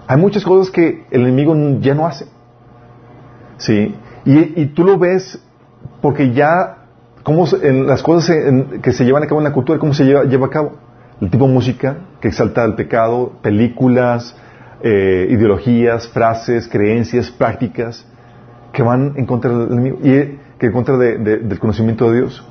Hay 0.07 0.17
muchas 0.19 0.45
cosas 0.45 0.71
que 0.71 1.05
el 1.11 1.23
enemigo 1.23 1.53
ya 1.81 1.97
no 1.97 2.07
hace. 2.07 2.27
¿Sí? 3.57 3.93
Y, 4.25 4.67
tú 4.67 4.85
lo 4.85 4.99
ves 4.99 5.45
porque 6.01 6.33
ya 6.33 6.85
cómo 7.25 7.45
en 7.61 7.89
las 7.89 8.05
cosas 8.05 8.37
que 8.83 8.93
se 8.93 9.05
llevan 9.05 9.25
a 9.25 9.27
cabo 9.27 9.41
en 9.41 9.45
la 9.47 9.53
cultura, 9.53 9.81
cómo 9.81 9.95
se 9.95 10.05
lleva, 10.05 10.23
lleva 10.23 10.47
a 10.47 10.51
cabo. 10.51 10.75
El 11.21 11.29
tipo 11.29 11.49
de 11.49 11.53
música 11.53 11.97
que 12.21 12.29
exalta 12.29 12.65
el 12.65 12.77
pecado, 12.77 13.33
películas, 13.43 14.37
eh, 14.81 15.27
ideologías, 15.29 16.07
frases, 16.07 16.69
creencias, 16.69 17.33
prácticas 17.33 18.07
que 18.77 18.83
van 18.83 19.15
en 19.17 19.25
contra 19.25 19.51
del 19.57 19.73
enemigo 19.73 19.97
y 20.03 20.39
que 20.59 20.67
en 20.67 20.73
contra 20.73 20.99
del 20.99 21.59
conocimiento 21.59 22.11
de 22.11 22.19
Dios. 22.19 22.47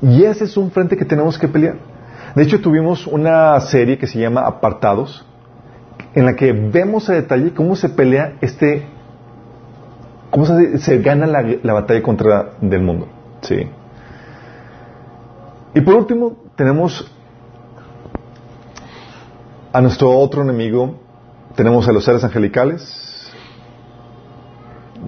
Y 0.00 0.24
ese 0.24 0.44
es 0.44 0.56
un 0.56 0.70
frente 0.70 0.96
que 0.96 1.04
tenemos 1.04 1.38
que 1.38 1.46
pelear. 1.46 1.74
De 2.34 2.42
hecho, 2.42 2.58
tuvimos 2.62 3.06
una 3.06 3.60
serie 3.60 3.98
que 3.98 4.06
se 4.06 4.18
llama 4.18 4.46
Apartados, 4.46 5.26
en 6.14 6.24
la 6.24 6.36
que 6.36 6.52
vemos 6.52 7.10
a 7.10 7.12
detalle 7.12 7.52
cómo 7.52 7.76
se 7.76 7.90
pelea 7.90 8.38
este, 8.40 8.86
cómo 10.30 10.46
se, 10.46 10.98
gana 11.02 11.26
la, 11.26 11.44
la, 11.62 11.74
batalla 11.74 12.02
contra 12.02 12.52
del 12.62 12.80
mundo. 12.80 13.08
Sí. 13.42 13.68
Y 15.74 15.82
por 15.82 15.96
último, 15.96 16.34
tenemos 16.56 17.12
a 19.70 19.82
nuestro 19.82 20.18
otro 20.18 20.40
enemigo, 20.40 20.94
tenemos 21.56 21.86
a 21.88 21.92
los 21.92 22.06
seres 22.06 22.24
angelicales, 22.24 23.11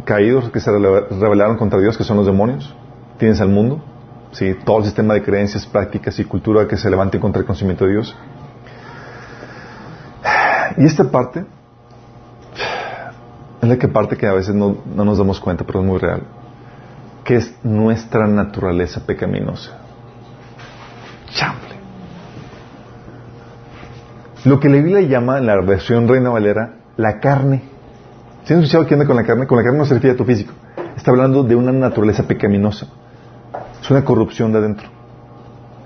caídos 0.04 0.50
que 0.50 0.60
se 0.60 0.70
rebelaron 0.70 1.56
contra 1.56 1.78
Dios, 1.78 1.96
que 1.96 2.04
son 2.04 2.16
los 2.16 2.26
demonios. 2.26 2.74
Tienes 3.18 3.40
al 3.40 3.48
mundo, 3.48 3.82
¿sí? 4.32 4.56
todo 4.64 4.78
el 4.78 4.84
sistema 4.84 5.14
de 5.14 5.22
creencias, 5.22 5.66
prácticas 5.66 6.18
y 6.18 6.24
cultura 6.24 6.66
que 6.66 6.76
se 6.76 6.90
levante 6.90 7.20
contra 7.20 7.40
el 7.40 7.46
conocimiento 7.46 7.84
de 7.84 7.92
Dios. 7.92 8.16
Y 10.76 10.84
esta 10.86 11.04
parte 11.04 11.44
es 13.62 13.68
la 13.68 13.78
que 13.78 13.88
parte 13.88 14.16
que 14.16 14.26
a 14.26 14.32
veces 14.32 14.54
no, 14.54 14.78
no 14.84 15.04
nos 15.04 15.18
damos 15.18 15.40
cuenta, 15.40 15.64
pero 15.64 15.80
es 15.80 15.86
muy 15.86 15.98
real, 15.98 16.22
que 17.24 17.36
es 17.36 17.54
nuestra 17.62 18.26
naturaleza 18.26 19.06
pecaminosa. 19.06 19.78
Chamble. 21.30 21.74
Lo 24.44 24.60
que 24.60 24.68
la 24.68 24.76
Biblia 24.76 25.00
llama 25.02 25.38
en 25.38 25.46
la 25.46 25.60
versión 25.62 26.06
Reina 26.08 26.30
Valera 26.30 26.74
la 26.96 27.20
carne. 27.20 27.73
¿Sí 28.44 28.52
han 28.52 28.60
escuchado 28.60 28.86
qué 28.86 28.94
onda 28.94 29.06
con 29.06 29.16
la 29.16 29.24
carne? 29.24 29.46
Con 29.46 29.56
la 29.56 29.64
carne 29.64 29.78
no 29.78 29.86
se 29.86 29.94
refiere 29.94 30.14
a 30.14 30.16
tu 30.18 30.24
físico. 30.24 30.52
Está 30.96 31.10
hablando 31.10 31.42
de 31.42 31.56
una 31.56 31.72
naturaleza 31.72 32.24
pecaminosa. 32.24 32.86
Es 33.80 33.90
una 33.90 34.04
corrupción 34.04 34.52
de 34.52 34.58
adentro. 34.58 34.86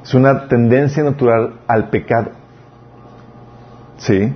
Es 0.03 0.13
una 0.13 0.49
tendencia 0.49 1.05
natural 1.05 1.61
al 1.69 1.89
pecado. 1.89 2.33
¿Sí? 3.99 4.35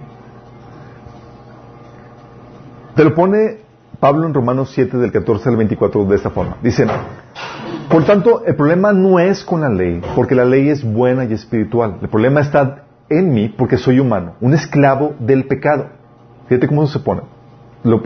Te 2.95 3.05
lo 3.05 3.15
pone 3.15 3.59
Pablo 3.99 4.27
en 4.27 4.35
Romanos 4.35 4.71
7 4.73 4.99
del 4.99 5.11
14 5.11 5.49
al 5.49 5.57
24 5.57 6.05
de 6.05 6.15
esta 6.17 6.31
forma. 6.31 6.59
Dice, 6.63 6.87
por 7.89 8.05
tanto, 8.05 8.45
el 8.47 8.55
problema 8.55 8.93
no 8.93 9.19
es 9.19 9.45
con 9.45 9.63
la 9.63 9.69
ley, 9.69 10.01
porque 10.15 10.37
la 10.37 10.45
ley 10.45 10.69
es 10.69 10.85
buena 10.85 11.25
y 11.25 11.33
espiritual. 11.33 11.99
El 12.01 12.09
problema 12.09 12.41
está 12.41 12.85
en 13.09 13.33
mí 13.33 13.49
porque 13.49 13.79
soy 13.79 13.99
humano, 13.99 14.35
un 14.41 14.55
esclavo 14.55 15.15
del 15.19 15.47
pecado. 15.47 15.89
Fíjate 16.49 16.69
cómo 16.69 16.87
se 16.87 17.01
pone. 17.01 17.23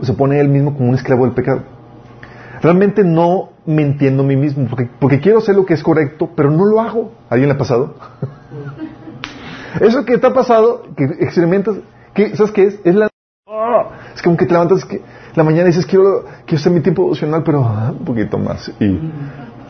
Se 0.01 0.13
pone 0.13 0.39
él 0.39 0.49
mismo 0.49 0.75
como 0.75 0.89
un 0.89 0.95
esclavo 0.95 1.25
del 1.25 1.33
pecado. 1.33 1.61
Realmente 2.61 3.03
no 3.03 3.49
me 3.65 3.83
entiendo 3.83 4.23
a 4.23 4.25
mí 4.25 4.35
mismo, 4.35 4.67
porque, 4.99 5.19
quiero 5.19 5.39
hacer 5.39 5.55
lo 5.55 5.65
que 5.65 5.73
es 5.73 5.83
correcto, 5.83 6.29
pero 6.35 6.49
no 6.49 6.65
lo 6.65 6.81
hago. 6.81 7.11
¿Alguien 7.29 7.49
le 7.49 7.55
ha 7.55 7.57
pasado? 7.57 7.95
Eso 9.79 10.05
que 10.05 10.17
te 10.17 10.25
ha 10.25 10.33
pasado, 10.33 10.83
que 10.95 11.03
experimentas, 11.19 11.75
que, 12.13 12.35
¿sabes 12.35 12.51
qué 12.51 12.63
es? 12.63 12.79
Es 12.83 12.95
la... 12.95 13.09
¡ah! 13.47 13.89
es 14.15 14.21
como 14.21 14.37
que 14.37 14.45
te 14.45 14.53
levantas 14.53 14.85
que 14.85 15.01
la 15.35 15.43
mañana 15.43 15.65
y 15.65 15.67
dices, 15.67 15.85
quiero, 15.85 16.25
quiero 16.45 16.59
hacer 16.59 16.71
mi 16.71 16.79
tiempo 16.79 17.03
devocional, 17.03 17.43
pero 17.43 17.63
ah, 17.63 17.91
un 17.91 18.05
poquito 18.05 18.39
más. 18.39 18.71
Y, 18.79 18.99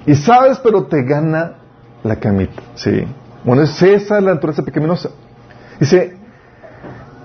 y 0.05 0.15
sabes, 0.15 0.59
pero 0.59 0.85
te 0.85 1.03
gana 1.03 1.55
la 2.03 2.15
camita. 2.15 2.61
Sí. 2.75 3.05
Bueno, 3.43 3.63
es 3.63 3.81
esa 3.81 4.21
la 4.21 4.35
naturaleza 4.35 4.63
pecaminosa. 4.63 5.09
Dice, 5.79 6.15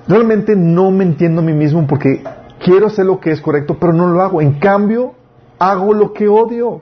realmente 0.09 0.57
no 0.57 0.91
me 0.91 1.05
entiendo 1.05 1.41
a 1.41 1.45
mí 1.45 1.53
mismo 1.53 1.87
porque 1.87 2.23
quiero 2.65 2.87
hacer 2.87 3.07
lo 3.07 3.21
que 3.21 3.31
es 3.31 3.41
correcto, 3.41 3.77
pero 3.79 3.93
no 3.93 4.09
lo 4.09 4.21
hago. 4.23 4.41
En 4.41 4.55
cambio, 4.55 5.15
hago 5.59 5.95
lo 5.95 6.13
que 6.13 6.29
odio. 6.29 6.81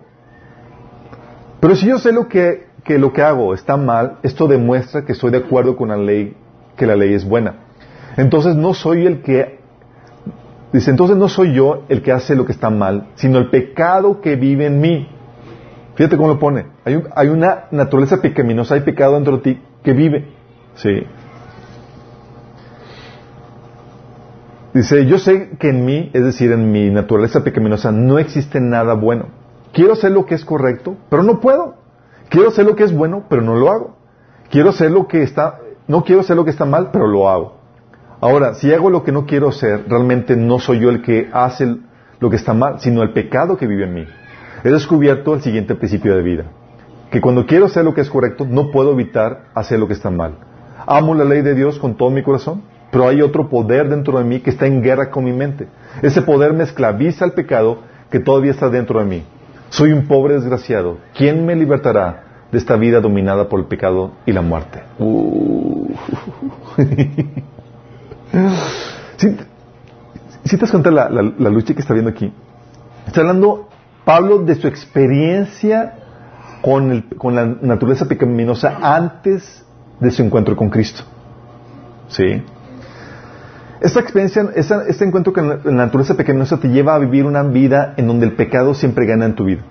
Pero 1.61 1.77
si 1.77 1.87
yo 1.87 1.99
sé 1.99 2.13
lo 2.13 2.29
que, 2.29 2.67
lo 2.87 3.13
que 3.13 3.23
hago 3.23 3.55
está 3.55 3.77
mal, 3.77 4.19
esto 4.23 4.47
demuestra 4.47 5.05
que 5.05 5.13
estoy 5.13 5.31
de 5.31 5.39
acuerdo 5.39 5.77
con 5.77 5.89
la 5.89 5.97
ley, 5.97 6.37
que 6.77 6.87
la 6.87 6.97
ley 6.97 7.15
es 7.15 7.29
buena. 7.29 7.55
Entonces 8.17 8.57
no 8.57 8.75
soy 8.75 9.07
el 9.07 9.23
que 9.23 9.61
Dice, 10.73 10.91
entonces 10.93 11.17
no 11.17 11.29
soy 11.29 11.53
yo 11.53 11.83
el 11.89 12.01
que 12.01 12.13
hace 12.13 12.37
lo 12.37 12.45
que 12.45 12.53
está 12.53 12.71
mal, 12.71 13.09
sino 13.17 13.39
el 13.39 13.51
pecado 13.51 14.21
que 14.21 14.37
vive 14.37 14.67
en 14.67 14.81
mí. 14.81 15.09
Fíjate 15.97 16.17
cómo 16.17 16.29
lo 16.29 16.39
pone. 16.39 16.67
Hay, 16.85 17.03
hay 17.17 17.29
una 17.29 17.65
naturaleza 17.73 18.23
pecaminosa, 18.23 18.77
hay 18.77 18.83
pecado 18.83 19.15
dentro 19.15 19.39
de 19.39 19.43
ti 19.43 19.63
que 19.83 19.93
vive. 19.93 20.29
Sí. 20.75 21.07
Dice, 24.73 25.07
yo 25.07 25.19
sé 25.19 25.51
que 25.59 25.71
en 25.71 25.85
mí, 25.85 26.11
es 26.13 26.25
decir, 26.25 26.53
en 26.53 26.71
mi 26.71 26.91
naturaleza 26.91 27.43
pecaminosa, 27.43 27.91
no 27.91 28.19
existe 28.19 28.61
nada 28.61 28.95
bueno. 28.95 29.27
Quiero 29.73 29.95
hacer 29.95 30.13
lo 30.13 30.27
que 30.27 30.37
es 30.37 30.45
correcto, 30.45 30.97
pero 31.09 31.25
no 31.25 31.41
puedo. 31.41 31.75
Quiero 32.29 32.49
hacer 32.49 32.67
lo 32.67 32.77
que 32.77 32.85
es 32.85 32.95
bueno, 32.95 33.25
pero 33.29 33.43
no 33.43 33.57
lo 33.57 33.71
hago. 33.71 33.97
Quiero 34.49 34.71
hacer 34.71 34.93
lo 34.93 35.09
que 35.09 35.23
está, 35.23 35.59
no 35.89 36.05
quiero 36.05 36.21
hacer 36.21 36.37
lo 36.37 36.45
que 36.45 36.51
está 36.51 36.65
mal, 36.65 36.91
pero 36.93 37.09
lo 37.09 37.29
hago. 37.29 37.57
Ahora, 38.21 38.55
si 38.55 38.73
hago 38.73 38.91
lo 38.91 39.03
que 39.03 39.13
no 39.13 39.27
quiero 39.27 39.49
hacer, 39.49 39.87
realmente 39.89 40.37
no 40.37 40.59
soy 40.59 40.81
yo 40.81 40.91
el 40.91 41.03
que 41.03 41.29
hace 41.33 41.77
lo 42.21 42.31
que 42.31 42.37
está 42.37 42.53
mal, 42.53 42.79
sino 42.79 43.03
el 43.03 43.13
pecado 43.13 43.57
que 43.57 43.67
vive 43.67 43.85
en 43.85 43.95
mí. 43.95 44.05
He 44.63 44.71
descubierto 44.71 45.35
el 45.35 45.41
siguiente 45.41 45.75
principio 45.75 46.15
de 46.15 46.23
vida, 46.23 46.45
que 47.11 47.21
cuando 47.21 47.47
quiero 47.47 47.67
hacer 47.67 47.85
lo 47.85 47.95
que 47.95 48.03
es 48.03 48.11
correcto, 48.11 48.47
no 48.49 48.71
puedo 48.71 48.93
evitar 48.93 49.47
hacer 49.55 49.81
lo 49.81 49.89
que 49.89 49.95
está 49.95 50.11
mal. 50.11 50.35
Amo 50.87 51.15
la 51.15 51.25
ley 51.25 51.43
de 51.43 51.55
Dios 51.55 51.79
con 51.79 51.97
todo 51.97 52.11
mi 52.11 52.23
corazón, 52.23 52.63
pero 52.91 53.09
hay 53.09 53.23
otro 53.23 53.49
poder 53.49 53.89
dentro 53.89 54.19
de 54.19 54.25
mí 54.25 54.41
que 54.41 54.51
está 54.51 54.67
en 54.67 54.83
guerra 54.83 55.11
con 55.11 55.25
mi 55.25 55.33
mente. 55.33 55.69
Ese 56.03 56.23
poder 56.23 56.53
me 56.53 56.65
esclaviza 56.65 57.25
al 57.25 57.33
pecado 57.33 57.79
que 58.11 58.19
todavía 58.21 58.51
está 58.51 58.69
dentro 58.69 58.99
de 58.99 59.07
mí. 59.07 59.25
Soy 59.69 59.93
un 59.93 60.07
pobre 60.07 60.35
desgraciado. 60.35 60.99
¿Quién 61.15 61.47
me 61.47 61.55
libertará 61.55 62.25
de 62.51 62.59
esta 62.59 62.77
vida 62.77 63.01
dominada 63.01 63.49
por 63.49 63.61
el 63.61 63.67
pecado 63.67 64.13
y 64.27 64.33
la 64.33 64.43
muerte? 64.43 64.83
Uh. 64.99 65.95
Si, 70.45 70.57
te 70.57 70.63
das 70.63 70.71
cuenta 70.71 70.91
la, 70.91 71.11
la, 71.11 71.51
lucha 71.51 71.75
que 71.75 71.81
está 71.81 71.93
viendo 71.93 72.11
aquí, 72.11 72.33
está 73.07 73.21
hablando 73.21 73.69
Pablo 74.05 74.39
de 74.39 74.55
su 74.55 74.67
experiencia 74.67 75.95
con, 76.63 76.91
el, 76.91 77.05
con 77.17 77.35
la 77.35 77.45
naturaleza 77.45 78.07
pecaminosa 78.07 78.79
antes 78.81 79.65
de 80.01 80.11
su 80.11 80.23
encuentro 80.23 80.57
con 80.57 80.71
Cristo. 80.71 81.03
¿Sí? 82.09 82.43
Esta 83.81 84.01
experiencia, 84.01 84.51
este 84.55 85.05
encuentro 85.07 85.33
con 85.33 85.49
la 85.49 85.73
naturaleza 85.73 86.15
pecaminosa 86.15 86.59
te 86.59 86.69
lleva 86.69 86.95
a 86.95 86.99
vivir 86.99 87.25
una 87.25 87.43
vida 87.43 87.95
en 87.97 88.07
donde 88.07 88.27
el 88.27 88.33
pecado 88.33 88.75
siempre 88.75 89.07
gana 89.07 89.25
en 89.25 89.35
tu 89.35 89.45
vida. 89.47 89.63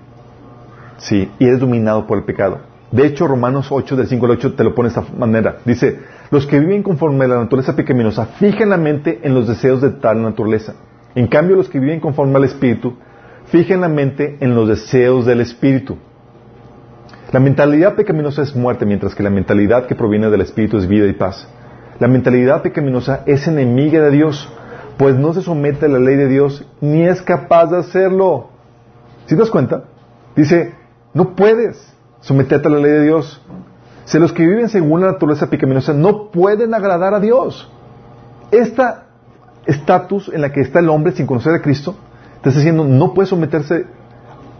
Sí, 0.97 1.32
y 1.38 1.45
eres 1.45 1.60
dominado 1.60 2.07
por 2.07 2.18
el 2.18 2.24
pecado. 2.24 2.60
De 2.91 3.05
hecho, 3.05 3.28
Romanos 3.28 3.68
8, 3.70 3.95
del 3.95 4.07
5 4.07 4.26
al 4.26 4.32
8, 4.32 4.53
te 4.55 4.64
lo 4.64 4.74
pone 4.74 4.89
de 4.89 4.99
esta 4.99 5.14
manera. 5.16 5.57
Dice, 5.64 5.99
los 6.32 6.47
que 6.47 6.60
viven 6.60 6.82
conforme 6.82 7.26
a 7.26 7.28
la 7.28 7.38
naturaleza 7.38 7.76
pecaminosa 7.76 8.26
fijan 8.39 8.70
la 8.70 8.78
mente 8.78 9.20
en 9.22 9.36
los 9.36 9.47
deseos 9.47 9.80
de 9.80 9.91
tal 9.91 10.24
naturaleza. 10.24 10.74
En 11.14 11.28
cambio, 11.28 11.55
los 11.55 11.70
que 11.70 11.80
viven 11.80 11.99
conforme 11.99 12.36
al 12.36 12.45
Espíritu 12.45 12.95
fijan 13.45 13.82
la 13.82 13.89
mente 13.89 14.38
en 14.39 14.55
los 14.55 14.68
deseos 14.68 15.28
del 15.28 15.41
Espíritu. 15.41 15.97
La 17.32 17.39
mentalidad 17.39 17.93
pecaminosa 17.93 18.41
es 18.41 18.55
muerte, 18.55 18.88
mientras 18.88 19.14
que 19.14 19.22
la 19.22 19.30
mentalidad 19.30 19.86
que 19.86 19.93
proviene 19.93 20.32
del 20.32 20.41
Espíritu 20.41 20.78
es 20.78 20.88
vida 20.88 21.05
y 21.05 21.14
paz. 21.14 21.47
La 22.00 22.08
mentalidad 22.08 22.62
pecaminosa 22.62 23.24
es 23.26 23.47
enemiga 23.47 24.02
de 24.02 24.12
Dios, 24.12 24.50
pues 24.97 25.16
no 25.16 25.34
se 25.34 25.41
somete 25.41 25.86
a 25.86 25.89
la 25.89 26.00
ley 26.00 26.16
de 26.16 26.28
Dios 26.28 26.66
ni 26.80 27.04
es 27.04 27.22
capaz 27.22 27.68
de 27.68 27.78
hacerlo. 27.78 28.50
¿Sí 29.26 29.36
te 29.36 29.41
das 29.41 29.50
cuenta? 29.50 29.84
Dice, 30.36 30.74
no 31.14 31.36
puedes 31.36 31.93
someterte 32.22 32.68
a 32.68 32.72
la 32.72 32.80
ley 32.80 32.91
de 32.91 33.04
Dios. 33.04 33.41
Si 34.06 34.18
los 34.18 34.32
que 34.32 34.47
viven 34.47 34.70
según 34.70 35.02
la 35.02 35.12
naturaleza 35.12 35.50
pecaminosa 35.50 35.93
no 35.93 36.32
pueden 36.32 36.74
agradar 36.74 37.14
a 37.14 37.20
Dios. 37.20 37.70
Esta 38.52 39.08
estatus 39.66 40.32
en 40.34 40.41
la 40.41 40.52
que 40.52 40.62
está 40.62 40.80
el 40.80 40.89
hombre 40.89 41.12
sin 41.12 41.28
conocer 41.28 41.54
a 41.54 41.62
Cristo, 41.62 41.95
te 42.41 42.50
está 42.50 42.60
diciendo, 42.60 42.86
no 42.86 43.14
puede 43.14 43.28
someterse 43.28 43.86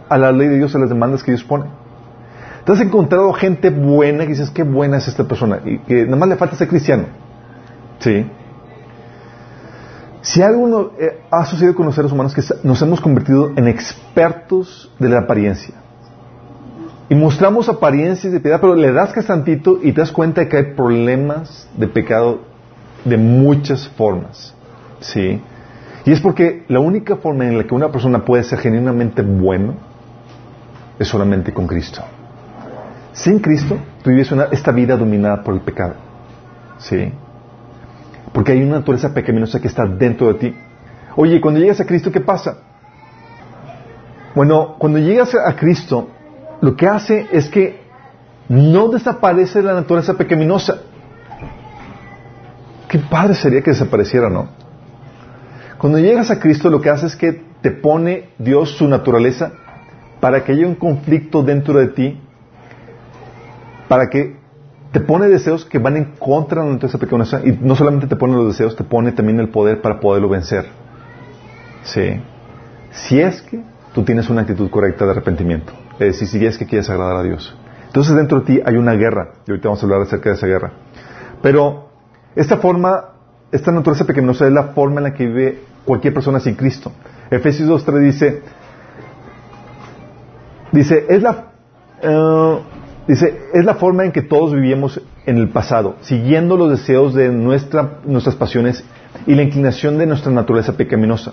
a 0.08 0.18
la 0.18 0.30
ley 0.30 0.48
de 0.48 0.58
Dios, 0.58 0.74
a 0.74 0.78
las 0.78 0.90
demandas 0.90 1.22
que 1.22 1.32
Dios 1.32 1.42
pone. 1.42 1.64
Te 2.64 2.72
has 2.72 2.80
encontrado 2.80 3.32
gente 3.32 3.70
buena 3.70 4.24
que 4.24 4.30
dices, 4.30 4.50
qué 4.50 4.62
buena 4.62 4.98
es 4.98 5.08
esta 5.08 5.24
persona, 5.24 5.60
y 5.64 5.78
que 5.78 6.04
nada 6.04 6.16
más 6.16 6.28
le 6.28 6.36
falta 6.36 6.56
ser 6.56 6.68
cristiano. 6.68 7.06
¿Sí? 8.00 8.26
Si 10.22 10.42
algo 10.42 10.92
eh, 10.98 11.20
ha 11.30 11.44
sucedido 11.46 11.74
con 11.74 11.86
los 11.86 11.94
seres 11.94 12.12
humanos 12.12 12.34
que 12.34 12.42
nos 12.62 12.80
hemos 12.82 13.00
convertido 13.00 13.52
en 13.56 13.68
expertos 13.68 14.92
de 14.98 15.08
la 15.08 15.20
apariencia. 15.20 15.74
Y 17.08 17.14
mostramos 17.14 17.68
apariencias 17.68 18.32
de 18.32 18.40
piedad, 18.40 18.60
pero 18.60 18.74
le 18.74 18.92
das 18.92 19.12
tantito 19.26 19.78
y 19.82 19.92
te 19.92 20.00
das 20.00 20.12
cuenta 20.12 20.42
de 20.42 20.48
que 20.48 20.56
hay 20.58 20.74
problemas 20.74 21.68
de 21.76 21.88
pecado 21.88 22.40
de 23.04 23.16
muchas 23.16 23.88
formas. 23.88 24.54
¿Sí? 25.00 25.40
Y 26.04 26.12
es 26.12 26.20
porque 26.20 26.64
la 26.68 26.80
única 26.80 27.16
forma 27.16 27.46
en 27.46 27.58
la 27.58 27.64
que 27.64 27.74
una 27.74 27.90
persona 27.90 28.24
puede 28.24 28.44
ser 28.44 28.58
genuinamente 28.58 29.22
bueno 29.22 29.74
es 30.98 31.08
solamente 31.08 31.52
con 31.52 31.66
Cristo. 31.66 32.02
Sin 33.12 33.38
Cristo, 33.38 33.76
tú 34.02 34.10
vives 34.10 34.30
una, 34.30 34.44
esta 34.44 34.70
vida 34.70 34.96
dominada 34.96 35.42
por 35.42 35.54
el 35.54 35.60
pecado. 35.60 35.94
¿Sí? 36.78 37.12
Porque 38.32 38.52
hay 38.52 38.62
una 38.62 38.78
naturaleza 38.78 39.12
pecaminosa 39.12 39.60
que 39.60 39.68
está 39.68 39.86
dentro 39.86 40.32
de 40.32 40.34
ti. 40.34 40.54
Oye, 41.16 41.40
cuando 41.40 41.60
llegas 41.60 41.80
a 41.80 41.86
Cristo, 41.86 42.12
¿qué 42.12 42.20
pasa? 42.20 42.58
Bueno, 44.34 44.76
cuando 44.78 44.98
llegas 44.98 45.34
a 45.34 45.56
Cristo, 45.56 46.08
lo 46.60 46.76
que 46.76 46.86
hace 46.86 47.26
es 47.32 47.48
que 47.48 47.80
no 48.48 48.88
desaparece 48.88 49.62
la 49.62 49.74
naturaleza 49.74 50.14
pecaminosa. 50.14 50.82
Qué 52.88 52.98
padre 52.98 53.34
sería 53.34 53.62
que 53.62 53.70
desapareciera, 53.70 54.28
¿no? 54.28 54.48
Cuando 55.78 55.98
llegas 55.98 56.30
a 56.30 56.40
Cristo, 56.40 56.68
lo 56.68 56.80
que 56.80 56.90
hace 56.90 57.06
es 57.06 57.16
que 57.16 57.44
te 57.62 57.70
pone 57.70 58.30
Dios 58.38 58.76
su 58.76 58.88
naturaleza 58.88 59.52
para 60.20 60.44
que 60.44 60.52
haya 60.52 60.66
un 60.66 60.74
conflicto 60.74 61.42
dentro 61.42 61.78
de 61.78 61.88
ti, 61.88 62.20
para 63.88 64.08
que 64.08 64.39
te 64.92 65.00
pone 65.00 65.28
deseos 65.28 65.64
que 65.64 65.78
van 65.78 65.96
en 65.96 66.04
contra 66.18 66.62
de 66.62 66.70
naturaleza 66.70 66.98
pecaminosa 66.98 67.40
y 67.44 67.58
no 67.60 67.76
solamente 67.76 68.06
te 68.06 68.16
pone 68.16 68.34
los 68.34 68.48
deseos, 68.48 68.74
te 68.74 68.84
pone 68.84 69.12
también 69.12 69.38
el 69.38 69.48
poder 69.48 69.80
para 69.80 70.00
poderlo 70.00 70.28
vencer. 70.28 70.66
Sí. 71.82 72.20
Si 72.90 73.20
es 73.20 73.40
que 73.42 73.62
tú 73.94 74.02
tienes 74.02 74.28
una 74.30 74.42
actitud 74.42 74.68
correcta 74.68 75.04
de 75.04 75.12
arrepentimiento. 75.12 75.72
Es 75.94 76.18
decir, 76.18 76.28
si 76.28 76.44
es 76.46 76.58
que 76.58 76.66
quieres 76.66 76.90
agradar 76.90 77.16
a 77.16 77.22
Dios. 77.22 77.56
Entonces 77.86 78.16
dentro 78.16 78.40
de 78.40 78.46
ti 78.46 78.60
hay 78.64 78.76
una 78.76 78.94
guerra, 78.94 79.32
y 79.46 79.50
ahorita 79.50 79.68
vamos 79.68 79.82
a 79.82 79.86
hablar 79.86 80.02
acerca 80.02 80.30
de 80.30 80.36
esa 80.36 80.46
guerra. 80.46 80.72
Pero 81.42 81.88
esta 82.34 82.56
forma, 82.56 83.10
esta 83.52 83.70
naturaleza 83.72 84.04
pecaminosa 84.04 84.46
es 84.46 84.52
la 84.52 84.68
forma 84.68 84.98
en 84.98 85.04
la 85.04 85.14
que 85.14 85.26
vive 85.26 85.62
cualquier 85.84 86.14
persona 86.14 86.40
sin 86.40 86.54
Cristo. 86.54 86.92
Efesios 87.30 87.68
2.3 87.68 87.98
dice, 88.00 88.42
dice, 90.72 91.06
es 91.08 91.22
la, 91.22 91.52
uh, 92.02 92.58
dice, 93.06 93.38
es 93.52 93.64
la 93.64 93.74
forma 93.74 94.04
en 94.04 94.12
que 94.12 94.22
todos 94.22 94.54
vivíamos 94.54 95.00
en 95.26 95.36
el 95.36 95.48
pasado, 95.48 95.96
siguiendo 96.00 96.56
los 96.56 96.70
deseos 96.70 97.14
de 97.14 97.28
nuestra, 97.30 97.98
nuestras 98.04 98.36
pasiones 98.36 98.84
y 99.26 99.34
la 99.34 99.42
inclinación 99.42 99.98
de 99.98 100.06
nuestra 100.06 100.32
naturaleza 100.32 100.76
pecaminosa. 100.76 101.32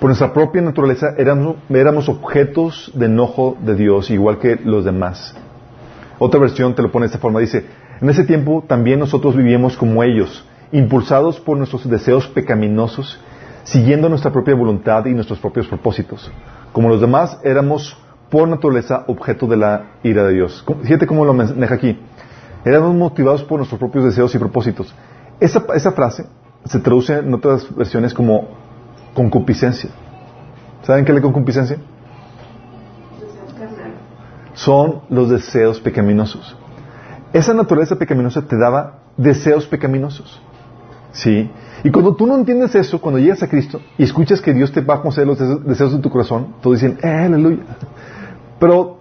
Por 0.00 0.08
nuestra 0.08 0.32
propia 0.32 0.60
naturaleza 0.60 1.14
éramos, 1.16 1.56
éramos 1.70 2.08
objetos 2.08 2.92
de 2.94 3.06
enojo 3.06 3.56
de 3.60 3.74
Dios, 3.74 4.10
igual 4.10 4.38
que 4.38 4.56
los 4.56 4.84
demás. 4.84 5.34
Otra 6.18 6.40
versión 6.40 6.74
te 6.74 6.82
lo 6.82 6.92
pone 6.92 7.04
de 7.04 7.08
esta 7.08 7.18
forma, 7.18 7.40
dice, 7.40 7.64
en 8.00 8.10
ese 8.10 8.24
tiempo 8.24 8.64
también 8.66 8.98
nosotros 8.98 9.34
vivíamos 9.34 9.76
como 9.76 10.02
ellos, 10.02 10.44
impulsados 10.70 11.40
por 11.40 11.56
nuestros 11.56 11.88
deseos 11.88 12.26
pecaminosos, 12.28 13.18
siguiendo 13.64 14.08
nuestra 14.08 14.32
propia 14.32 14.54
voluntad 14.54 15.06
y 15.06 15.14
nuestros 15.14 15.38
propios 15.38 15.66
propósitos. 15.66 16.30
Como 16.72 16.90
los 16.90 17.00
demás, 17.00 17.40
éramos 17.42 17.96
por 18.30 18.48
naturaleza 18.48 19.04
objeto 19.06 19.46
de 19.46 19.56
la 19.56 19.92
ira 20.02 20.24
de 20.24 20.34
Dios. 20.34 20.64
Fíjate 20.82 21.06
cómo 21.06 21.24
lo 21.24 21.32
maneja 21.32 21.74
aquí. 21.74 21.98
Éramos 22.64 22.94
motivados 22.94 23.44
por 23.44 23.58
nuestros 23.58 23.78
propios 23.78 24.04
deseos 24.04 24.34
y 24.34 24.38
propósitos. 24.38 24.92
Esa, 25.38 25.64
esa 25.74 25.92
frase 25.92 26.26
se 26.64 26.80
traduce 26.80 27.18
en 27.18 27.32
otras 27.32 27.74
versiones 27.74 28.12
como 28.12 28.48
concupiscencia. 29.14 29.90
¿Saben 30.82 31.04
qué 31.04 31.12
es 31.12 31.16
la 31.16 31.22
concupiscencia? 31.22 31.78
Son 34.54 35.02
los 35.10 35.30
deseos 35.30 35.80
pecaminosos. 35.80 36.56
Esa 37.32 37.52
naturaleza 37.54 37.96
pecaminosa 37.96 38.42
te 38.42 38.56
daba 38.56 39.00
deseos 39.16 39.66
pecaminosos. 39.66 40.40
¿Sí? 41.12 41.50
Y 41.84 41.90
cuando 41.90 42.14
tú 42.14 42.26
no 42.26 42.34
entiendes 42.34 42.74
eso, 42.74 43.00
cuando 43.00 43.18
llegas 43.18 43.42
a 43.42 43.48
Cristo 43.48 43.80
y 43.96 44.04
escuchas 44.04 44.40
que 44.40 44.52
Dios 44.52 44.72
te 44.72 44.80
va 44.80 44.96
a 44.96 45.02
conceder 45.02 45.26
los 45.26 45.64
deseos 45.64 45.92
de 45.92 45.98
tu 45.98 46.10
corazón, 46.10 46.54
todos 46.60 46.80
dicen, 46.80 46.98
eh, 47.02 47.08
aleluya. 47.08 47.62
Pero, 48.58 48.98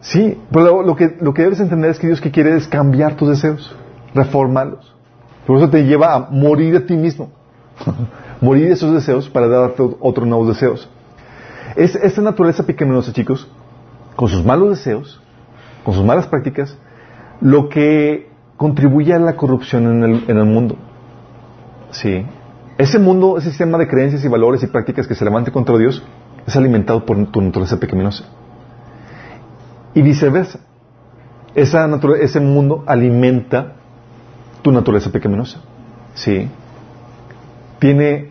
sí, 0.00 0.38
pero 0.50 0.82
lo, 0.82 0.96
que, 0.96 1.16
lo 1.20 1.32
que 1.34 1.42
debes 1.42 1.60
entender 1.60 1.90
es 1.90 1.98
que 1.98 2.06
Dios 2.06 2.20
que 2.20 2.30
quiere 2.30 2.56
es 2.56 2.66
cambiar 2.68 3.16
tus 3.16 3.28
deseos, 3.28 3.74
reformarlos. 4.14 4.94
Por 5.46 5.58
eso 5.58 5.70
te 5.70 5.84
lleva 5.84 6.14
a 6.14 6.20
morir 6.30 6.76
a 6.76 6.86
ti 6.86 6.96
mismo. 6.96 7.30
morir 8.40 8.66
de 8.66 8.72
esos 8.72 8.92
deseos 8.92 9.28
para 9.28 9.46
darte 9.46 9.82
otros 10.00 10.26
nuevos 10.26 10.48
deseos. 10.48 10.88
Es, 11.76 11.94
esta 11.94 12.22
naturaleza 12.22 12.64
pecaminosa, 12.64 13.12
chicos, 13.12 13.48
con 14.14 14.28
sus 14.28 14.44
malos 14.44 14.70
deseos, 14.70 15.20
con 15.84 15.94
sus 15.94 16.04
malas 16.04 16.26
prácticas, 16.26 16.76
lo 17.40 17.68
que 17.68 18.28
contribuye 18.56 19.12
a 19.12 19.18
la 19.18 19.36
corrupción 19.36 19.86
en 19.86 20.02
el, 20.02 20.24
en 20.28 20.38
el 20.38 20.46
mundo. 20.46 20.76
Sí. 21.90 22.24
Ese 22.78 22.98
mundo, 22.98 23.38
ese 23.38 23.50
sistema 23.50 23.78
de 23.78 23.88
creencias 23.88 24.24
y 24.24 24.28
valores 24.28 24.62
y 24.62 24.66
prácticas 24.66 25.06
que 25.06 25.14
se 25.14 25.24
levante 25.24 25.52
contra 25.52 25.76
Dios, 25.78 26.02
es 26.46 26.56
alimentado 26.56 27.04
por 27.04 27.24
tu 27.26 27.40
naturaleza 27.40 27.78
pecaminosa. 27.78 28.24
Y 29.96 30.02
viceversa. 30.02 30.60
Esa 31.54 31.88
ese 32.20 32.38
mundo 32.38 32.84
alimenta 32.86 33.72
tu 34.62 34.70
naturaleza 34.70 35.10
pecaminosa. 35.10 35.58
Sí. 36.14 36.48
Tiene 37.78 38.30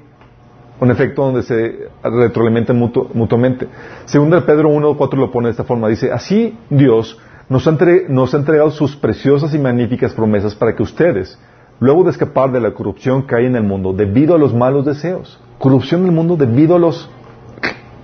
un 0.79 0.91
efecto 0.91 1.23
donde 1.23 1.41
se 1.41 1.89
retroalimentan 2.03 2.77
mutuamente. 2.77 3.67
Según 4.05 4.29
Pedro 4.29 4.69
1.4 4.69 5.17
lo 5.17 5.31
pone 5.31 5.47
de 5.47 5.51
esta 5.51 5.63
forma. 5.63 5.87
Dice, 5.87 6.11
así 6.11 6.57
Dios 6.69 7.17
nos 7.49 7.67
ha, 7.67 7.75
nos 8.09 8.33
ha 8.33 8.37
entregado 8.37 8.69
sus 8.69 8.95
preciosas 8.95 9.53
y 9.55 9.57
magníficas 9.57 10.13
promesas 10.13 10.53
para 10.53 10.75
que 10.75 10.83
ustedes, 10.83 11.39
luego 11.79 12.03
de 12.03 12.11
escapar 12.11 12.51
de 12.51 12.61
la 12.61 12.75
corrupción 12.75 13.25
que 13.25 13.35
hay 13.35 13.47
en 13.47 13.55
el 13.55 13.63
mundo 13.63 13.91
debido 13.91 14.35
a 14.35 14.37
los 14.37 14.53
malos 14.53 14.85
deseos, 14.85 15.39
corrupción 15.57 16.01
en 16.01 16.07
el 16.07 16.13
mundo 16.13 16.35
debido 16.35 16.75
a 16.75 16.79
los 16.79 17.09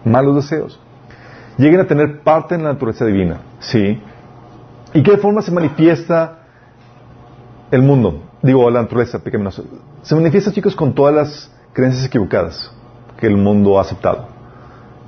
malos 0.03 0.35
deseos, 0.35 0.79
lleguen 1.57 1.79
a 1.79 1.87
tener 1.87 2.21
parte 2.21 2.55
en 2.55 2.63
la 2.63 2.73
naturaleza 2.73 3.05
divina. 3.05 3.41
¿Sí? 3.59 4.01
¿Y 4.93 5.03
qué 5.03 5.17
forma 5.17 5.41
se 5.41 5.51
manifiesta 5.51 6.39
el 7.71 7.81
mundo? 7.81 8.23
Digo, 8.41 8.69
la 8.69 8.81
naturaleza 8.81 9.19
pecaminosa. 9.19 9.63
Se 10.01 10.15
manifiesta, 10.15 10.51
chicos, 10.51 10.75
con 10.75 10.93
todas 10.93 11.13
las 11.13 11.51
creencias 11.73 12.05
equivocadas 12.05 12.71
que 13.17 13.27
el 13.27 13.37
mundo 13.37 13.77
ha 13.77 13.81
aceptado. 13.81 14.27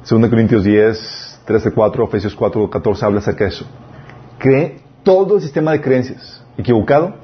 2 0.10 0.30
Corintios 0.30 0.64
10, 0.64 1.42
13, 1.46 1.72
4, 1.72 2.04
Efesios 2.06 2.36
4, 2.36 2.70
14 2.70 3.06
habla 3.06 3.20
acerca 3.20 3.46
de 3.46 3.50
eso. 3.50 3.66
Cree 4.38 4.80
todo 5.04 5.36
el 5.36 5.42
sistema 5.42 5.72
de 5.72 5.82
creencias 5.82 6.44
equivocado 6.58 7.24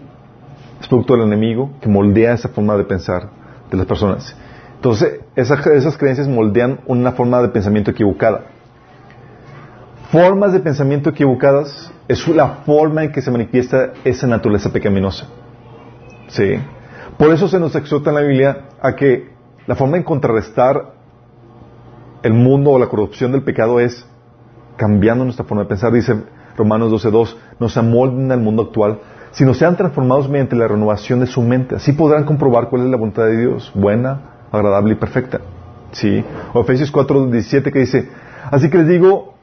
es 0.79 0.87
producto 0.87 1.13
del 1.13 1.23
enemigo 1.23 1.71
que 1.81 1.89
moldea 1.89 2.33
esa 2.33 2.49
forma 2.49 2.77
de 2.77 2.85
pensar 2.85 3.29
de 3.69 3.77
las 3.77 3.85
personas. 3.85 4.35
Entonces, 4.75 5.19
esas, 5.35 5.65
esas 5.67 5.97
creencias 5.97 6.27
moldean 6.27 6.79
una 6.85 7.11
forma 7.11 7.41
de 7.41 7.49
pensamiento 7.49 7.91
equivocada. 7.91 8.45
Formas 10.11 10.53
de 10.53 10.59
pensamiento 10.59 11.11
equivocadas 11.11 11.91
es 12.07 12.27
la 12.29 12.63
forma 12.65 13.03
en 13.03 13.11
que 13.11 13.21
se 13.21 13.29
manifiesta 13.29 13.93
esa 14.03 14.25
naturaleza 14.25 14.71
pecaminosa. 14.71 15.27
¿Sí? 16.29 16.55
Por 17.15 17.31
eso 17.31 17.47
se 17.47 17.59
nos 17.59 17.75
exhorta 17.75 18.09
en 18.09 18.15
la 18.15 18.21
Biblia 18.21 18.69
a 18.81 18.95
que 18.95 19.29
la 19.67 19.75
forma 19.75 19.97
de 19.97 20.03
contrarrestar 20.03 20.93
el 22.23 22.33
mundo 22.33 22.71
o 22.71 22.79
la 22.79 22.87
corrupción 22.87 23.31
del 23.31 23.43
pecado 23.43 23.79
es 23.79 24.03
cambiando 24.77 25.25
nuestra 25.25 25.45
forma 25.45 25.63
de 25.63 25.69
pensar. 25.69 25.93
Dice 25.93 26.23
Romanos 26.57 26.91
12.2, 26.91 27.35
nos 27.59 27.77
amolden 27.77 28.31
al 28.31 28.39
mundo 28.39 28.63
actual, 28.63 29.01
sino 29.29 29.53
sean 29.53 29.77
transformados 29.77 30.27
mediante 30.27 30.55
la 30.55 30.67
renovación 30.67 31.19
de 31.19 31.27
su 31.27 31.43
mente. 31.43 31.75
Así 31.75 31.93
podrán 31.93 32.23
comprobar 32.23 32.69
cuál 32.69 32.81
es 32.81 32.89
la 32.89 32.97
voluntad 32.97 33.25
de 33.25 33.37
Dios, 33.37 33.71
buena, 33.75 34.47
agradable 34.51 34.93
y 34.93 34.95
perfecta. 34.95 35.39
¿Sí? 35.91 36.25
O 36.53 36.61
Efesios 36.61 36.91
4.17 36.91 37.71
que 37.71 37.79
dice, 37.79 38.09
así 38.49 38.71
que 38.71 38.79
les 38.79 38.87
digo, 38.87 39.35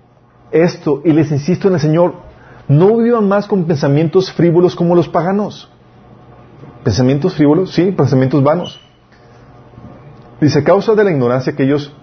esto 0.50 1.02
y 1.04 1.12
les 1.12 1.30
insisto 1.30 1.68
en 1.68 1.74
el 1.74 1.80
Señor, 1.80 2.14
no 2.68 2.96
vivan 2.96 3.28
más 3.28 3.46
con 3.46 3.64
pensamientos 3.64 4.32
frívolos 4.32 4.74
como 4.74 4.94
los 4.94 5.08
paganos. 5.08 5.70
¿Pensamientos 6.84 7.34
frívolos? 7.34 7.72
Sí, 7.72 7.92
pensamientos 7.92 8.42
vanos. 8.42 8.80
Dice, 10.40 10.60
a 10.60 10.64
causa 10.64 10.94
de 10.94 11.04
la 11.04 11.10
ignorancia 11.10 11.54
que 11.54 11.64
ellos, 11.64 11.94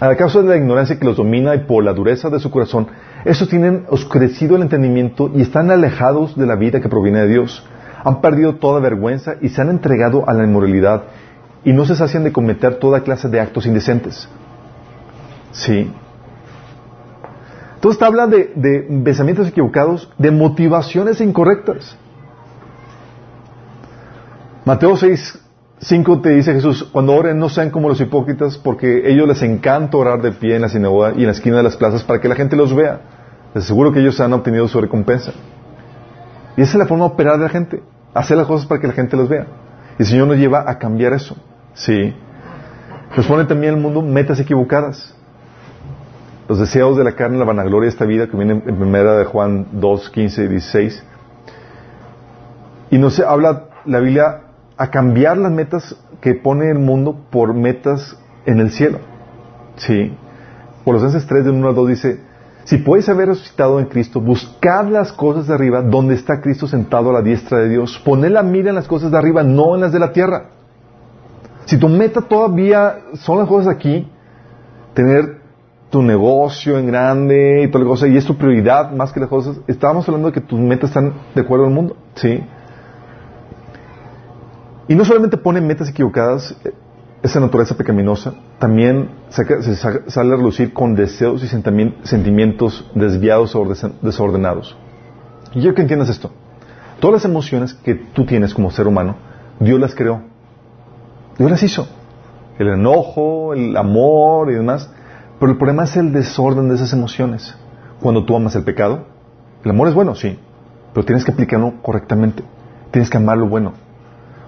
a 0.00 0.14
causa 0.16 0.42
de 0.42 0.48
la 0.48 0.56
ignorancia 0.56 0.98
que 0.98 1.04
los 1.04 1.16
domina 1.16 1.54
y 1.54 1.60
por 1.60 1.84
la 1.84 1.92
dureza 1.92 2.28
de 2.28 2.40
su 2.40 2.50
corazón, 2.50 2.88
estos 3.24 3.48
tienen 3.48 3.86
oscurecido 3.88 4.56
el 4.56 4.62
entendimiento 4.62 5.30
y 5.34 5.42
están 5.42 5.70
alejados 5.70 6.36
de 6.36 6.46
la 6.46 6.56
vida 6.56 6.80
que 6.80 6.88
proviene 6.88 7.20
de 7.20 7.28
Dios. 7.28 7.64
Han 8.04 8.20
perdido 8.20 8.56
toda 8.56 8.80
vergüenza 8.80 9.36
y 9.40 9.48
se 9.48 9.60
han 9.60 9.70
entregado 9.70 10.28
a 10.28 10.32
la 10.32 10.44
inmoralidad 10.44 11.04
y 11.64 11.72
no 11.72 11.84
se 11.84 11.96
sacian 11.96 12.24
de 12.24 12.32
cometer 12.32 12.76
toda 12.76 13.02
clase 13.02 13.28
de 13.28 13.40
actos 13.40 13.66
indecentes. 13.66 14.28
Sí, 15.52 15.90
entonces 17.78 18.00
te 18.00 18.04
habla 18.04 18.26
de, 18.26 18.88
pensamientos 19.04 19.46
equivocados, 19.46 20.10
de 20.18 20.32
motivaciones 20.32 21.20
incorrectas. 21.20 21.96
Mateo 24.64 24.96
6, 24.96 25.38
5 25.78 26.20
te 26.20 26.30
dice 26.30 26.54
Jesús, 26.54 26.82
cuando 26.92 27.14
oren 27.14 27.38
no 27.38 27.48
sean 27.48 27.70
como 27.70 27.88
los 27.88 28.00
hipócritas, 28.00 28.58
porque 28.58 29.08
ellos 29.08 29.28
les 29.28 29.42
encanta 29.42 29.96
orar 29.96 30.20
de 30.20 30.32
pie 30.32 30.56
en 30.56 30.62
la 30.62 30.68
sinagoga 30.68 31.12
y 31.14 31.20
en 31.20 31.26
la 31.26 31.30
esquina 31.30 31.58
de 31.58 31.62
las 31.62 31.76
plazas 31.76 32.02
para 32.02 32.20
que 32.20 32.26
la 32.26 32.34
gente 32.34 32.56
los 32.56 32.74
vea. 32.74 33.00
Les 33.54 33.62
aseguro 33.62 33.92
que 33.92 34.00
ellos 34.00 34.20
han 34.20 34.32
obtenido 34.32 34.66
su 34.66 34.80
recompensa. 34.80 35.30
Y 36.56 36.62
esa 36.62 36.72
es 36.72 36.78
la 36.80 36.86
forma 36.86 37.04
de 37.04 37.12
operar 37.12 37.36
de 37.36 37.44
la 37.44 37.48
gente, 37.48 37.80
hacer 38.12 38.36
las 38.36 38.48
cosas 38.48 38.66
para 38.66 38.80
que 38.80 38.88
la 38.88 38.92
gente 38.92 39.16
los 39.16 39.28
vea. 39.28 39.46
Y 40.00 40.02
el 40.02 40.08
Señor 40.08 40.26
nos 40.26 40.36
lleva 40.36 40.68
a 40.68 40.80
cambiar 40.80 41.12
eso. 41.12 41.36
Sí. 41.74 42.12
Nos 43.16 43.24
pone 43.24 43.44
también 43.44 43.74
el 43.74 43.80
mundo 43.80 44.02
metas 44.02 44.40
equivocadas. 44.40 45.14
Los 46.48 46.58
deseos 46.58 46.96
de 46.96 47.04
la 47.04 47.12
carne, 47.12 47.38
la 47.38 47.44
vanagloria 47.44 47.88
de 47.88 47.92
esta 47.92 48.06
vida, 48.06 48.26
que 48.26 48.36
viene 48.36 48.54
en 48.54 48.76
primera 48.76 49.16
de 49.18 49.26
Juan 49.26 49.66
2, 49.72 50.10
15 50.10 50.44
y 50.44 50.48
16. 50.48 51.04
Y 52.90 52.98
nos 52.98 53.20
habla 53.20 53.64
la 53.84 54.00
Biblia 54.00 54.40
a 54.76 54.90
cambiar 54.90 55.36
las 55.36 55.52
metas 55.52 55.94
que 56.20 56.34
pone 56.34 56.70
el 56.70 56.78
mundo 56.78 57.16
por 57.30 57.52
metas 57.52 58.18
en 58.46 58.60
el 58.60 58.70
cielo. 58.70 58.98
Sí. 59.76 60.16
Por 60.84 60.98
los 60.98 61.26
3 61.26 61.44
de 61.44 61.50
1 61.50 61.68
al 61.68 61.74
2 61.74 61.88
dice, 61.88 62.20
si 62.64 62.78
puedes 62.78 63.08
haber 63.08 63.28
resucitado 63.28 63.78
en 63.78 63.86
Cristo, 63.86 64.20
buscad 64.20 64.88
las 64.88 65.12
cosas 65.12 65.46
de 65.46 65.54
arriba 65.54 65.82
donde 65.82 66.14
está 66.14 66.40
Cristo 66.40 66.66
sentado 66.66 67.10
a 67.10 67.12
la 67.14 67.22
diestra 67.22 67.58
de 67.58 67.68
Dios. 67.68 68.00
Poned 68.04 68.30
la 68.30 68.42
mira 68.42 68.70
en 68.70 68.74
las 68.74 68.88
cosas 68.88 69.10
de 69.10 69.18
arriba, 69.18 69.42
no 69.42 69.74
en 69.74 69.82
las 69.82 69.92
de 69.92 69.98
la 69.98 70.12
tierra. 70.12 70.50
Si 71.66 71.78
tu 71.78 71.88
meta 71.88 72.22
todavía 72.22 73.00
son 73.14 73.38
las 73.38 73.48
cosas 73.48 73.74
aquí, 73.74 74.10
tener 74.94 75.37
tu 75.90 76.02
negocio 76.02 76.78
en 76.78 76.86
grande 76.86 77.62
y 77.64 77.68
toda 77.68 77.84
la 77.84 77.90
cosa, 77.90 78.06
y 78.06 78.16
es 78.16 78.24
tu 78.24 78.36
prioridad 78.36 78.92
más 78.92 79.12
que 79.12 79.20
las 79.20 79.28
cosas, 79.28 79.58
estábamos 79.66 80.06
hablando 80.08 80.28
de 80.28 80.34
que 80.34 80.40
tus 80.40 80.58
metas 80.60 80.90
están 80.90 81.14
de 81.34 81.40
acuerdo 81.40 81.64
al 81.64 81.72
mundo, 81.72 81.96
¿sí? 82.14 82.42
Y 84.88 84.94
no 84.94 85.04
solamente 85.04 85.36
pone 85.36 85.60
metas 85.60 85.88
equivocadas, 85.88 86.56
eh, 86.64 86.72
esa 87.22 87.40
naturaleza 87.40 87.76
pecaminosa, 87.76 88.34
también 88.58 89.10
se 89.28 89.76
sale 89.76 90.32
a 90.32 90.36
relucir 90.36 90.72
con 90.72 90.94
deseos 90.94 91.42
y 91.42 91.48
sentimientos 91.48 92.88
desviados 92.94 93.56
o 93.56 93.66
desordenados. 94.02 94.76
Y 95.52 95.62
yo 95.62 95.74
que 95.74 95.82
entiendas 95.82 96.08
esto. 96.08 96.30
Todas 97.00 97.14
las 97.14 97.24
emociones 97.24 97.74
que 97.74 97.94
tú 97.94 98.24
tienes 98.24 98.54
como 98.54 98.70
ser 98.70 98.86
humano, 98.86 99.16
Dios 99.58 99.80
las 99.80 99.94
creó. 99.94 100.22
Dios 101.38 101.50
las 101.50 101.62
hizo. 101.62 101.88
El 102.58 102.68
enojo, 102.68 103.54
el 103.54 103.76
amor 103.76 104.50
y 104.50 104.54
demás. 104.54 104.90
Pero 105.38 105.52
el 105.52 105.58
problema 105.58 105.84
es 105.84 105.96
el 105.96 106.12
desorden 106.12 106.68
de 106.68 106.74
esas 106.74 106.92
emociones. 106.92 107.54
Cuando 108.00 108.24
tú 108.24 108.36
amas 108.36 108.56
el 108.56 108.64
pecado, 108.64 109.04
el 109.64 109.70
amor 109.70 109.88
es 109.88 109.94
bueno, 109.94 110.14
sí, 110.14 110.38
pero 110.92 111.04
tienes 111.04 111.24
que 111.24 111.32
aplicarlo 111.32 111.74
correctamente. 111.82 112.42
Tienes 112.90 113.10
que 113.10 113.16
amar 113.16 113.38
lo 113.38 113.48
bueno. 113.48 113.74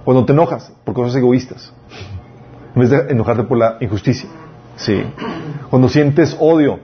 Cuando 0.04 0.24
te 0.24 0.32
enojas 0.32 0.72
por 0.84 0.94
cosas 0.94 1.14
egoístas, 1.16 1.72
en 2.74 2.80
vez 2.80 2.90
de 2.90 3.12
enojarte 3.12 3.44
por 3.44 3.58
la 3.58 3.76
injusticia. 3.80 4.28
Sí. 4.76 5.02
Cuando 5.68 5.88
sientes 5.88 6.36
odio, 6.40 6.78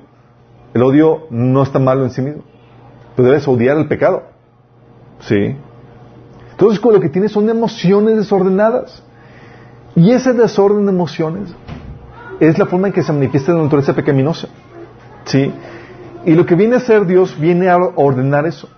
el 0.74 0.82
odio 0.82 1.26
no 1.30 1.62
está 1.62 1.78
malo 1.78 2.04
en 2.04 2.10
sí 2.10 2.20
mismo. 2.20 2.42
Pero 3.14 3.28
debes 3.28 3.48
odiar 3.48 3.78
el 3.78 3.88
pecado. 3.88 4.24
Sí. 5.20 5.56
Entonces, 6.50 6.82
lo 6.84 7.00
que 7.00 7.08
tienes 7.08 7.32
son 7.32 7.48
emociones 7.48 8.16
desordenadas. 8.16 9.02
Y 9.94 10.12
ese 10.12 10.34
desorden 10.34 10.84
de 10.84 10.92
emociones 10.92 11.54
es 12.40 12.58
la 12.58 12.66
forma 12.66 12.88
en 12.88 12.92
que 12.92 13.02
se 13.02 13.12
manifiesta 13.12 13.52
la 13.52 13.62
naturaleza 13.62 13.94
pecaminosa. 13.94 14.48
¿Sí? 15.24 15.52
Y 16.24 16.34
lo 16.34 16.44
que 16.44 16.54
viene 16.54 16.74
a 16.74 16.78
hacer 16.78 17.06
Dios 17.06 17.38
viene 17.38 17.68
a 17.68 17.76
ordenar 17.76 18.46
eso. 18.46 18.68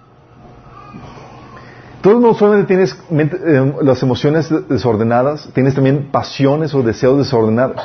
Tú 2.01 2.21
no 2.21 2.33
solamente 2.35 2.69
tienes 2.69 2.97
eh, 3.11 3.75
las 3.83 4.03
emociones 4.03 4.49
desordenadas, 4.69 5.51
tienes 5.53 5.75
también 5.75 6.11
pasiones 6.13 6.75
o 6.75 6.83
deseos 6.83 7.19
desordenados. 7.19 7.81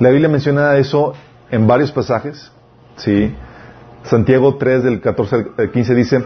La 0.00 0.08
Biblia 0.10 0.28
menciona 0.28 0.76
eso 0.76 1.12
en 1.50 1.66
varios 1.66 1.92
pasajes. 1.92 2.50
¿sí? 2.96 3.34
Santiago 4.04 4.56
3 4.56 4.84
del 4.84 5.00
14 5.00 5.46
al 5.58 5.70
15 5.70 5.94
dice, 5.94 6.24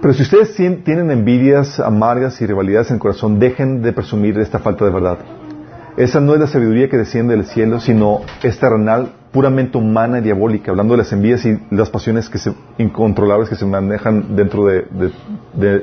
pero 0.00 0.14
si 0.14 0.22
ustedes 0.22 0.54
tienen 0.54 1.10
envidias 1.10 1.80
amargas 1.80 2.40
y 2.40 2.46
rivalidades 2.46 2.90
en 2.90 2.94
el 2.94 3.00
corazón, 3.00 3.38
dejen 3.38 3.82
de 3.82 3.92
presumir 3.92 4.36
de 4.36 4.42
esta 4.42 4.58
falta 4.58 4.84
de 4.84 4.90
verdad. 4.90 5.18
Esa 5.98 6.20
no 6.20 6.32
es 6.32 6.38
la 6.38 6.46
sabiduría 6.46 6.88
que 6.88 6.96
desciende 6.96 7.34
del 7.34 7.44
cielo, 7.44 7.80
sino 7.80 8.20
es 8.44 8.56
terrenal, 8.60 9.14
puramente 9.32 9.78
humana 9.78 10.20
y 10.20 10.22
diabólica, 10.22 10.70
hablando 10.70 10.94
de 10.94 10.98
las 10.98 11.12
envidias 11.12 11.44
y 11.44 11.58
las 11.72 11.90
pasiones 11.90 12.28
que 12.28 12.38
se, 12.38 12.54
incontrolables 12.78 13.48
que 13.48 13.56
se 13.56 13.66
manejan 13.66 14.36
dentro 14.36 14.64
de, 14.64 14.86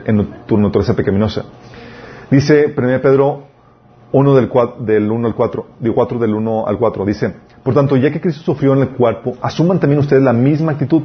en 0.05 0.45
tu 0.45 0.57
naturaleza 0.57 0.95
pecaminosa. 0.95 1.43
Dice 2.31 2.73
1 2.77 3.01
Pedro 3.01 3.47
1 4.13 4.35
del, 4.35 4.49
del 4.85 5.11
1 5.11 5.27
al 5.27 5.35
4, 5.35 5.67
del 5.81 5.93
4 5.93 6.19
del 6.19 6.33
1 6.33 6.65
al 6.65 6.77
4, 6.77 7.05
dice, 7.05 7.35
por 7.61 7.73
tanto, 7.73 7.97
ya 7.97 8.09
que 8.09 8.21
Cristo 8.21 8.41
sufrió 8.41 8.71
en 8.71 8.83
el 8.83 8.89
cuerpo, 8.91 9.35
asuman 9.41 9.81
también 9.81 9.99
ustedes 9.99 10.23
la 10.23 10.31
misma 10.31 10.71
actitud, 10.71 11.01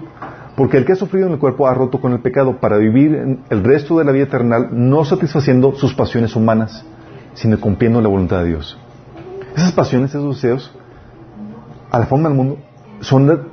porque 0.56 0.76
el 0.76 0.84
que 0.84 0.92
ha 0.92 0.96
sufrido 0.96 1.26
en 1.26 1.32
el 1.32 1.40
cuerpo 1.40 1.66
ha 1.66 1.74
roto 1.74 2.00
con 2.00 2.12
el 2.12 2.20
pecado 2.20 2.60
para 2.60 2.76
vivir 2.76 3.40
el 3.50 3.64
resto 3.64 3.98
de 3.98 4.04
la 4.04 4.12
vida 4.12 4.26
eterna 4.26 4.68
no 4.70 5.04
satisfaciendo 5.04 5.74
sus 5.74 5.94
pasiones 5.94 6.36
humanas, 6.36 6.86
sino 7.34 7.58
cumpliendo 7.58 8.00
la 8.00 8.08
voluntad 8.08 8.44
de 8.44 8.50
Dios. 8.50 8.78
Esas 9.56 9.72
pasiones, 9.72 10.10
esos 10.10 10.36
deseos, 10.36 10.72
a 11.90 11.98
la 11.98 12.06
forma 12.06 12.28
del 12.28 12.36
mundo, 12.36 12.58
son 13.00 13.48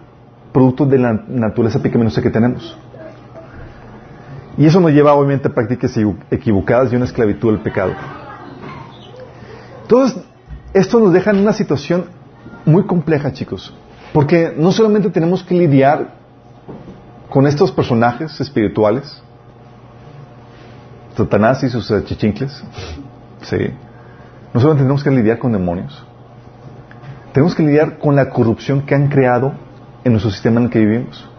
producto 0.52 0.86
de 0.86 0.98
la 0.98 1.14
naturaleza 1.14 1.82
pecaminosa 1.82 2.22
que 2.22 2.30
tenemos. 2.30 2.78
Y 4.58 4.66
eso 4.66 4.80
nos 4.80 4.92
lleva 4.92 5.14
obviamente 5.14 5.48
a 5.48 5.54
prácticas 5.54 5.96
equivocadas 6.32 6.92
y 6.92 6.96
una 6.96 7.06
esclavitud 7.06 7.52
del 7.52 7.62
pecado. 7.62 7.94
Entonces, 9.84 10.24
esto 10.74 11.00
nos 11.00 11.14
deja 11.14 11.32
en 11.32 11.38
una 11.38 11.54
situación 11.54 12.06
muy 12.66 12.86
compleja, 12.86 13.32
chicos. 13.32 13.74
Porque 14.14 14.54
no 14.58 14.72
solamente 14.72 15.10
tenemos 15.10 15.44
que 15.44 15.54
lidiar 15.54 16.16
con 17.30 17.46
estos 17.46 17.72
personajes 17.72 18.40
espirituales, 18.42 19.22
Satanás 21.16 21.64
y 21.64 21.70
sus 21.70 21.92
chichincles, 22.06 22.64
sí, 23.42 23.58
no 24.54 24.60
solamente 24.60 24.84
tenemos 24.84 25.04
que 25.04 25.12
lidiar 25.12 25.40
con 25.40 25.52
demonios, 25.52 26.06
tenemos 27.38 27.54
que 27.54 27.64
lidiar 27.64 28.00
con 28.00 28.16
la 28.16 28.30
corrupción 28.30 28.82
que 28.82 28.96
han 28.96 29.10
creado 29.10 29.54
en 30.04 30.14
nuestro 30.14 30.32
sistema 30.32 30.60
en 30.60 30.66
el 30.66 30.70
que 30.72 30.80
vivimos. 30.80 31.30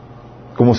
Como 0.54 0.72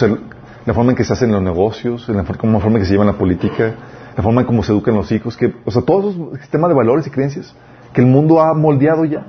la 0.65 0.73
forma 0.73 0.91
en 0.91 0.95
que 0.95 1.03
se 1.03 1.11
hacen 1.11 1.31
los 1.31 1.41
negocios, 1.41 2.07
la 2.07 2.23
forma, 2.23 2.57
en 2.57 2.73
que 2.75 2.85
se 2.85 2.91
lleva 2.91 3.03
la 3.03 3.17
política, 3.17 3.73
la 4.15 4.23
forma 4.23 4.41
en 4.41 4.47
cómo 4.47 4.63
se 4.63 4.71
educan 4.71 4.95
los 4.95 5.11
hijos, 5.11 5.35
que, 5.35 5.53
o 5.65 5.71
sea, 5.71 5.81
todos 5.81 6.15
esos 6.15 6.39
sistemas 6.39 6.69
de 6.69 6.75
valores 6.75 7.07
y 7.07 7.09
creencias 7.09 7.53
que 7.91 8.01
el 8.01 8.07
mundo 8.07 8.39
ha 8.39 8.53
moldeado 8.53 9.03
ya. 9.05 9.27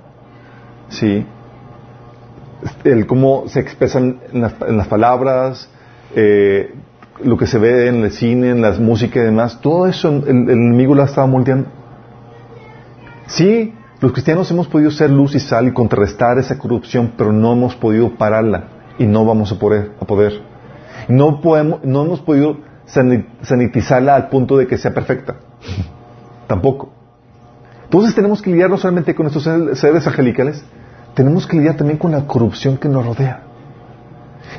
Sí. 0.90 1.26
El 2.84 3.07
cómo 3.07 3.44
se 3.46 3.61
expresan 3.61 4.20
en 4.32 4.42
las, 4.42 4.86
palabras, 4.86 5.70
eh, 6.14 6.74
lo 7.24 7.36
que 7.36 7.46
se 7.46 7.59
ve 7.59 7.88
en 7.88 8.05
el 8.05 8.12
cine, 8.12 8.51
en 8.51 8.61
la 8.61 8.72
música 8.72 9.18
y 9.20 9.24
demás, 9.24 9.61
todo 9.61 9.86
eso 9.86 10.09
el, 10.09 10.28
el 10.28 10.51
enemigo 10.51 10.94
lo 10.94 11.03
ha 11.03 11.07
estado 11.07 11.26
moldeando. 11.26 11.80
Sí, 13.31 13.72
los 14.01 14.12
cristianos 14.12 14.51
hemos 14.51 14.66
podido 14.66 14.91
ser 14.91 15.11
luz 15.11 15.37
y 15.37 15.41
sal 15.41 15.68
y 15.68 15.72
contrarrestar 15.72 16.39
esa 16.39 16.59
corrupción, 16.59 17.12
pero 17.16 17.33
no 17.33 17.53
hemos 17.53 17.76
podido 17.76 18.16
pararla 18.16 18.64
y 18.99 19.07
no 19.07 19.24
vamos 19.24 19.53
a 19.53 19.59
poder. 19.59 19.93
A 20.01 20.05
poder. 20.05 20.43
No, 21.09 21.41
podemos, 21.41 21.85
no 21.85 22.05
hemos 22.05 22.20
podido 22.20 22.59
sanitizarla 22.87 24.16
al 24.16 24.28
punto 24.28 24.57
de 24.57 24.66
que 24.66 24.76
sea 24.76 24.93
perfecta. 24.93 25.37
Tampoco. 26.49 26.91
Entonces 27.85 28.14
tenemos 28.14 28.43
que 28.43 28.51
lidiar 28.51 28.68
no 28.68 28.78
solamente 28.78 29.14
con 29.14 29.26
estos 29.26 29.45
seres 29.78 30.07
angelicales, 30.07 30.64
tenemos 31.14 31.47
que 31.47 31.57
lidiar 31.57 31.76
también 31.76 31.99
con 31.99 32.11
la 32.11 32.26
corrupción 32.26 32.78
que 32.78 32.89
nos 32.89 33.07
rodea. 33.07 33.43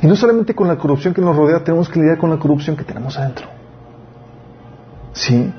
Y 0.00 0.06
no 0.06 0.16
solamente 0.16 0.54
con 0.54 0.68
la 0.68 0.76
corrupción 0.76 1.12
que 1.12 1.20
nos 1.20 1.36
rodea, 1.36 1.62
tenemos 1.62 1.90
que 1.90 2.00
lidiar 2.00 2.16
con 2.16 2.30
la 2.30 2.38
corrupción 2.38 2.76
que 2.76 2.84
tenemos 2.84 3.18
adentro. 3.18 3.46
¿Sí? 5.12 5.52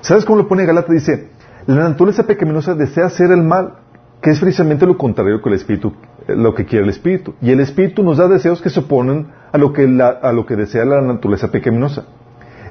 ¿Sabes 0.00 0.24
cómo 0.24 0.38
lo 0.38 0.48
pone 0.48 0.64
Galata? 0.64 0.92
Dice, 0.92 1.30
la 1.74 1.90
naturaleza 1.90 2.22
pecaminosa 2.22 2.74
desea 2.74 3.06
hacer 3.06 3.30
el 3.30 3.42
mal, 3.42 3.74
que 4.22 4.30
es 4.30 4.40
precisamente 4.40 4.86
lo 4.86 4.96
contrario 4.96 5.42
que 5.42 5.50
el 5.50 5.54
espíritu, 5.54 5.92
eh, 6.26 6.34
lo 6.34 6.54
que 6.54 6.64
quiere 6.64 6.84
el 6.84 6.90
espíritu. 6.90 7.34
Y 7.42 7.50
el 7.50 7.60
espíritu 7.60 8.02
nos 8.02 8.16
da 8.16 8.26
deseos 8.26 8.62
que 8.62 8.70
se 8.70 8.80
oponen 8.80 9.28
a 9.52 9.58
lo 9.58 9.74
que, 9.74 9.82
a 9.84 10.32
lo 10.32 10.46
que 10.46 10.56
desea 10.56 10.86
la 10.86 11.02
naturaleza 11.02 11.50
pecaminosa. 11.50 12.06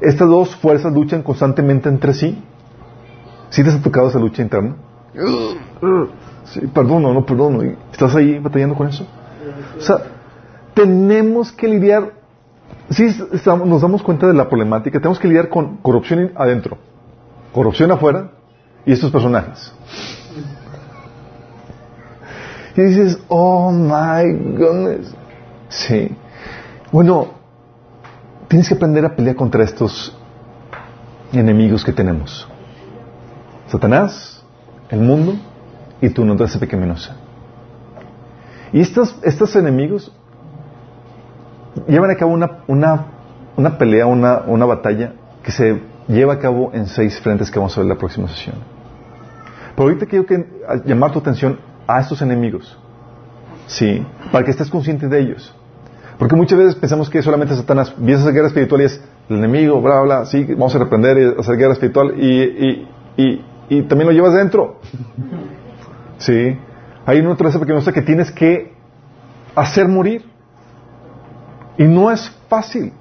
Estas 0.02 0.28
dos 0.28 0.56
fuerzas 0.56 0.94
luchan 0.94 1.22
constantemente 1.22 1.90
entre 1.90 2.14
sí. 2.16 2.44
¿Sí 3.52 3.64
te 3.64 3.70
has 3.70 3.82
tocado 3.82 4.10
esa 4.10 4.20
lucha 4.20 4.42
interna? 4.42 4.76
Sí, 6.48 6.62
perdono, 6.68 7.14
no 7.14 7.26
perdono. 7.26 7.62
¿Estás 7.92 8.16
ahí 8.16 8.40
batallando 8.40 8.74
con 8.74 8.88
eso? 8.88 9.06
O 9.78 9.82
sea, 9.82 9.98
tenemos 10.74 11.52
que 11.52 11.68
lidiar, 11.68 12.14
sí 12.90 13.14
nos 13.66 13.82
damos 13.82 14.02
cuenta 14.02 14.28
de 14.28 14.34
la 14.34 14.48
problemática, 14.48 14.98
tenemos 14.98 15.20
que 15.20 15.28
lidiar 15.28 15.50
con 15.50 15.76
corrupción 15.80 16.32
adentro, 16.38 16.78
corrupción 17.52 17.92
afuera 17.92 18.32
y 18.86 18.94
estos 18.94 19.12
personajes. 19.12 19.74
Y 22.76 22.82
dices, 22.82 23.20
oh 23.28 23.72
my 23.72 24.56
goodness. 24.56 25.14
Sí. 25.70 26.16
Bueno, 26.92 27.30
tienes 28.48 28.70
que 28.70 28.76
aprender 28.76 29.04
a 29.04 29.16
pelear 29.16 29.36
contra 29.36 29.64
estos 29.64 30.16
enemigos 31.34 31.84
que 31.84 31.92
tenemos. 31.92 32.48
Satanás, 33.68 34.44
el 34.90 35.00
mundo 35.00 35.36
y 36.02 36.10
tu 36.10 36.24
naturaleza 36.24 36.60
pecaminosa. 36.60 37.16
Y 38.72 38.82
estos, 38.82 39.18
estos 39.24 39.56
enemigos 39.56 40.12
llevan 41.88 42.12
a 42.12 42.16
cabo 42.16 42.32
una, 42.32 42.60
una, 42.68 43.06
una 43.56 43.78
pelea, 43.78 44.06
una, 44.06 44.40
una 44.46 44.66
batalla 44.66 45.14
que 45.44 45.52
se 45.52 45.82
lleva 46.08 46.34
a 46.34 46.40
cabo 46.40 46.72
en 46.74 46.88
seis 46.88 47.20
frentes 47.20 47.52
que 47.52 47.60
vamos 47.60 47.78
a 47.78 47.82
ver 47.82 47.86
en 47.86 47.90
la 47.90 47.98
próxima 47.98 48.28
sesión. 48.28 48.56
Pero 49.76 49.90
ahorita 49.90 50.06
quiero 50.06 50.26
que, 50.26 50.46
llamar 50.86 51.12
tu 51.12 51.20
atención 51.20 51.60
a 51.86 52.00
estos 52.00 52.22
enemigos. 52.22 52.78
Sí, 53.68 54.06
para 54.32 54.44
que 54.46 54.52
estés 54.52 54.70
consciente 54.70 55.08
de 55.08 55.20
ellos. 55.20 55.54
Porque 56.18 56.36
muchas 56.36 56.58
veces 56.58 56.76
pensamos 56.76 57.10
que 57.10 57.22
solamente 57.22 57.56
Satanás 57.56 57.94
viene 57.98 58.16
a 58.16 58.22
hacer 58.22 58.34
guerra 58.34 58.48
espiritual 58.48 58.82
y 58.82 58.86
es 58.86 59.02
el 59.30 59.38
enemigo, 59.38 59.80
bla, 59.82 60.02
bla, 60.02 60.26
sí, 60.26 60.44
vamos 60.46 60.74
a 60.74 60.80
reprender 60.80 61.18
y 61.18 61.40
hacer 61.40 61.58
guerra 61.58 61.74
espiritual 61.74 62.14
y, 62.18 62.88
y, 63.18 63.46
y, 63.70 63.82
también 63.84 64.08
lo 64.08 64.14
llevas 64.14 64.34
dentro. 64.34 64.80
Sí, 66.20 66.58
hay 67.06 67.20
una 67.20 67.30
naturaleza 67.30 67.60
pequeñosa 67.60 67.92
que 67.92 68.02
tienes 68.02 68.32
que 68.32 68.74
hacer 69.54 69.88
morir. 69.88 70.26
Y 71.78 71.84
no 71.84 72.10
es 72.10 72.28
fácil. 72.50 72.92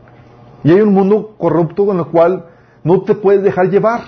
Y 0.62 0.70
hay 0.70 0.82
un 0.82 0.92
mundo 0.92 1.34
corrupto 1.38 1.86
con 1.86 1.98
el 1.98 2.04
cual 2.04 2.44
no 2.86 3.02
te 3.02 3.16
puedes 3.16 3.42
dejar 3.42 3.68
llevar. 3.68 4.02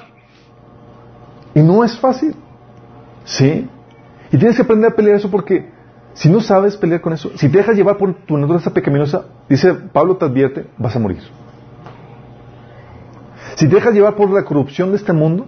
Y 1.53 1.61
no 1.61 1.83
es 1.83 1.99
fácil. 1.99 2.33
¿Sí? 3.25 3.69
Y 4.31 4.39
tienes 4.39 4.55
que 4.55 4.63
aprender 4.63 4.93
a 4.93 4.95
pelear 4.95 5.17
eso 5.17 5.29
porque 5.29 5.69
si 6.15 6.31
no 6.31 6.41
sabes 6.41 6.77
pelear 6.77 7.01
con 7.01 7.13
eso, 7.13 7.31
si 7.35 7.49
te 7.49 7.59
dejas 7.59 7.75
llevar 7.75 7.97
por 7.97 8.15
tu 8.25 8.37
naturaleza 8.37 8.73
pecaminosa, 8.73 9.25
dice 9.49 9.75
Pablo 9.75 10.17
te 10.17 10.27
advierte, 10.27 10.67
vas 10.77 10.95
a 10.95 11.01
morir. 11.01 11.19
Si 13.57 13.69
te 13.69 13.75
dejas 13.75 13.93
llevar 13.93 14.15
por 14.15 14.31
la 14.31 14.45
corrupción 14.45 14.91
de 14.91 14.97
este 14.99 15.13
mundo, 15.13 15.47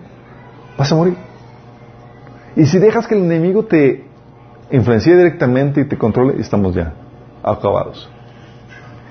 vas 0.76 0.91
a 0.91 0.97
morir. 0.97 1.14
Y 2.57 2.66
si 2.66 2.81
dejas 2.81 3.07
que 3.07 3.14
el 3.14 3.22
enemigo 3.22 3.64
te 3.64 4.07
influencie 4.72 5.16
directamente 5.16 5.83
y 5.83 5.85
te 5.85 5.97
controle, 5.97 6.41
estamos 6.41 6.74
ya 6.74 6.95
acabados. 7.45 8.11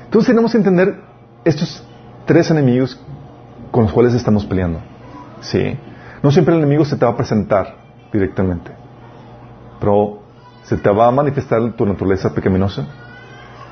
Entonces 0.03 0.27
tenemos 0.27 0.51
que 0.51 0.57
entender 0.57 0.99
estos 1.45 1.87
tres 2.25 2.51
enemigos 2.51 2.99
con 3.71 3.83
los 3.83 3.93
cuales 3.93 4.13
estamos 4.13 4.45
peleando. 4.45 4.79
Sí. 5.41 5.77
No 6.21 6.31
siempre 6.31 6.53
el 6.53 6.61
enemigo 6.61 6.85
se 6.85 6.97
te 6.97 7.05
va 7.05 7.11
a 7.11 7.17
presentar 7.17 7.75
directamente, 8.11 8.71
pero 9.79 10.19
se 10.63 10.77
te 10.77 10.89
va 10.89 11.07
a 11.07 11.11
manifestar 11.11 11.71
tu 11.73 11.85
naturaleza 11.85 12.33
pecaminosa 12.33 12.87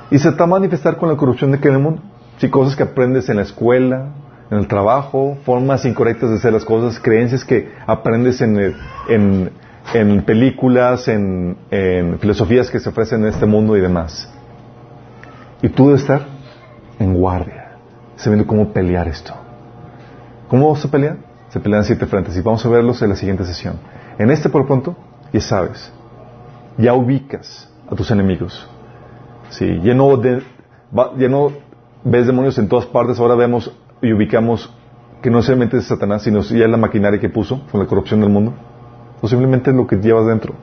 y 0.10 0.20
se 0.20 0.32
te 0.32 0.38
va 0.38 0.45
a 0.45 0.48
manifestar 0.48 0.98
con 0.98 1.10
la 1.10 1.18
corrupción 1.18 1.52
de 1.52 1.60
que 1.60 1.70
mundo. 1.72 2.02
Sí, 2.38 2.50
cosas 2.50 2.76
que 2.76 2.84
aprendes 2.84 3.30
en 3.30 3.38
la 3.38 3.41
escuela, 3.41 4.10
en 4.50 4.58
el 4.60 4.68
trabajo, 4.68 5.38
formas 5.43 5.86
incorrectas 5.86 6.30
de 6.30 6.36
hacer 6.38 6.54
las 6.54 6.64
cosas, 6.64 7.00
creencias 7.00 7.43
que 7.43 7.72
aprendes 7.86 8.41
en, 8.41 8.76
en, 9.93 10.24
películas, 10.24 11.08
en, 11.08 11.58
en, 11.72 12.20
filosofías 12.20 12.70
que 12.70 12.80
se 12.80 12.89
ofrecen 12.89 13.22
en 13.22 13.28
este 13.28 13.45
mundo 13.45 13.76
y 13.76 13.82
demás. 13.82 14.32
Y 15.62 15.70
tú 15.70 15.88
debes 15.88 16.02
estar 16.02 16.22
en 17.00 17.14
guardia, 17.14 17.72
sabiendo 18.16 18.48
cómo 18.48 18.72
pelear 18.72 19.08
esto. 19.08 19.47
¿Cómo 20.48 20.76
se 20.76 20.88
pelea? 20.88 21.18
Se 21.50 21.60
pelean 21.60 21.84
siete 21.84 22.06
frentes 22.06 22.36
y 22.38 22.41
vamos 22.41 22.66
a 22.66 22.70
verlos 22.70 23.02
en 23.02 23.10
la 23.10 23.16
siguiente 23.16 23.43
sesión. 23.45 23.76
En 24.18 24.32
este, 24.32 24.50
por 24.50 24.66
pronto, 24.66 24.95
ya 25.34 25.41
sabes, 25.41 25.91
ya 26.78 26.93
ubicas 26.93 27.70
a 27.89 27.95
tus 27.95 28.10
enemigos. 28.12 28.68
Sí, 29.50 29.80
ya 29.84 29.93
no, 29.93 30.22
ya 30.22 31.30
no 31.30 31.52
ves 32.04 32.28
demonios 32.28 32.58
en 32.58 32.68
todas 32.68 32.86
partes, 32.86 33.20
ahora 33.20 33.36
vemos 33.36 33.72
y 34.02 34.14
ubicamos 34.14 34.74
que 35.22 35.30
no 35.30 35.41
solamente 35.41 35.78
es 35.78 35.86
Satanás, 35.86 36.24
sino 36.24 36.41
ya 36.41 36.66
es 36.66 36.70
la 36.70 36.78
maquinaria 36.78 37.20
que 37.20 37.30
puso 37.30 37.66
con 37.72 37.82
la 37.82 37.88
corrupción 37.88 38.22
del 38.22 38.30
mundo, 38.30 38.54
o 39.22 39.28
simplemente 39.28 39.72
lo 39.72 39.88
que 39.88 39.98
llevas 39.98 40.28
dentro. 40.28 40.54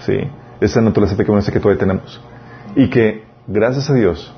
Sí, 0.00 0.18
esa 0.60 0.80
naturaleza 0.80 1.16
pecaminosa 1.16 1.52
que 1.52 1.60
todavía 1.60 1.80
tenemos. 1.80 2.20
Y 2.74 2.88
que, 2.88 3.24
gracias 3.46 3.90
a 3.90 3.94
Dios, 3.94 4.32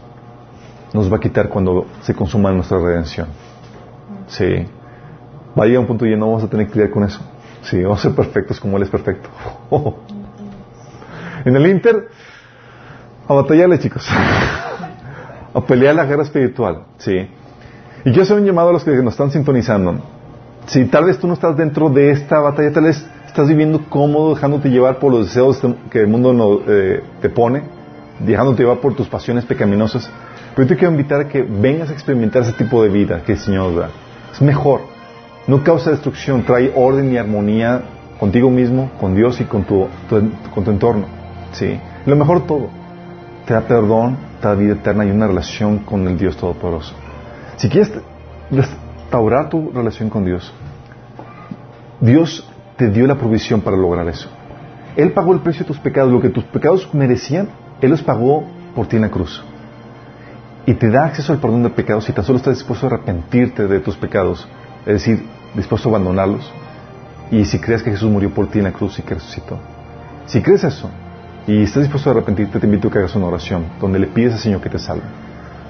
nos 0.93 1.11
va 1.11 1.17
a 1.17 1.21
quitar 1.21 1.49
cuando 1.49 1.87
se 2.03 2.15
consuma 2.15 2.51
nuestra 2.51 2.79
redención. 2.79 3.29
Sí. 4.27 4.67
Va 5.59 5.65
a 5.65 5.67
llegar 5.67 5.81
un 5.81 5.87
punto 5.87 6.07
y 6.07 6.17
no 6.17 6.27
vamos 6.27 6.45
a 6.45 6.49
tener 6.49 6.67
que 6.67 6.75
lidiar 6.75 6.91
con 6.91 7.05
eso. 7.05 7.21
Sí, 7.63 7.83
vamos 7.83 8.01
a 8.01 8.03
ser 8.03 8.15
perfectos 8.15 8.59
como 8.59 8.77
Él 8.77 8.85
es 8.85 8.91
perfecto. 8.91 9.29
En 11.45 11.57
el 11.57 11.67
Inter, 11.67 12.09
a 13.27 13.35
batallarle, 13.35 13.77
chicos. 13.81 14.09
a 15.55 15.61
pelear 15.67 15.95
la 15.95 16.05
guerra 16.05 16.23
espiritual. 16.23 16.85
Sí. 16.99 17.29
Y 18.05 18.13
yo 18.13 18.25
soy 18.25 18.41
un 18.41 18.47
llamado 18.47 18.71
a 18.71 18.73
los 18.73 18.85
que 18.85 18.93
nos 19.03 19.15
están 19.15 19.33
sintonizando. 19.33 20.01
Si 20.67 20.85
tal 20.85 21.05
vez 21.05 21.19
tú 21.19 21.27
no 21.27 21.35
estás 21.35 21.57
dentro 21.57 21.89
de 21.89 22.13
esta 22.13 22.39
batalla, 22.39 22.73
tal 22.73 22.85
vez 22.85 23.05
estás 23.27 23.49
viviendo 23.49 23.85
cómodo, 23.89 24.35
dejándote 24.35 24.71
llevar 24.71 24.99
por 24.99 25.13
los 25.13 25.27
deseos 25.27 25.61
que 25.91 26.01
el 26.01 26.07
mundo 26.07 26.63
eh, 26.69 27.03
te 27.21 27.29
pone, 27.29 27.63
dejándote 28.21 28.63
llevar 28.63 28.79
por 28.79 28.95
tus 28.95 29.09
pasiones 29.09 29.45
pecaminosas. 29.45 30.09
Pero 30.55 30.69
yo 30.69 30.75
te 30.75 30.77
quiero 30.77 30.93
invitar 30.93 31.21
a 31.23 31.29
que 31.29 31.43
vengas 31.43 31.91
a 31.91 31.93
experimentar 31.93 32.43
ese 32.43 32.53
tipo 32.53 32.83
de 32.83 32.91
vida 32.91 33.23
que 33.25 33.33
el 33.33 33.39
Señor 33.39 33.75
da. 33.75 33.91
Es 34.33 34.41
mejor. 34.41 34.92
No 35.47 35.65
causa 35.65 35.91
destrucción, 35.91 36.45
trae 36.45 36.73
orden 36.75 37.13
y 37.13 37.17
armonía 37.17 37.83
contigo 38.21 38.51
mismo, 38.51 38.91
con 39.01 39.15
Dios 39.15 39.41
y 39.41 39.45
con 39.45 39.65
tu, 39.65 39.89
con 40.55 40.65
tu 40.65 40.71
entorno. 40.71 41.07
¿Sí? 41.53 41.79
Lo 42.07 42.17
mejor 42.17 42.47
todo, 42.47 42.69
te 43.47 43.55
da 43.55 43.63
perdón, 43.63 44.17
te 44.41 44.49
da 44.49 44.55
vida 44.55 44.75
eterna 44.75 45.05
y 45.05 45.11
una 45.11 45.27
relación 45.27 45.79
con 45.79 46.07
el 46.07 46.17
Dios 46.17 46.37
Todopoderoso. 46.37 46.95
Si 47.57 47.69
quieres 47.69 47.93
restaurar 48.51 49.49
tu 49.49 49.71
relación 49.73 50.09
con 50.09 50.25
Dios, 50.25 50.53
Dios 52.01 52.49
te 52.77 52.89
dio 52.91 53.07
la 53.07 53.17
provisión 53.17 53.61
para 53.61 53.77
lograr 53.77 54.09
eso. 54.09 54.29
Él 54.97 55.13
pagó 55.13 55.33
el 55.33 55.41
precio 55.41 55.61
de 55.61 55.69
tus 55.69 55.79
pecados, 55.79 56.13
lo 56.13 56.21
que 56.21 56.29
tus 56.29 56.45
pecados 56.45 56.89
merecían, 56.93 57.49
Él 57.81 57.91
los 57.91 58.03
pagó 58.03 58.45
por 58.75 58.87
ti 58.87 58.97
en 58.97 59.03
la 59.03 59.11
cruz. 59.11 59.43
Y 60.67 60.75
te 60.75 60.91
da 60.91 61.07
acceso 61.07 61.33
al 61.33 61.39
perdón 61.39 61.63
de 61.63 61.71
pecados 61.71 62.05
si 62.05 62.13
tan 62.13 62.25
solo 62.25 62.39
estás 62.39 62.59
dispuesto 62.59 62.87
a 62.87 62.91
arrepentirte 62.91 63.67
de 63.67 63.81
tus 63.81 63.97
pecados, 63.97 64.47
es 64.87 64.93
decir, 64.95 65.27
dispuesto 65.55 65.89
a 65.89 65.93
abandonarlos. 65.93 66.51
Y 67.31 67.45
si 67.45 67.59
crees 67.59 67.83
que 67.83 67.91
Jesús 67.91 68.11
murió 68.11 68.31
por 68.31 68.49
ti 68.49 68.59
en 68.59 68.65
la 68.65 68.73
cruz 68.73 68.99
y 68.99 69.03
que 69.03 69.15
resucitó. 69.15 69.59
Si 70.27 70.43
crees 70.43 70.65
eso, 70.65 70.91
y 71.47 71.63
estás 71.63 71.83
dispuesto 71.83 72.11
a 72.11 72.13
arrepentirte, 72.13 72.61
te 72.61 72.67
invito 72.67 72.89
a 72.89 72.91
que 72.91 72.99
hagas 72.99 73.15
una 73.17 73.27
oración 73.27 73.65
donde 73.81 73.99
le 73.99 74.07
pides 74.07 74.35
al 74.35 74.39
Señor 74.39 74.61
que 74.61 74.69
te 74.69 74.79
salve. 74.79 75.03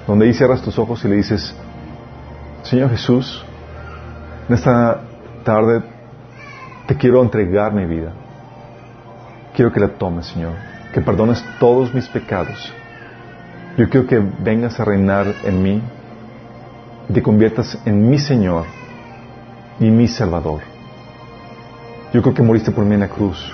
Donde 0.05 0.25
ahí 0.25 0.33
cierras 0.33 0.61
tus 0.61 0.77
ojos 0.77 1.03
y 1.05 1.07
le 1.07 1.15
dices, 1.15 1.55
Señor 2.63 2.89
Jesús, 2.91 3.43
en 4.47 4.55
esta 4.55 5.01
tarde 5.43 5.83
te 6.87 6.95
quiero 6.95 7.23
entregar 7.23 7.73
mi 7.73 7.85
vida. 7.85 8.11
Quiero 9.55 9.71
que 9.71 9.79
la 9.79 9.87
tomes, 9.89 10.27
Señor, 10.27 10.53
que 10.93 11.01
perdones 11.01 11.43
todos 11.59 11.93
mis 11.93 12.07
pecados. 12.07 12.73
Yo 13.77 13.89
quiero 13.89 14.05
que 14.05 14.19
vengas 14.19 14.79
a 14.79 14.85
reinar 14.85 15.33
en 15.43 15.63
mí 15.63 15.81
y 17.09 17.13
te 17.13 17.23
conviertas 17.23 17.79
en 17.85 18.09
mi 18.09 18.19
Señor 18.19 18.65
y 19.83 19.91
mi 19.91 20.07
Salvador. 20.07 20.61
Yo 22.13 22.21
creo 22.21 22.33
que 22.33 22.41
moriste 22.41 22.71
por 22.71 22.85
mí 22.85 22.93
en 22.93 23.01
la 23.01 23.09
cruz 23.09 23.53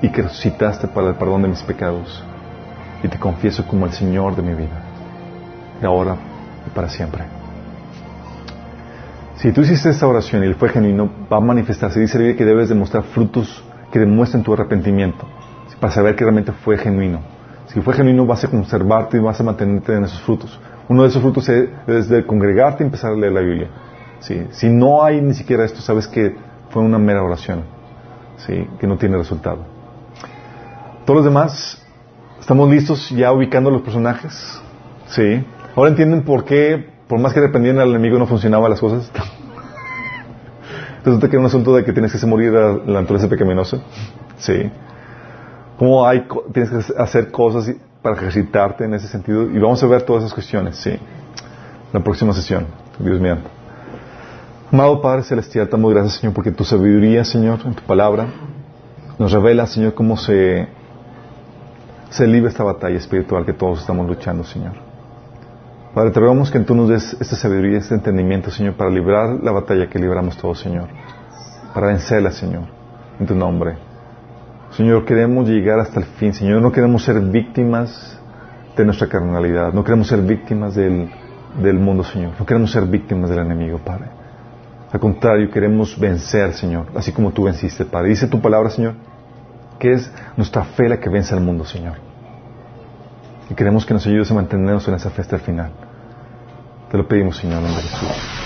y 0.00 0.10
que 0.10 0.22
resucitaste 0.22 0.86
para 0.86 1.08
el 1.08 1.14
perdón 1.16 1.42
de 1.42 1.48
mis 1.48 1.62
pecados. 1.62 2.22
Y 3.02 3.08
te 3.08 3.18
confieso 3.18 3.66
como 3.66 3.84
el 3.86 3.92
Señor 3.92 4.36
de 4.36 4.42
mi 4.42 4.54
vida, 4.54 4.80
de 5.80 5.86
ahora 5.86 6.16
y 6.66 6.70
para 6.70 6.88
siempre. 6.88 7.24
Si 9.36 9.50
tú 9.50 9.62
hiciste 9.62 9.90
esta 9.90 10.06
oración 10.06 10.44
y 10.44 10.54
fue 10.54 10.68
genuino, 10.68 11.10
va 11.30 11.38
a 11.38 11.40
manifestarse. 11.40 11.98
Dice 11.98 12.18
la 12.18 12.36
que 12.36 12.44
debes 12.44 12.68
demostrar 12.68 13.02
frutos 13.02 13.64
que 13.90 13.98
demuestren 13.98 14.44
tu 14.44 14.52
arrepentimiento, 14.52 15.26
para 15.80 15.92
saber 15.92 16.14
que 16.14 16.24
realmente 16.24 16.52
fue 16.52 16.78
genuino. 16.78 17.20
Si 17.66 17.80
fue 17.80 17.92
genuino, 17.92 18.24
vas 18.24 18.44
a 18.44 18.48
conservarte 18.48 19.16
y 19.16 19.20
vas 19.20 19.40
a 19.40 19.42
mantenerte 19.42 19.94
en 19.94 20.04
esos 20.04 20.20
frutos. 20.20 20.60
Uno 20.88 21.02
de 21.02 21.08
esos 21.08 21.20
frutos 21.20 21.48
es 21.48 22.08
de 22.08 22.24
congregarte 22.24 22.84
y 22.84 22.86
empezar 22.86 23.10
a 23.10 23.16
leer 23.16 23.32
la 23.32 23.40
Biblia. 23.40 23.68
Si 24.20 24.68
no 24.68 25.04
hay 25.04 25.20
ni 25.20 25.34
siquiera 25.34 25.64
esto, 25.64 25.80
sabes 25.80 26.08
que 26.08 26.34
fue 26.70 26.82
una 26.82 26.98
mera 26.98 27.22
oración, 27.22 27.64
¿sí? 28.38 28.66
que 28.78 28.86
no 28.86 28.96
tiene 28.96 29.16
resultado. 29.16 29.58
Todos 31.04 31.18
los 31.18 31.24
demás, 31.24 31.86
¿estamos 32.40 32.68
listos 32.68 33.10
ya 33.10 33.32
ubicando 33.32 33.70
los 33.70 33.82
personajes? 33.82 34.60
Sí. 35.06 35.44
Ahora 35.76 35.90
entienden 35.90 36.24
por 36.24 36.44
qué, 36.44 36.90
por 37.06 37.20
más 37.20 37.32
que 37.32 37.40
dependían 37.40 37.76
del 37.76 37.90
enemigo, 37.90 38.18
no 38.18 38.26
funcionaban 38.26 38.70
las 38.70 38.80
cosas. 38.80 39.10
Resulta 41.04 41.28
que 41.28 41.36
era 41.36 41.40
un 41.40 41.46
asunto 41.46 41.76
de 41.76 41.84
que 41.84 41.92
tienes 41.92 42.18
que 42.18 42.26
morir 42.26 42.56
a 42.56 42.72
la 42.72 43.00
naturaleza 43.02 43.28
pecaminosa. 43.28 43.78
Sí. 44.38 44.70
¿Cómo 45.78 46.06
hay, 46.06 46.26
tienes 46.52 46.70
que 46.70 46.94
hacer 47.00 47.30
cosas 47.30 47.72
para 48.02 48.16
ejercitarte 48.16 48.84
en 48.84 48.94
ese 48.94 49.06
sentido? 49.06 49.44
Y 49.44 49.58
vamos 49.58 49.82
a 49.82 49.86
ver 49.86 50.02
todas 50.02 50.24
esas 50.24 50.34
cuestiones, 50.34 50.76
sí. 50.76 50.98
La 51.92 52.00
próxima 52.00 52.32
sesión, 52.32 52.66
Dios 52.98 53.20
mío. 53.20 53.36
Amado 54.72 55.00
Padre 55.00 55.22
Celestial, 55.22 55.66
te 55.66 55.72
damos 55.72 55.94
gracias, 55.94 56.14
Señor, 56.14 56.34
porque 56.34 56.50
tu 56.50 56.64
sabiduría, 56.64 57.24
Señor, 57.24 57.60
en 57.64 57.74
tu 57.74 57.82
palabra, 57.84 58.26
nos 59.16 59.30
revela, 59.30 59.64
Señor, 59.66 59.94
cómo 59.94 60.16
se 60.16 60.66
se 62.10 62.26
libre 62.26 62.50
esta 62.50 62.64
batalla 62.64 62.96
espiritual 62.96 63.44
que 63.44 63.52
todos 63.52 63.80
estamos 63.80 64.08
luchando, 64.08 64.42
Señor. 64.42 64.72
Padre, 65.94 66.10
te 66.10 66.18
rogamos 66.18 66.50
que 66.50 66.58
tú 66.60 66.74
nos 66.74 66.88
des 66.88 67.16
esta 67.20 67.36
sabiduría, 67.36 67.78
este 67.78 67.94
entendimiento, 67.94 68.50
Señor, 68.50 68.74
para 68.74 68.90
librar 68.90 69.38
la 69.40 69.52
batalla 69.52 69.88
que 69.88 70.00
libramos 70.00 70.36
todos, 70.36 70.58
Señor. 70.58 70.88
Para 71.72 71.86
vencerla, 71.86 72.32
Señor, 72.32 72.64
en 73.20 73.26
tu 73.26 73.34
nombre. 73.36 73.76
Señor, 74.70 75.04
queremos 75.04 75.48
llegar 75.48 75.78
hasta 75.78 76.00
el 76.00 76.06
fin, 76.06 76.34
Señor. 76.34 76.60
No 76.60 76.72
queremos 76.72 77.04
ser 77.04 77.20
víctimas 77.20 78.20
de 78.76 78.84
nuestra 78.84 79.06
carnalidad. 79.06 79.72
No 79.72 79.84
queremos 79.84 80.08
ser 80.08 80.22
víctimas 80.22 80.74
del, 80.74 81.08
del 81.62 81.78
mundo, 81.78 82.02
Señor. 82.02 82.32
No 82.38 82.44
queremos 82.44 82.72
ser 82.72 82.84
víctimas 82.86 83.30
del 83.30 83.38
enemigo, 83.38 83.78
Padre. 83.78 84.15
Al 84.92 85.00
contrario, 85.00 85.50
queremos 85.50 85.98
vencer, 85.98 86.52
Señor, 86.54 86.86
así 86.94 87.12
como 87.12 87.32
tú 87.32 87.44
venciste, 87.44 87.84
Padre. 87.84 88.10
Dice 88.10 88.28
tu 88.28 88.40
palabra, 88.40 88.70
Señor, 88.70 88.94
que 89.78 89.92
es 89.92 90.12
nuestra 90.36 90.64
fe 90.64 90.88
la 90.88 91.00
que 91.00 91.10
vence 91.10 91.34
al 91.34 91.40
mundo, 91.40 91.64
Señor. 91.64 91.94
Y 93.50 93.54
queremos 93.54 93.84
que 93.84 93.94
nos 93.94 94.06
ayudes 94.06 94.30
a 94.30 94.34
mantenernos 94.34 94.86
en 94.88 94.94
esa 94.94 95.10
fe 95.10 95.22
hasta 95.22 95.36
el 95.36 95.42
final. 95.42 95.70
Te 96.90 96.96
lo 96.96 97.06
pedimos, 97.06 97.36
Señor, 97.36 97.58
en 97.58 97.64
nombre 97.64 97.82
de 97.82 97.88
Jesús. 97.88 98.36